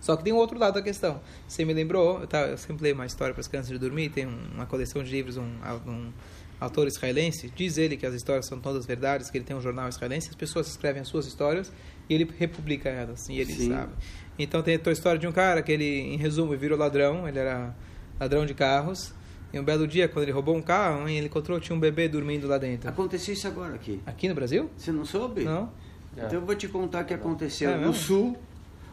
Só 0.00 0.16
que 0.16 0.24
tem 0.24 0.32
um 0.32 0.36
outro 0.36 0.58
lado 0.58 0.74
da 0.74 0.82
questão. 0.82 1.20
Você 1.46 1.64
me 1.64 1.72
lembrou, 1.72 2.20
eu, 2.30 2.38
eu 2.48 2.58
sempre 2.58 2.82
leio 2.82 2.94
uma 2.96 3.06
história 3.06 3.32
para 3.32 3.40
as 3.40 3.46
crianças 3.46 3.70
de 3.70 3.78
dormir, 3.78 4.10
tem 4.10 4.26
um- 4.26 4.48
uma 4.52 4.66
coleção 4.66 5.02
de 5.04 5.10
livros, 5.12 5.36
um, 5.36 5.46
um 5.86 6.12
autor 6.60 6.88
israelense, 6.88 7.52
diz 7.54 7.78
ele 7.78 7.96
que 7.96 8.04
as 8.04 8.14
histórias 8.14 8.46
são 8.46 8.58
todas 8.58 8.84
verdades, 8.84 9.30
que 9.30 9.38
ele 9.38 9.44
tem 9.44 9.56
um 9.56 9.60
jornal 9.60 9.88
israelense, 9.88 10.28
as 10.28 10.34
pessoas 10.34 10.66
escrevem 10.66 11.00
as 11.02 11.08
suas 11.08 11.24
histórias 11.26 11.70
e 12.10 12.14
ele 12.14 12.28
republica 12.36 12.88
elas, 12.88 13.28
e 13.28 13.38
ele 13.38 13.52
Sim. 13.54 13.68
sabe. 13.70 13.92
Então 14.36 14.60
tem 14.60 14.74
a 14.74 14.78
tua 14.80 14.92
história 14.92 15.18
de 15.20 15.26
um 15.28 15.32
cara 15.32 15.62
que 15.62 15.70
ele, 15.70 15.84
em 15.84 16.16
resumo, 16.16 16.56
virou 16.56 16.76
ladrão, 16.76 17.28
ele 17.28 17.38
era 17.38 17.72
ladrão 18.18 18.44
de 18.44 18.54
carros, 18.54 19.14
e 19.54 19.58
um 19.60 19.64
belo 19.64 19.86
dia, 19.86 20.08
quando 20.08 20.24
ele 20.24 20.32
roubou 20.32 20.56
um 20.56 20.60
carro, 20.62 21.08
ele 21.08 21.26
encontrou, 21.26 21.60
tinha 21.60 21.76
um 21.76 21.78
bebê 21.80 22.08
dormindo 22.08 22.48
lá 22.48 22.58
dentro. 22.58 22.88
Aconteceu 22.88 23.32
isso 23.34 23.46
agora 23.46 23.74
aqui. 23.74 24.00
Aqui 24.04 24.28
no 24.28 24.34
Brasil? 24.34 24.68
Você 24.76 24.90
não 24.90 25.04
soube? 25.04 25.44
Não? 25.44 25.70
Então 26.16 26.32
eu 26.32 26.40
vou 26.40 26.54
te 26.54 26.66
contar 26.68 27.02
o 27.02 27.04
que 27.06 27.14
aconteceu. 27.14 27.70
É 27.70 27.74
no 27.74 27.80
mesmo? 27.86 27.94
sul, 27.94 28.36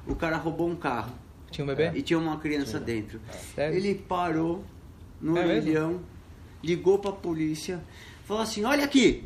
o 0.08 0.16
cara 0.16 0.38
roubou 0.38 0.70
um 0.70 0.76
carro 0.76 1.14
Tinha 1.50 1.66
um 1.66 1.68
bebê? 1.68 1.92
e 1.96 2.02
tinha 2.02 2.20
uma 2.20 2.38
criança 2.38 2.80
dentro. 2.80 3.20
Sério? 3.56 3.76
Ele 3.76 3.96
parou 3.96 4.64
no 5.20 5.38
É 5.38 5.46
orelhão, 5.46 6.00
ligou 6.64 7.00
pra 7.00 7.12
polícia, 7.12 7.82
falou 8.26 8.44
assim: 8.44 8.64
Olha 8.64 8.84
aqui, 8.84 9.24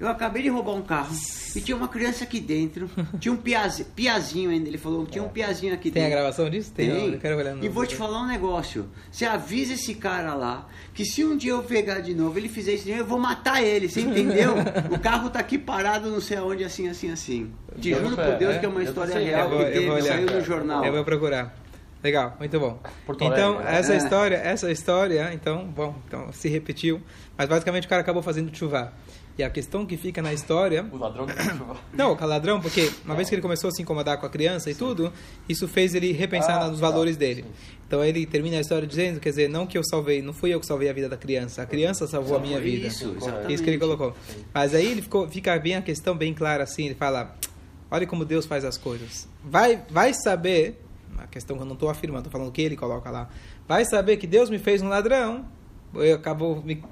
eu 0.00 0.08
acabei 0.08 0.42
de 0.42 0.48
roubar 0.48 0.72
um 0.74 0.82
carro 0.82 1.14
e 1.56 1.60
tinha 1.60 1.76
uma 1.76 1.88
criança 1.88 2.24
aqui 2.24 2.38
dentro. 2.40 2.88
Tinha 3.18 3.32
um 3.32 3.36
piazinho, 3.36 3.88
piazinho 3.96 4.50
ainda. 4.50 4.68
Ele 4.68 4.78
falou: 4.78 5.04
Tinha 5.06 5.24
um 5.24 5.28
piazinho 5.28 5.72
aqui 5.74 5.90
Tem 5.90 6.02
a 6.02 6.04
dentro. 6.06 6.20
gravação 6.20 6.48
disso? 6.50 6.70
Tem. 6.72 6.90
Tem. 6.90 7.12
Eu 7.14 7.18
quero 7.18 7.36
olhar 7.38 7.54
no 7.54 7.64
E 7.64 7.68
vou 7.68 7.86
te 7.86 7.96
falar 7.96 8.20
um 8.22 8.26
negócio. 8.26 8.88
Você 9.10 9.24
avisa 9.24 9.72
esse 9.72 9.94
cara 9.94 10.34
lá 10.34 10.68
que 10.94 11.04
se 11.04 11.24
um 11.24 11.36
dia 11.36 11.52
eu 11.52 11.62
pegar 11.62 12.00
de 12.00 12.14
novo, 12.14 12.38
ele 12.38 12.48
fizer 12.48 12.74
isso, 12.74 12.84
de 12.84 12.90
novo, 12.90 13.02
eu 13.02 13.06
vou 13.06 13.18
matar 13.18 13.62
ele, 13.62 13.88
você 13.88 14.02
entendeu? 14.02 14.54
o 14.92 14.98
carro 14.98 15.30
tá 15.30 15.38
aqui 15.40 15.56
parado, 15.58 16.10
não 16.10 16.20
sei 16.20 16.36
aonde, 16.36 16.62
assim, 16.64 16.88
assim, 16.88 17.10
assim. 17.10 17.50
Te 17.80 17.94
juro 17.94 18.14
por 18.16 18.36
Deus 18.36 18.56
é? 18.56 18.58
que 18.58 18.66
é 18.66 18.68
uma 18.68 18.80
Eu 18.80 18.84
história 18.88 19.12
sei, 19.14 19.24
real 19.24 19.48
vou- 19.48 19.58
que 19.64 19.70
teve, 19.72 19.90
olhar. 19.90 20.02
saiu 20.02 20.26
no 20.30 20.40
jornal. 20.42 20.84
Eu 20.84 20.92
vou 20.92 21.04
procurar. 21.04 21.54
Legal, 22.02 22.36
muito 22.38 22.60
bom. 22.60 22.78
Porto 23.04 23.24
então, 23.24 23.54
Alegre, 23.54 23.72
né? 23.72 23.78
essa 23.78 23.94
É. 23.94 23.96
história, 23.96 24.36
essa 24.36 24.70
história, 24.70 25.30
então, 25.34 25.66
bom, 25.66 25.96
então 26.06 26.32
se 26.32 26.48
repetiu, 26.48 27.00
mas 27.36 27.48
basicamente 27.48 27.86
o 27.86 27.88
cara 27.88 28.02
acabou 28.02 28.22
fazendo 28.22 28.54
chuva. 28.56 28.92
E 29.38 29.42
a 29.44 29.48
questão 29.48 29.86
que 29.86 29.96
fica 29.96 30.20
na 30.20 30.32
história, 30.32 30.84
O 30.90 30.96
ladrão 30.96 31.24
que 31.24 31.32
não, 31.96 32.12
o 32.12 32.26
ladrão, 32.26 32.60
porque 32.60 32.90
uma 33.04 33.14
vez 33.14 33.28
que 33.28 33.36
ele 33.36 33.42
começou 33.42 33.68
a 33.68 33.70
se 33.70 33.80
incomodar 33.80 34.18
com 34.18 34.26
a 34.26 34.28
criança 34.28 34.68
e 34.68 34.74
tudo, 34.74 35.12
isso 35.48 35.68
fez 35.68 35.94
ele 35.94 36.10
repensar 36.10 36.60
Ah, 36.60 36.68
nos 36.68 36.80
tá. 36.80 36.90
valores 36.90 37.16
dele. 37.16 37.44
Então 37.86 38.04
ele 38.04 38.26
termina 38.26 38.56
a 38.58 38.60
história 38.60 38.86
dizendo, 38.86 39.20
quer 39.20 39.30
dizer, 39.30 39.48
não 39.48 39.64
que 39.64 39.78
eu 39.78 39.82
salvei, 39.84 40.20
não 40.20 40.32
fui 40.32 40.52
eu 40.52 40.58
que 40.58 40.66
salvei 40.66 40.90
a 40.90 40.92
vida 40.92 41.08
da 41.08 41.16
criança, 41.16 41.62
a 41.62 41.66
criança 41.66 42.06
salvou 42.08 42.36
a 42.36 42.40
minha 42.40 42.58
vida. 42.60 42.88
Isso, 42.88 43.04
Isso 43.10 43.16
exatamente. 43.16 43.54
Isso 43.54 43.62
que 43.62 43.70
ele 43.70 43.78
colocou. 43.78 44.12
Mas 44.52 44.74
aí 44.74 44.86
ele 44.86 45.02
ficou, 45.02 45.28
fica 45.28 45.56
bem 45.58 45.76
a 45.76 45.82
questão 45.82 46.16
bem 46.16 46.34
clara 46.34 46.64
assim, 46.64 46.86
ele 46.86 46.96
fala, 46.96 47.36
olha 47.92 48.06
como 48.08 48.24
Deus 48.24 48.44
faz 48.44 48.64
as 48.64 48.76
coisas. 48.76 49.28
Vai, 49.44 49.80
vai 49.88 50.12
saber, 50.14 50.82
a 51.16 51.28
questão 51.28 51.56
que 51.56 51.62
eu 51.62 51.66
não 51.66 51.74
estou 51.74 51.88
afirmando, 51.88 52.22
estou 52.22 52.32
falando 52.32 52.48
o 52.48 52.52
que 52.52 52.62
ele 52.62 52.76
coloca 52.76 53.08
lá. 53.08 53.28
Vai 53.68 53.84
saber 53.84 54.16
que 54.16 54.26
Deus 54.26 54.50
me 54.50 54.58
fez 54.58 54.82
um 54.82 54.88
ladrão. 54.88 55.46
Eu 55.94 56.16
acabou, 56.16 56.62
me, 56.62 56.82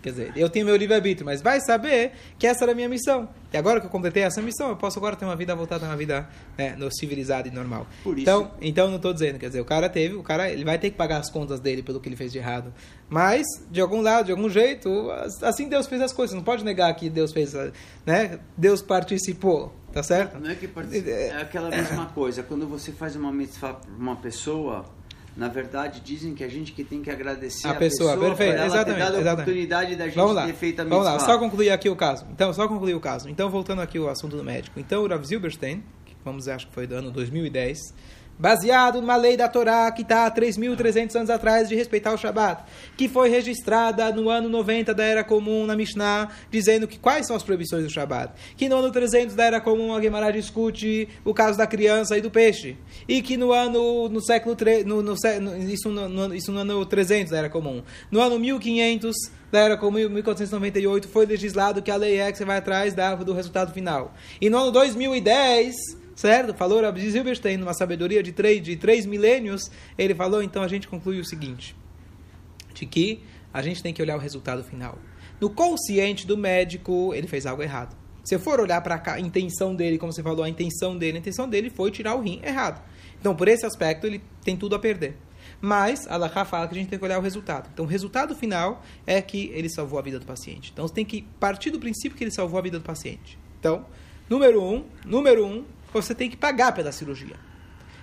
quer 0.00 0.10
dizer, 0.10 0.32
eu 0.36 0.48
tenho 0.48 0.64
meu 0.64 0.76
livre-arbítrio, 0.76 1.26
mas 1.26 1.42
vai 1.42 1.60
saber 1.60 2.12
que 2.38 2.46
essa 2.46 2.64
era 2.64 2.72
a 2.72 2.74
minha 2.74 2.88
missão. 2.88 3.28
E 3.52 3.56
agora 3.56 3.80
que 3.80 3.86
eu 3.86 3.90
completei 3.90 4.22
essa 4.22 4.40
missão, 4.40 4.68
eu 4.68 4.76
posso 4.76 4.98
agora 4.98 5.16
ter 5.16 5.24
uma 5.24 5.34
vida 5.34 5.54
voltada 5.56 5.84
a 5.84 5.88
uma 5.88 5.96
vida 5.96 6.28
né, 6.56 6.76
no 6.78 6.88
civilizada 6.94 7.48
e 7.48 7.50
normal. 7.50 7.86
Por 8.04 8.12
isso- 8.16 8.22
Então, 8.22 8.50
então 8.60 8.88
não 8.88 8.96
estou 8.96 9.12
dizendo, 9.12 9.38
quer 9.38 9.48
dizer, 9.48 9.60
o 9.60 9.64
cara 9.64 9.88
teve, 9.88 10.14
o 10.14 10.22
cara 10.22 10.48
ele 10.48 10.64
vai 10.64 10.78
ter 10.78 10.90
que 10.90 10.96
pagar 10.96 11.18
as 11.18 11.28
contas 11.28 11.58
dele 11.58 11.82
pelo 11.82 11.98
que 12.00 12.08
ele 12.08 12.14
fez 12.16 12.30
de 12.30 12.38
errado. 12.38 12.72
Mas 13.08 13.44
de 13.70 13.80
algum 13.80 14.00
lado, 14.00 14.26
de 14.26 14.30
algum 14.32 14.48
jeito, 14.48 15.10
as- 15.10 15.42
assim 15.42 15.68
Deus 15.68 15.88
fez 15.88 16.00
as 16.00 16.12
coisas. 16.12 16.36
Não 16.36 16.44
pode 16.44 16.64
negar 16.64 16.94
que 16.94 17.10
Deus 17.10 17.32
fez, 17.32 17.52
né? 18.06 18.38
Deus 18.56 18.80
participou, 18.80 19.74
tá 19.92 20.02
certo? 20.04 20.38
Não 20.38 20.48
é 20.50 20.54
que 20.54 20.68
participa, 20.68 21.10
é 21.10 21.42
aquela 21.42 21.68
mesma 21.70 22.06
coisa. 22.06 22.44
Quando 22.44 22.66
você 22.68 22.92
faz 22.92 23.16
uma 23.16 23.32
mitzvah 23.32 23.74
para 23.74 23.90
uma 23.98 24.14
pessoa, 24.14 24.84
na 25.36 25.48
verdade 25.48 26.00
dizem 26.00 26.34
que 26.34 26.42
a 26.44 26.48
gente 26.48 26.72
que 26.72 26.84
tem 26.84 27.02
que 27.02 27.10
agradecer 27.10 27.66
A 27.66 27.72
a, 27.72 27.74
pessoa, 27.74 28.16
perfeito, 28.16 28.56
por 28.56 28.66
exatamente, 28.66 28.98
ter 28.98 29.02
exatamente. 29.04 29.32
oportunidade 29.32 29.96
da 29.96 30.06
gente 30.06 30.16
Vamos 30.16 30.34
lá, 30.34 30.46
ter 30.46 30.54
feito 30.54 30.80
a 30.80 30.84
vamos 30.84 31.04
lá, 31.04 31.18
só 31.18 31.38
concluir 31.38 31.70
aqui 31.70 31.88
o 31.88 31.96
caso. 31.96 32.26
Então, 32.32 32.52
só 32.52 32.66
concluir 32.68 32.94
o 32.94 33.00
caso. 33.00 33.28
Então, 33.28 33.48
voltando 33.48 33.80
aqui 33.80 33.98
ao 33.98 34.08
assunto 34.08 34.36
do 34.36 34.44
médico. 34.44 34.78
Então, 34.78 35.02
o 35.02 35.06
Rav 35.08 35.24
Zilberstein, 35.24 35.82
que 36.04 36.16
vamos 36.24 36.40
dizer, 36.40 36.52
acho 36.52 36.66
que 36.66 36.74
foi 36.74 36.86
do 36.86 36.94
ano 36.94 37.10
2010, 37.10 37.78
baseado 38.40 39.02
numa 39.02 39.16
lei 39.16 39.36
da 39.36 39.46
Torá 39.48 39.92
que 39.92 40.00
está 40.00 40.24
há 40.24 40.30
3.300 40.30 41.14
anos 41.14 41.28
atrás 41.28 41.68
de 41.68 41.74
respeitar 41.74 42.14
o 42.14 42.16
Shabat, 42.16 42.62
que 42.96 43.06
foi 43.06 43.28
registrada 43.28 44.10
no 44.10 44.30
ano 44.30 44.48
90 44.48 44.94
da 44.94 45.04
Era 45.04 45.22
Comum 45.22 45.66
na 45.66 45.76
Mishnah, 45.76 46.30
dizendo 46.50 46.88
que 46.88 46.98
quais 46.98 47.26
são 47.26 47.36
as 47.36 47.42
proibições 47.42 47.84
do 47.84 47.90
Shabat. 47.90 48.32
Que 48.56 48.66
no 48.66 48.76
ano 48.76 48.90
300 48.90 49.34
da 49.36 49.44
Era 49.44 49.60
Comum 49.60 49.94
a 49.94 50.00
Gemara 50.00 50.32
discute 50.32 51.06
o 51.22 51.34
caso 51.34 51.58
da 51.58 51.66
criança 51.66 52.16
e 52.16 52.22
do 52.22 52.30
peixe. 52.30 52.78
E 53.06 53.20
que 53.20 53.36
no 53.36 53.52
ano, 53.52 54.08
no 54.08 54.22
século, 54.22 54.56
tre- 54.56 54.84
no, 54.84 55.02
no, 55.02 55.14
isso, 55.68 55.90
no, 55.90 56.08
no- 56.08 56.34
isso 56.34 56.50
no 56.50 56.60
ano 56.60 56.86
300 56.86 57.30
da 57.32 57.38
Era 57.38 57.50
Comum. 57.50 57.82
No 58.10 58.22
ano 58.22 58.38
1500 58.38 59.14
da 59.52 59.58
Era 59.58 59.76
Comum, 59.76 60.08
1498, 60.08 61.08
foi 61.08 61.26
legislado 61.26 61.82
que 61.82 61.90
a 61.90 61.96
lei 61.96 62.18
é 62.20 62.32
que 62.32 62.38
você 62.38 62.44
vai 62.46 62.56
atrás 62.56 62.94
da, 62.94 63.14
do 63.16 63.34
resultado 63.34 63.72
final. 63.74 64.14
E 64.40 64.48
no 64.48 64.56
ano 64.56 64.70
2010 64.70 65.74
certo? 66.14 66.54
Falou 66.54 66.80
Rabbi 66.80 67.10
Zilberstein, 67.10 67.56
numa 67.56 67.74
sabedoria 67.74 68.22
de 68.22 68.32
três, 68.32 68.62
de 68.62 68.76
três 68.76 69.06
milênios, 69.06 69.70
ele 69.96 70.14
falou, 70.14 70.42
então 70.42 70.62
a 70.62 70.68
gente 70.68 70.88
conclui 70.88 71.18
o 71.20 71.24
seguinte, 71.24 71.76
de 72.74 72.86
que 72.86 73.22
a 73.52 73.62
gente 73.62 73.82
tem 73.82 73.92
que 73.92 74.00
olhar 74.02 74.16
o 74.16 74.20
resultado 74.20 74.62
final. 74.62 74.98
No 75.40 75.50
consciente 75.50 76.26
do 76.26 76.36
médico, 76.36 77.14
ele 77.14 77.26
fez 77.26 77.46
algo 77.46 77.62
errado. 77.62 77.96
Se 78.22 78.38
for 78.38 78.60
olhar 78.60 78.80
para 78.82 79.02
a 79.14 79.18
intenção 79.18 79.74
dele, 79.74 79.98
como 79.98 80.12
você 80.12 80.22
falou, 80.22 80.44
a 80.44 80.48
intenção 80.48 80.96
dele, 80.96 81.16
a 81.16 81.20
intenção 81.20 81.48
dele 81.48 81.70
foi 81.70 81.90
tirar 81.90 82.14
o 82.14 82.20
rim 82.20 82.40
errado. 82.44 82.82
Então, 83.18 83.34
por 83.34 83.48
esse 83.48 83.64
aspecto, 83.66 84.06
ele 84.06 84.22
tem 84.44 84.56
tudo 84.56 84.74
a 84.74 84.78
perder. 84.78 85.16
Mas, 85.60 86.06
a 86.06 86.44
fala 86.44 86.68
que 86.68 86.74
a 86.74 86.78
gente 86.78 86.88
tem 86.88 86.98
que 86.98 87.04
olhar 87.04 87.18
o 87.18 87.22
resultado. 87.22 87.68
Então, 87.72 87.84
o 87.84 87.88
resultado 87.88 88.34
final 88.34 88.82
é 89.06 89.20
que 89.20 89.50
ele 89.54 89.68
salvou 89.68 89.98
a 89.98 90.02
vida 90.02 90.18
do 90.18 90.26
paciente. 90.26 90.70
Então, 90.72 90.86
você 90.86 90.94
tem 90.94 91.04
que 91.04 91.22
partir 91.38 91.70
do 91.70 91.78
princípio 91.78 92.16
que 92.16 92.24
ele 92.24 92.30
salvou 92.30 92.58
a 92.58 92.62
vida 92.62 92.78
do 92.78 92.84
paciente. 92.84 93.38
Então, 93.58 93.84
número 94.28 94.62
um, 94.62 94.84
número 95.04 95.44
um, 95.44 95.64
você 95.92 96.14
tem 96.14 96.30
que 96.30 96.36
pagar 96.36 96.72
pela 96.72 96.92
cirurgia. 96.92 97.36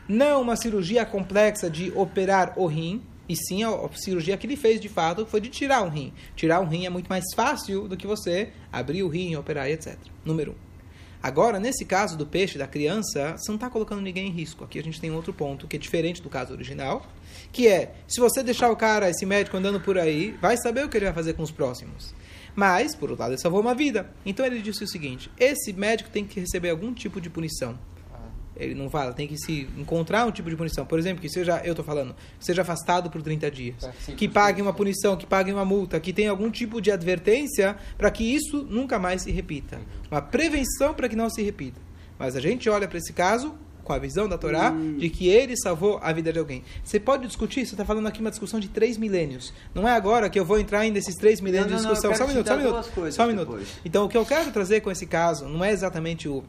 Não 0.07 0.41
uma 0.41 0.55
cirurgia 0.55 1.05
complexa 1.05 1.69
de 1.69 1.91
operar 1.95 2.53
o 2.57 2.65
rim, 2.65 3.01
e 3.27 3.35
sim 3.35 3.63
a, 3.63 3.89
cirurgia 3.93 4.37
que 4.37 4.47
ele 4.47 4.55
fez 4.55 4.79
de 4.79 4.87
fato 4.87 5.25
foi 5.25 5.41
de 5.41 5.49
tirar 5.49 5.83
um 5.83 5.89
rim. 5.89 6.13
Tirar 6.35 6.61
um 6.61 6.67
rim 6.67 6.85
é 6.85 6.89
muito 6.89 7.07
mais 7.07 7.25
fácil 7.35 7.87
do 7.87 7.97
que 7.97 8.07
você 8.07 8.51
abrir 8.71 9.03
o 9.03 9.09
rim, 9.09 9.35
operar, 9.35 9.69
etc. 9.69 9.97
Número 10.23 10.51
um. 10.51 10.66
Agora, 11.27 11.59
nesse 11.59 11.83
caso 11.83 12.17
do 12.17 12.25
peixe, 12.25 12.57
da 12.57 12.65
criança, 12.65 13.35
você 13.35 13.49
não 13.49 13.55
está 13.55 13.69
colocando 13.69 13.99
ninguém 13.99 14.27
em 14.27 14.31
risco. 14.31 14.63
Aqui 14.63 14.79
a 14.79 14.81
gente 14.81 15.01
tem 15.01 15.11
outro 15.11 15.33
ponto 15.33 15.67
que 15.67 15.75
é 15.75 15.79
diferente 15.79 16.21
do 16.21 16.29
caso 16.29 16.53
original, 16.53 17.05
que 17.51 17.67
é, 17.67 17.95
se 18.07 18.21
você 18.21 18.41
deixar 18.41 18.71
o 18.71 18.77
cara, 18.77 19.09
esse 19.09 19.25
médico 19.25 19.57
andando 19.57 19.77
por 19.81 19.97
aí, 19.97 20.31
vai 20.41 20.55
saber 20.55 20.85
o 20.85 20.89
que 20.89 20.95
ele 20.95 21.03
vai 21.03 21.13
fazer 21.13 21.33
com 21.33 21.43
os 21.43 21.51
próximos. 21.51 22.15
Mas, 22.55 22.95
por 22.95 23.09
outro 23.09 23.23
lado, 23.23 23.33
ele 23.33 23.41
salvou 23.41 23.59
uma 23.59 23.75
vida. 23.75 24.09
Então 24.25 24.45
ele 24.45 24.61
disse 24.61 24.85
o 24.85 24.87
seguinte: 24.87 25.29
esse 25.37 25.73
médico 25.73 26.09
tem 26.09 26.23
que 26.23 26.39
receber 26.39 26.69
algum 26.69 26.93
tipo 26.93 27.19
de 27.19 27.29
punição. 27.29 27.77
Ele 28.59 28.75
não 28.75 28.89
fala, 28.89 29.13
tem 29.13 29.27
que 29.27 29.37
se 29.37 29.67
encontrar 29.77 30.25
um 30.25 30.31
tipo 30.31 30.49
de 30.49 30.55
punição. 30.55 30.85
Por 30.85 30.99
exemplo, 30.99 31.21
que 31.21 31.29
seja, 31.29 31.61
eu 31.63 31.71
estou 31.71 31.85
falando, 31.85 32.15
seja 32.39 32.61
afastado 32.61 33.09
por 33.09 33.21
30 33.21 33.51
dias. 33.51 33.83
É, 33.83 34.11
que 34.13 34.27
pague 34.27 34.61
uma 34.61 34.73
punição, 34.73 35.15
que 35.15 35.25
pague 35.25 35.51
uma 35.51 35.65
multa, 35.65 35.99
que 35.99 36.13
tenha 36.13 36.31
algum 36.31 36.49
tipo 36.49 36.81
de 36.81 36.91
advertência 36.91 37.77
para 37.97 38.09
que 38.11 38.23
isso 38.23 38.63
nunca 38.69 38.99
mais 38.99 39.21
se 39.21 39.31
repita. 39.31 39.79
Uma 40.09 40.21
prevenção 40.21 40.93
para 40.93 41.07
que 41.07 41.15
não 41.15 41.29
se 41.29 41.41
repita. 41.41 41.79
Mas 42.17 42.35
a 42.35 42.39
gente 42.39 42.69
olha 42.69 42.87
para 42.87 42.97
esse 42.97 43.13
caso 43.13 43.55
com 43.87 43.93
a 43.93 43.99
visão 43.99 44.27
da 44.27 44.37
Torá 44.37 44.73
de 44.97 45.09
que 45.09 45.29
ele 45.29 45.55
salvou 45.55 45.97
a 46.03 46.11
vida 46.11 46.33
de 46.33 46.37
alguém. 46.37 46.61
Você 46.83 46.99
pode 46.99 47.25
discutir, 47.25 47.65
você 47.65 47.73
está 47.73 47.85
falando 47.85 48.05
aqui 48.05 48.19
uma 48.19 48.29
discussão 48.29 48.59
de 48.59 48.67
três 48.67 48.97
milênios. 48.97 49.53
Não 49.73 49.87
é 49.87 49.93
agora 49.93 50.29
que 50.29 50.37
eu 50.37 50.43
vou 50.43 50.59
entrar 50.59 50.83
nesses 50.91 51.15
três 51.15 51.39
milênios 51.39 51.71
Não, 51.71 51.77
de 51.77 51.83
não, 51.83 51.89
não, 51.89 51.93
discussão. 51.93 52.11
eu 52.11 52.17
Só 52.17 52.25
um 52.25 52.27
minuto, 52.27 52.47
só 52.47 52.53
um 52.53 52.57
minuto. 52.57 53.13
Só 53.13 53.23
um 53.23 53.27
minuto. 53.27 53.59
Então, 53.85 54.05
o 54.05 54.09
que 54.09 54.17
eu 54.17 54.25
quero 54.25 54.51
trazer 54.51 54.81
com 54.81 54.91
esse 54.91 55.05
caso 55.05 55.47
não 55.47 55.63
é 55.63 55.71
exatamente 55.71 56.27
o 56.27 56.43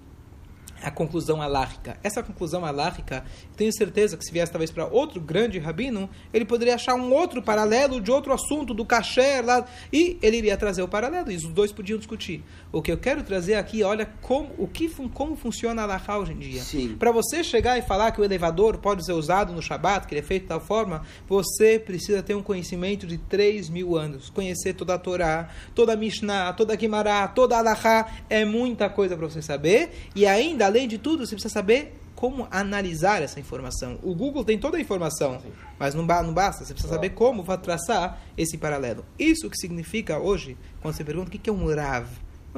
a 0.83 0.91
conclusão 0.91 1.43
alárrica. 1.43 1.99
Essa 2.03 2.23
conclusão 2.23 2.65
alárrica, 2.65 3.25
tenho 3.57 3.73
certeza 3.73 4.17
que 4.17 4.25
se 4.25 4.33
viesse 4.33 4.53
talvez 4.53 4.71
para 4.71 4.87
outro 4.87 5.21
grande 5.21 5.59
rabino, 5.59 6.09
ele 6.33 6.45
poderia 6.45 6.75
achar 6.75 6.95
um 6.95 7.13
outro 7.13 7.43
paralelo 7.43 8.01
de 8.01 8.11
outro 8.11 8.33
assunto, 8.33 8.73
do 8.73 8.85
kasher 8.85 9.45
lá, 9.45 9.65
e 9.93 10.19
ele 10.23 10.39
iria 10.39 10.57
trazer 10.57 10.83
o 10.83 10.89
paralelo, 10.89 11.31
e 11.31 11.37
os 11.37 11.45
dois 11.45 11.73
podiam 11.73 11.99
discutir. 11.99 12.45
O 12.71 12.83
que 12.83 12.93
eu 12.93 12.99
quero 12.99 13.23
trazer 13.23 13.55
aqui, 13.55 13.83
olha 13.83 14.05
como, 14.21 14.51
o 14.59 14.69
que, 14.69 14.89
como 15.15 15.35
funciona 15.37 15.81
a 15.81 15.85
alahá 15.85 16.19
hoje 16.19 16.33
em 16.33 16.39
dia. 16.39 16.61
Sim. 16.63 16.97
Para 16.99 17.11
você 17.11 17.43
chegar 17.43 17.79
e 17.79 17.83
falar 17.83 18.13
que 18.13 18.21
o 18.21 18.25
elevador 18.25 18.77
pode 18.77 19.07
ser 19.07 19.13
usado 19.15 19.55
no 19.55 19.63
Shabat, 19.63 20.07
que 20.07 20.13
ele 20.15 20.21
é 20.21 20.23
feito 20.23 20.43
de 20.43 20.49
tal 20.49 20.61
forma, 20.61 21.01
você 21.27 21.79
precisa 21.79 22.23
ter 22.23 22.35
um 22.35 22.43
conhecimento 22.43 23.07
de 23.07 23.17
3 23.17 23.71
mil 23.71 23.97
anos. 23.97 24.29
Conhecer 24.29 24.75
toda 24.75 24.95
a 24.95 24.99
Torá, 24.99 25.49
toda 25.75 25.95
a 25.95 25.97
Mishnah, 25.97 26.53
toda 26.53 26.75
a 26.75 26.79
Gemara, 26.79 27.27
toda 27.29 27.57
a 27.57 27.61
Alahá. 27.61 28.07
É 28.29 28.45
muita 28.45 28.91
coisa 28.91 29.17
para 29.17 29.27
você 29.29 29.41
saber. 29.41 29.91
E 30.15 30.27
ainda, 30.27 30.67
além 30.67 30.87
de 30.87 30.99
tudo, 30.99 31.25
você 31.27 31.35
precisa 31.35 31.53
saber 31.55 31.95
como 32.15 32.47
analisar 32.51 33.23
essa 33.23 33.41
informação. 33.41 33.99
O 34.03 34.15
Google 34.15 34.45
tem 34.45 34.59
toda 34.59 34.77
a 34.77 34.81
informação, 34.81 35.41
mas 35.79 35.95
não, 35.95 36.05
ba- 36.07 36.23
não 36.23 36.35
basta. 36.35 36.65
Você 36.67 36.75
precisa 36.75 36.93
saber 36.93 37.11
como 37.11 37.43
vai 37.43 37.57
traçar 37.57 38.21
esse 38.37 38.59
paralelo. 38.59 39.07
Isso 39.19 39.49
que 39.49 39.57
significa 39.57 40.19
hoje, 40.19 40.55
quando 40.83 40.95
você 40.95 41.03
pergunta 41.05 41.29
o 41.29 41.31
que 41.31 41.39
que 41.39 41.49
é 41.49 41.53
um 41.53 41.73
Rav. 41.75 42.09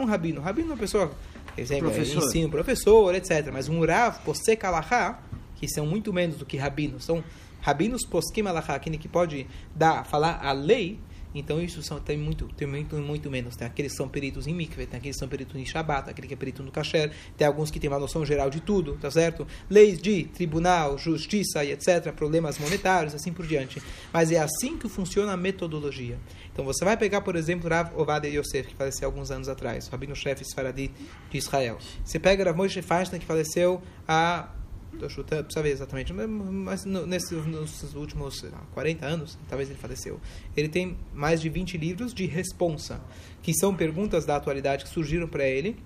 Não 0.00 0.06
um 0.06 0.08
rabino. 0.08 0.40
Rabino 0.40 0.68
é 0.68 0.72
uma 0.72 0.78
pessoa 0.78 1.12
exemplo, 1.56 1.90
Professor. 1.90 2.24
ensino, 2.24 2.50
professor, 2.50 3.14
etc. 3.14 3.50
Mas 3.52 3.68
um 3.68 3.84
Rav, 3.84 4.18
posek 4.24 4.64
alahá, 4.64 5.20
que 5.56 5.68
são 5.68 5.86
muito 5.86 6.12
menos 6.12 6.36
do 6.36 6.46
que 6.46 6.56
rabinos, 6.56 7.04
são 7.04 7.22
rabinos 7.60 8.06
poskim 8.06 8.46
alahá, 8.46 8.74
aquele 8.74 8.96
que 8.96 9.08
pode 9.08 9.46
dar, 9.74 10.04
falar 10.04 10.40
a 10.42 10.52
lei, 10.52 10.98
então 11.34 11.60
isso 11.60 11.82
são, 11.82 12.00
tem, 12.00 12.18
muito, 12.18 12.48
tem 12.56 12.66
muito, 12.66 12.96
muito 12.96 13.30
menos. 13.30 13.56
Tem 13.56 13.66
aqueles 13.66 13.92
que 13.92 13.98
são 13.98 14.08
peritos 14.08 14.46
em 14.46 14.54
mikveh, 14.54 14.86
tem 14.86 14.98
aqueles 14.98 15.16
que 15.16 15.20
são 15.20 15.28
peritos 15.28 15.56
em 15.56 15.64
shabat, 15.64 16.10
aquele 16.10 16.26
que 16.26 16.34
é 16.34 16.36
perito 16.36 16.62
no 16.62 16.70
kasher, 16.70 17.12
tem 17.36 17.46
alguns 17.46 17.70
que 17.70 17.78
têm 17.78 17.88
uma 17.88 17.98
noção 17.98 18.24
geral 18.24 18.50
de 18.50 18.60
tudo, 18.60 18.96
tá 19.00 19.10
certo? 19.10 19.46
Leis 19.68 20.00
de 20.00 20.24
tribunal, 20.24 20.98
justiça 20.98 21.64
e 21.64 21.72
etc., 21.72 22.12
problemas 22.12 22.58
monetários, 22.58 23.14
assim 23.14 23.32
por 23.32 23.46
diante. 23.46 23.80
Mas 24.12 24.32
é 24.32 24.38
assim 24.38 24.76
que 24.76 24.88
funciona 24.88 25.32
a 25.32 25.36
metodologia. 25.36 26.18
Então 26.52 26.64
você 26.64 26.84
vai 26.84 26.96
pegar, 26.96 27.20
por 27.20 27.36
exemplo, 27.36 27.68
Rav 27.68 27.96
Ovadia 27.96 28.30
Yosef, 28.30 28.68
que 28.68 28.74
faleceu 28.74 29.06
alguns 29.06 29.30
anos 29.30 29.48
atrás, 29.48 29.86
o 29.86 29.90
rabino-chefe 29.90 30.44
Sfaradi 30.44 30.90
de 31.30 31.38
Israel. 31.38 31.78
Você 32.04 32.18
pega 32.18 32.44
Rav 32.44 32.56
Moshe 32.56 32.80
que 32.80 33.24
faleceu 33.24 33.80
há 34.06 34.48
Estou 34.92 35.09
chutando, 35.09 35.44
precisa 35.44 35.62
ver 35.62 35.70
exatamente, 35.70 36.12
mas- 36.12 36.85
no- 36.85 37.07
nesses 37.07 37.46
nos 37.46 37.94
últimos 37.94 38.38
sei 38.38 38.50
lá, 38.50 38.59
40 38.74 39.07
anos, 39.07 39.38
talvez 39.48 39.70
ele 39.70 39.79
faleceu. 39.79 40.20
Ele 40.57 40.68
tem 40.68 40.96
mais 41.14 41.40
de 41.40 41.48
20 41.48 41.79
livros 41.79 42.12
de 42.12 42.26
responsa, 42.26 43.00
que 43.42 43.55
são 43.55 43.74
perguntas 43.74 44.26
da 44.26 44.37
atualidade 44.37 44.85
que 44.85 44.90
surgiram 44.90 45.26
para 45.26 45.44
ele. 45.46 45.76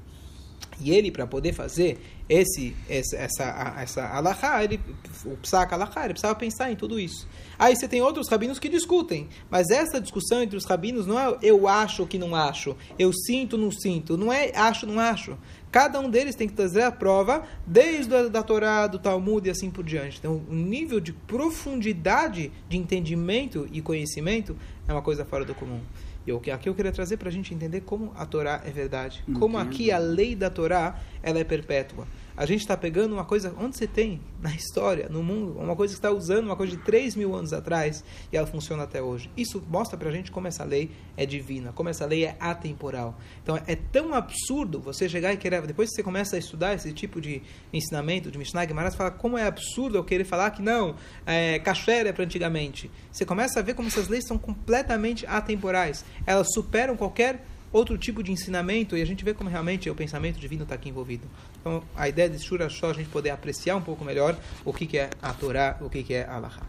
E 0.80 0.90
ele, 0.90 1.10
para 1.10 1.26
poder 1.26 1.52
fazer 1.52 2.00
esse, 2.28 2.74
essa, 2.88 3.44
a- 3.44 3.82
essa 3.82 4.06
alahá, 4.08 4.64
ele, 4.64 4.80
o 5.24 5.36
psak 5.36 5.72
alahá, 5.72 6.04
ele 6.04 6.14
precisava 6.14 6.34
pensar 6.34 6.72
em 6.72 6.76
tudo 6.76 6.98
isso. 6.98 7.28
Aí 7.58 7.76
você 7.76 7.86
tem 7.86 8.02
outros 8.02 8.28
rabinos 8.28 8.58
que 8.58 8.68
discutem, 8.68 9.28
mas 9.48 9.70
essa 9.70 10.00
discussão 10.00 10.42
entre 10.42 10.56
os 10.56 10.64
rabinos 10.64 11.06
não 11.06 11.18
é 11.18 11.36
eu 11.42 11.68
acho 11.68 12.06
que 12.06 12.18
não 12.18 12.34
acho, 12.34 12.76
eu 12.98 13.12
sinto 13.12 13.56
não 13.56 13.70
sinto, 13.70 14.16
não 14.16 14.32
é 14.32 14.50
acho 14.56 14.86
não 14.86 14.98
acho. 14.98 15.38
Cada 15.70 16.00
um 16.00 16.08
deles 16.08 16.34
tem 16.34 16.48
que 16.48 16.54
trazer 16.54 16.82
a 16.82 16.90
prova 16.92 17.44
desde 17.66 18.14
a 18.14 18.28
da 18.28 18.42
Torá, 18.42 18.86
do 18.86 18.98
Talmud 18.98 19.46
e 19.46 19.50
assim 19.50 19.70
por 19.70 19.84
diante. 19.84 20.18
Então, 20.18 20.42
o 20.48 20.54
nível 20.54 21.00
de 21.00 21.12
profundidade 21.12 22.52
de 22.68 22.76
entendimento 22.76 23.68
e 23.72 23.80
conhecimento 23.80 24.56
é 24.86 24.92
uma 24.92 25.02
coisa 25.02 25.24
fora 25.24 25.44
do 25.44 25.54
comum. 25.54 25.80
E 26.26 26.32
o 26.32 26.40
que 26.40 26.50
aqui 26.50 26.68
eu 26.68 26.74
queria 26.74 26.92
trazer 26.92 27.16
para 27.16 27.28
a 27.28 27.32
gente 27.32 27.52
entender 27.52 27.82
como 27.82 28.12
a 28.16 28.24
Torá 28.24 28.62
é 28.64 28.70
verdade. 28.70 29.22
Como 29.38 29.58
Entendo. 29.58 29.68
aqui 29.70 29.92
a 29.92 29.98
lei 29.98 30.34
da 30.34 30.48
Torá 30.48 30.98
ela 31.22 31.38
é 31.38 31.44
perpétua. 31.44 32.06
A 32.36 32.46
gente 32.46 32.60
está 32.60 32.76
pegando 32.76 33.12
uma 33.12 33.24
coisa, 33.24 33.54
onde 33.58 33.76
você 33.76 33.86
tem 33.86 34.20
na 34.42 34.52
história, 34.52 35.08
no 35.08 35.22
mundo, 35.22 35.56
uma 35.58 35.76
coisa 35.76 35.94
que 35.94 35.98
está 35.98 36.10
usando, 36.10 36.46
uma 36.46 36.56
coisa 36.56 36.76
de 36.76 36.82
3 36.82 37.14
mil 37.14 37.34
anos 37.34 37.52
atrás, 37.52 38.02
e 38.32 38.36
ela 38.36 38.46
funciona 38.46 38.82
até 38.82 39.00
hoje. 39.00 39.30
Isso 39.36 39.62
mostra 39.68 39.96
para 39.96 40.08
a 40.08 40.12
gente 40.12 40.32
como 40.32 40.48
essa 40.48 40.64
lei 40.64 40.90
é 41.16 41.24
divina, 41.24 41.72
como 41.72 41.88
essa 41.88 42.04
lei 42.04 42.24
é 42.24 42.36
atemporal. 42.40 43.16
Então 43.42 43.56
é 43.66 43.76
tão 43.76 44.12
absurdo 44.14 44.80
você 44.80 45.08
chegar 45.08 45.32
e 45.32 45.36
querer, 45.36 45.62
depois 45.62 45.90
que 45.90 45.96
você 45.96 46.02
começa 46.02 46.34
a 46.34 46.38
estudar 46.38 46.74
esse 46.74 46.92
tipo 46.92 47.20
de 47.20 47.40
ensinamento, 47.72 48.30
de 48.30 48.38
Mishnah 48.38 48.66
Gemara, 48.66 48.90
você 48.90 48.96
fala 48.96 49.10
como 49.12 49.38
é 49.38 49.46
absurdo 49.46 49.96
eu 49.96 50.04
querer 50.04 50.24
falar 50.24 50.50
que 50.50 50.60
não, 50.60 50.96
é, 51.24 51.60
kasher 51.60 52.06
é 52.06 52.12
para 52.12 52.24
antigamente. 52.24 52.90
Você 53.12 53.24
começa 53.24 53.60
a 53.60 53.62
ver 53.62 53.74
como 53.74 53.86
essas 53.86 54.08
leis 54.08 54.26
são 54.26 54.36
completamente 54.36 55.24
atemporais. 55.26 56.04
Elas 56.26 56.48
superam 56.52 56.96
qualquer 56.96 57.44
outro 57.74 57.98
tipo 57.98 58.22
de 58.22 58.30
ensinamento 58.30 58.96
e 58.96 59.02
a 59.02 59.04
gente 59.04 59.24
vê 59.24 59.34
como 59.34 59.50
realmente 59.50 59.90
o 59.90 59.94
pensamento 59.94 60.38
divino 60.38 60.62
está 60.62 60.76
aqui 60.76 60.88
envolvido. 60.88 61.26
Então, 61.60 61.82
a 61.96 62.08
ideia 62.08 62.30
de 62.30 62.38
Shura 62.38 62.68
Shó, 62.68 62.90
a 62.90 62.94
gente 62.94 63.08
poder 63.08 63.30
apreciar 63.30 63.74
um 63.74 63.82
pouco 63.82 64.04
melhor 64.04 64.38
o 64.64 64.72
que, 64.72 64.86
que 64.86 64.96
é 64.96 65.10
a 65.20 65.32
Torá, 65.32 65.76
o 65.80 65.90
que, 65.90 66.04
que 66.04 66.14
é 66.14 66.24
a 66.24 66.36
Allahá. 66.36 66.62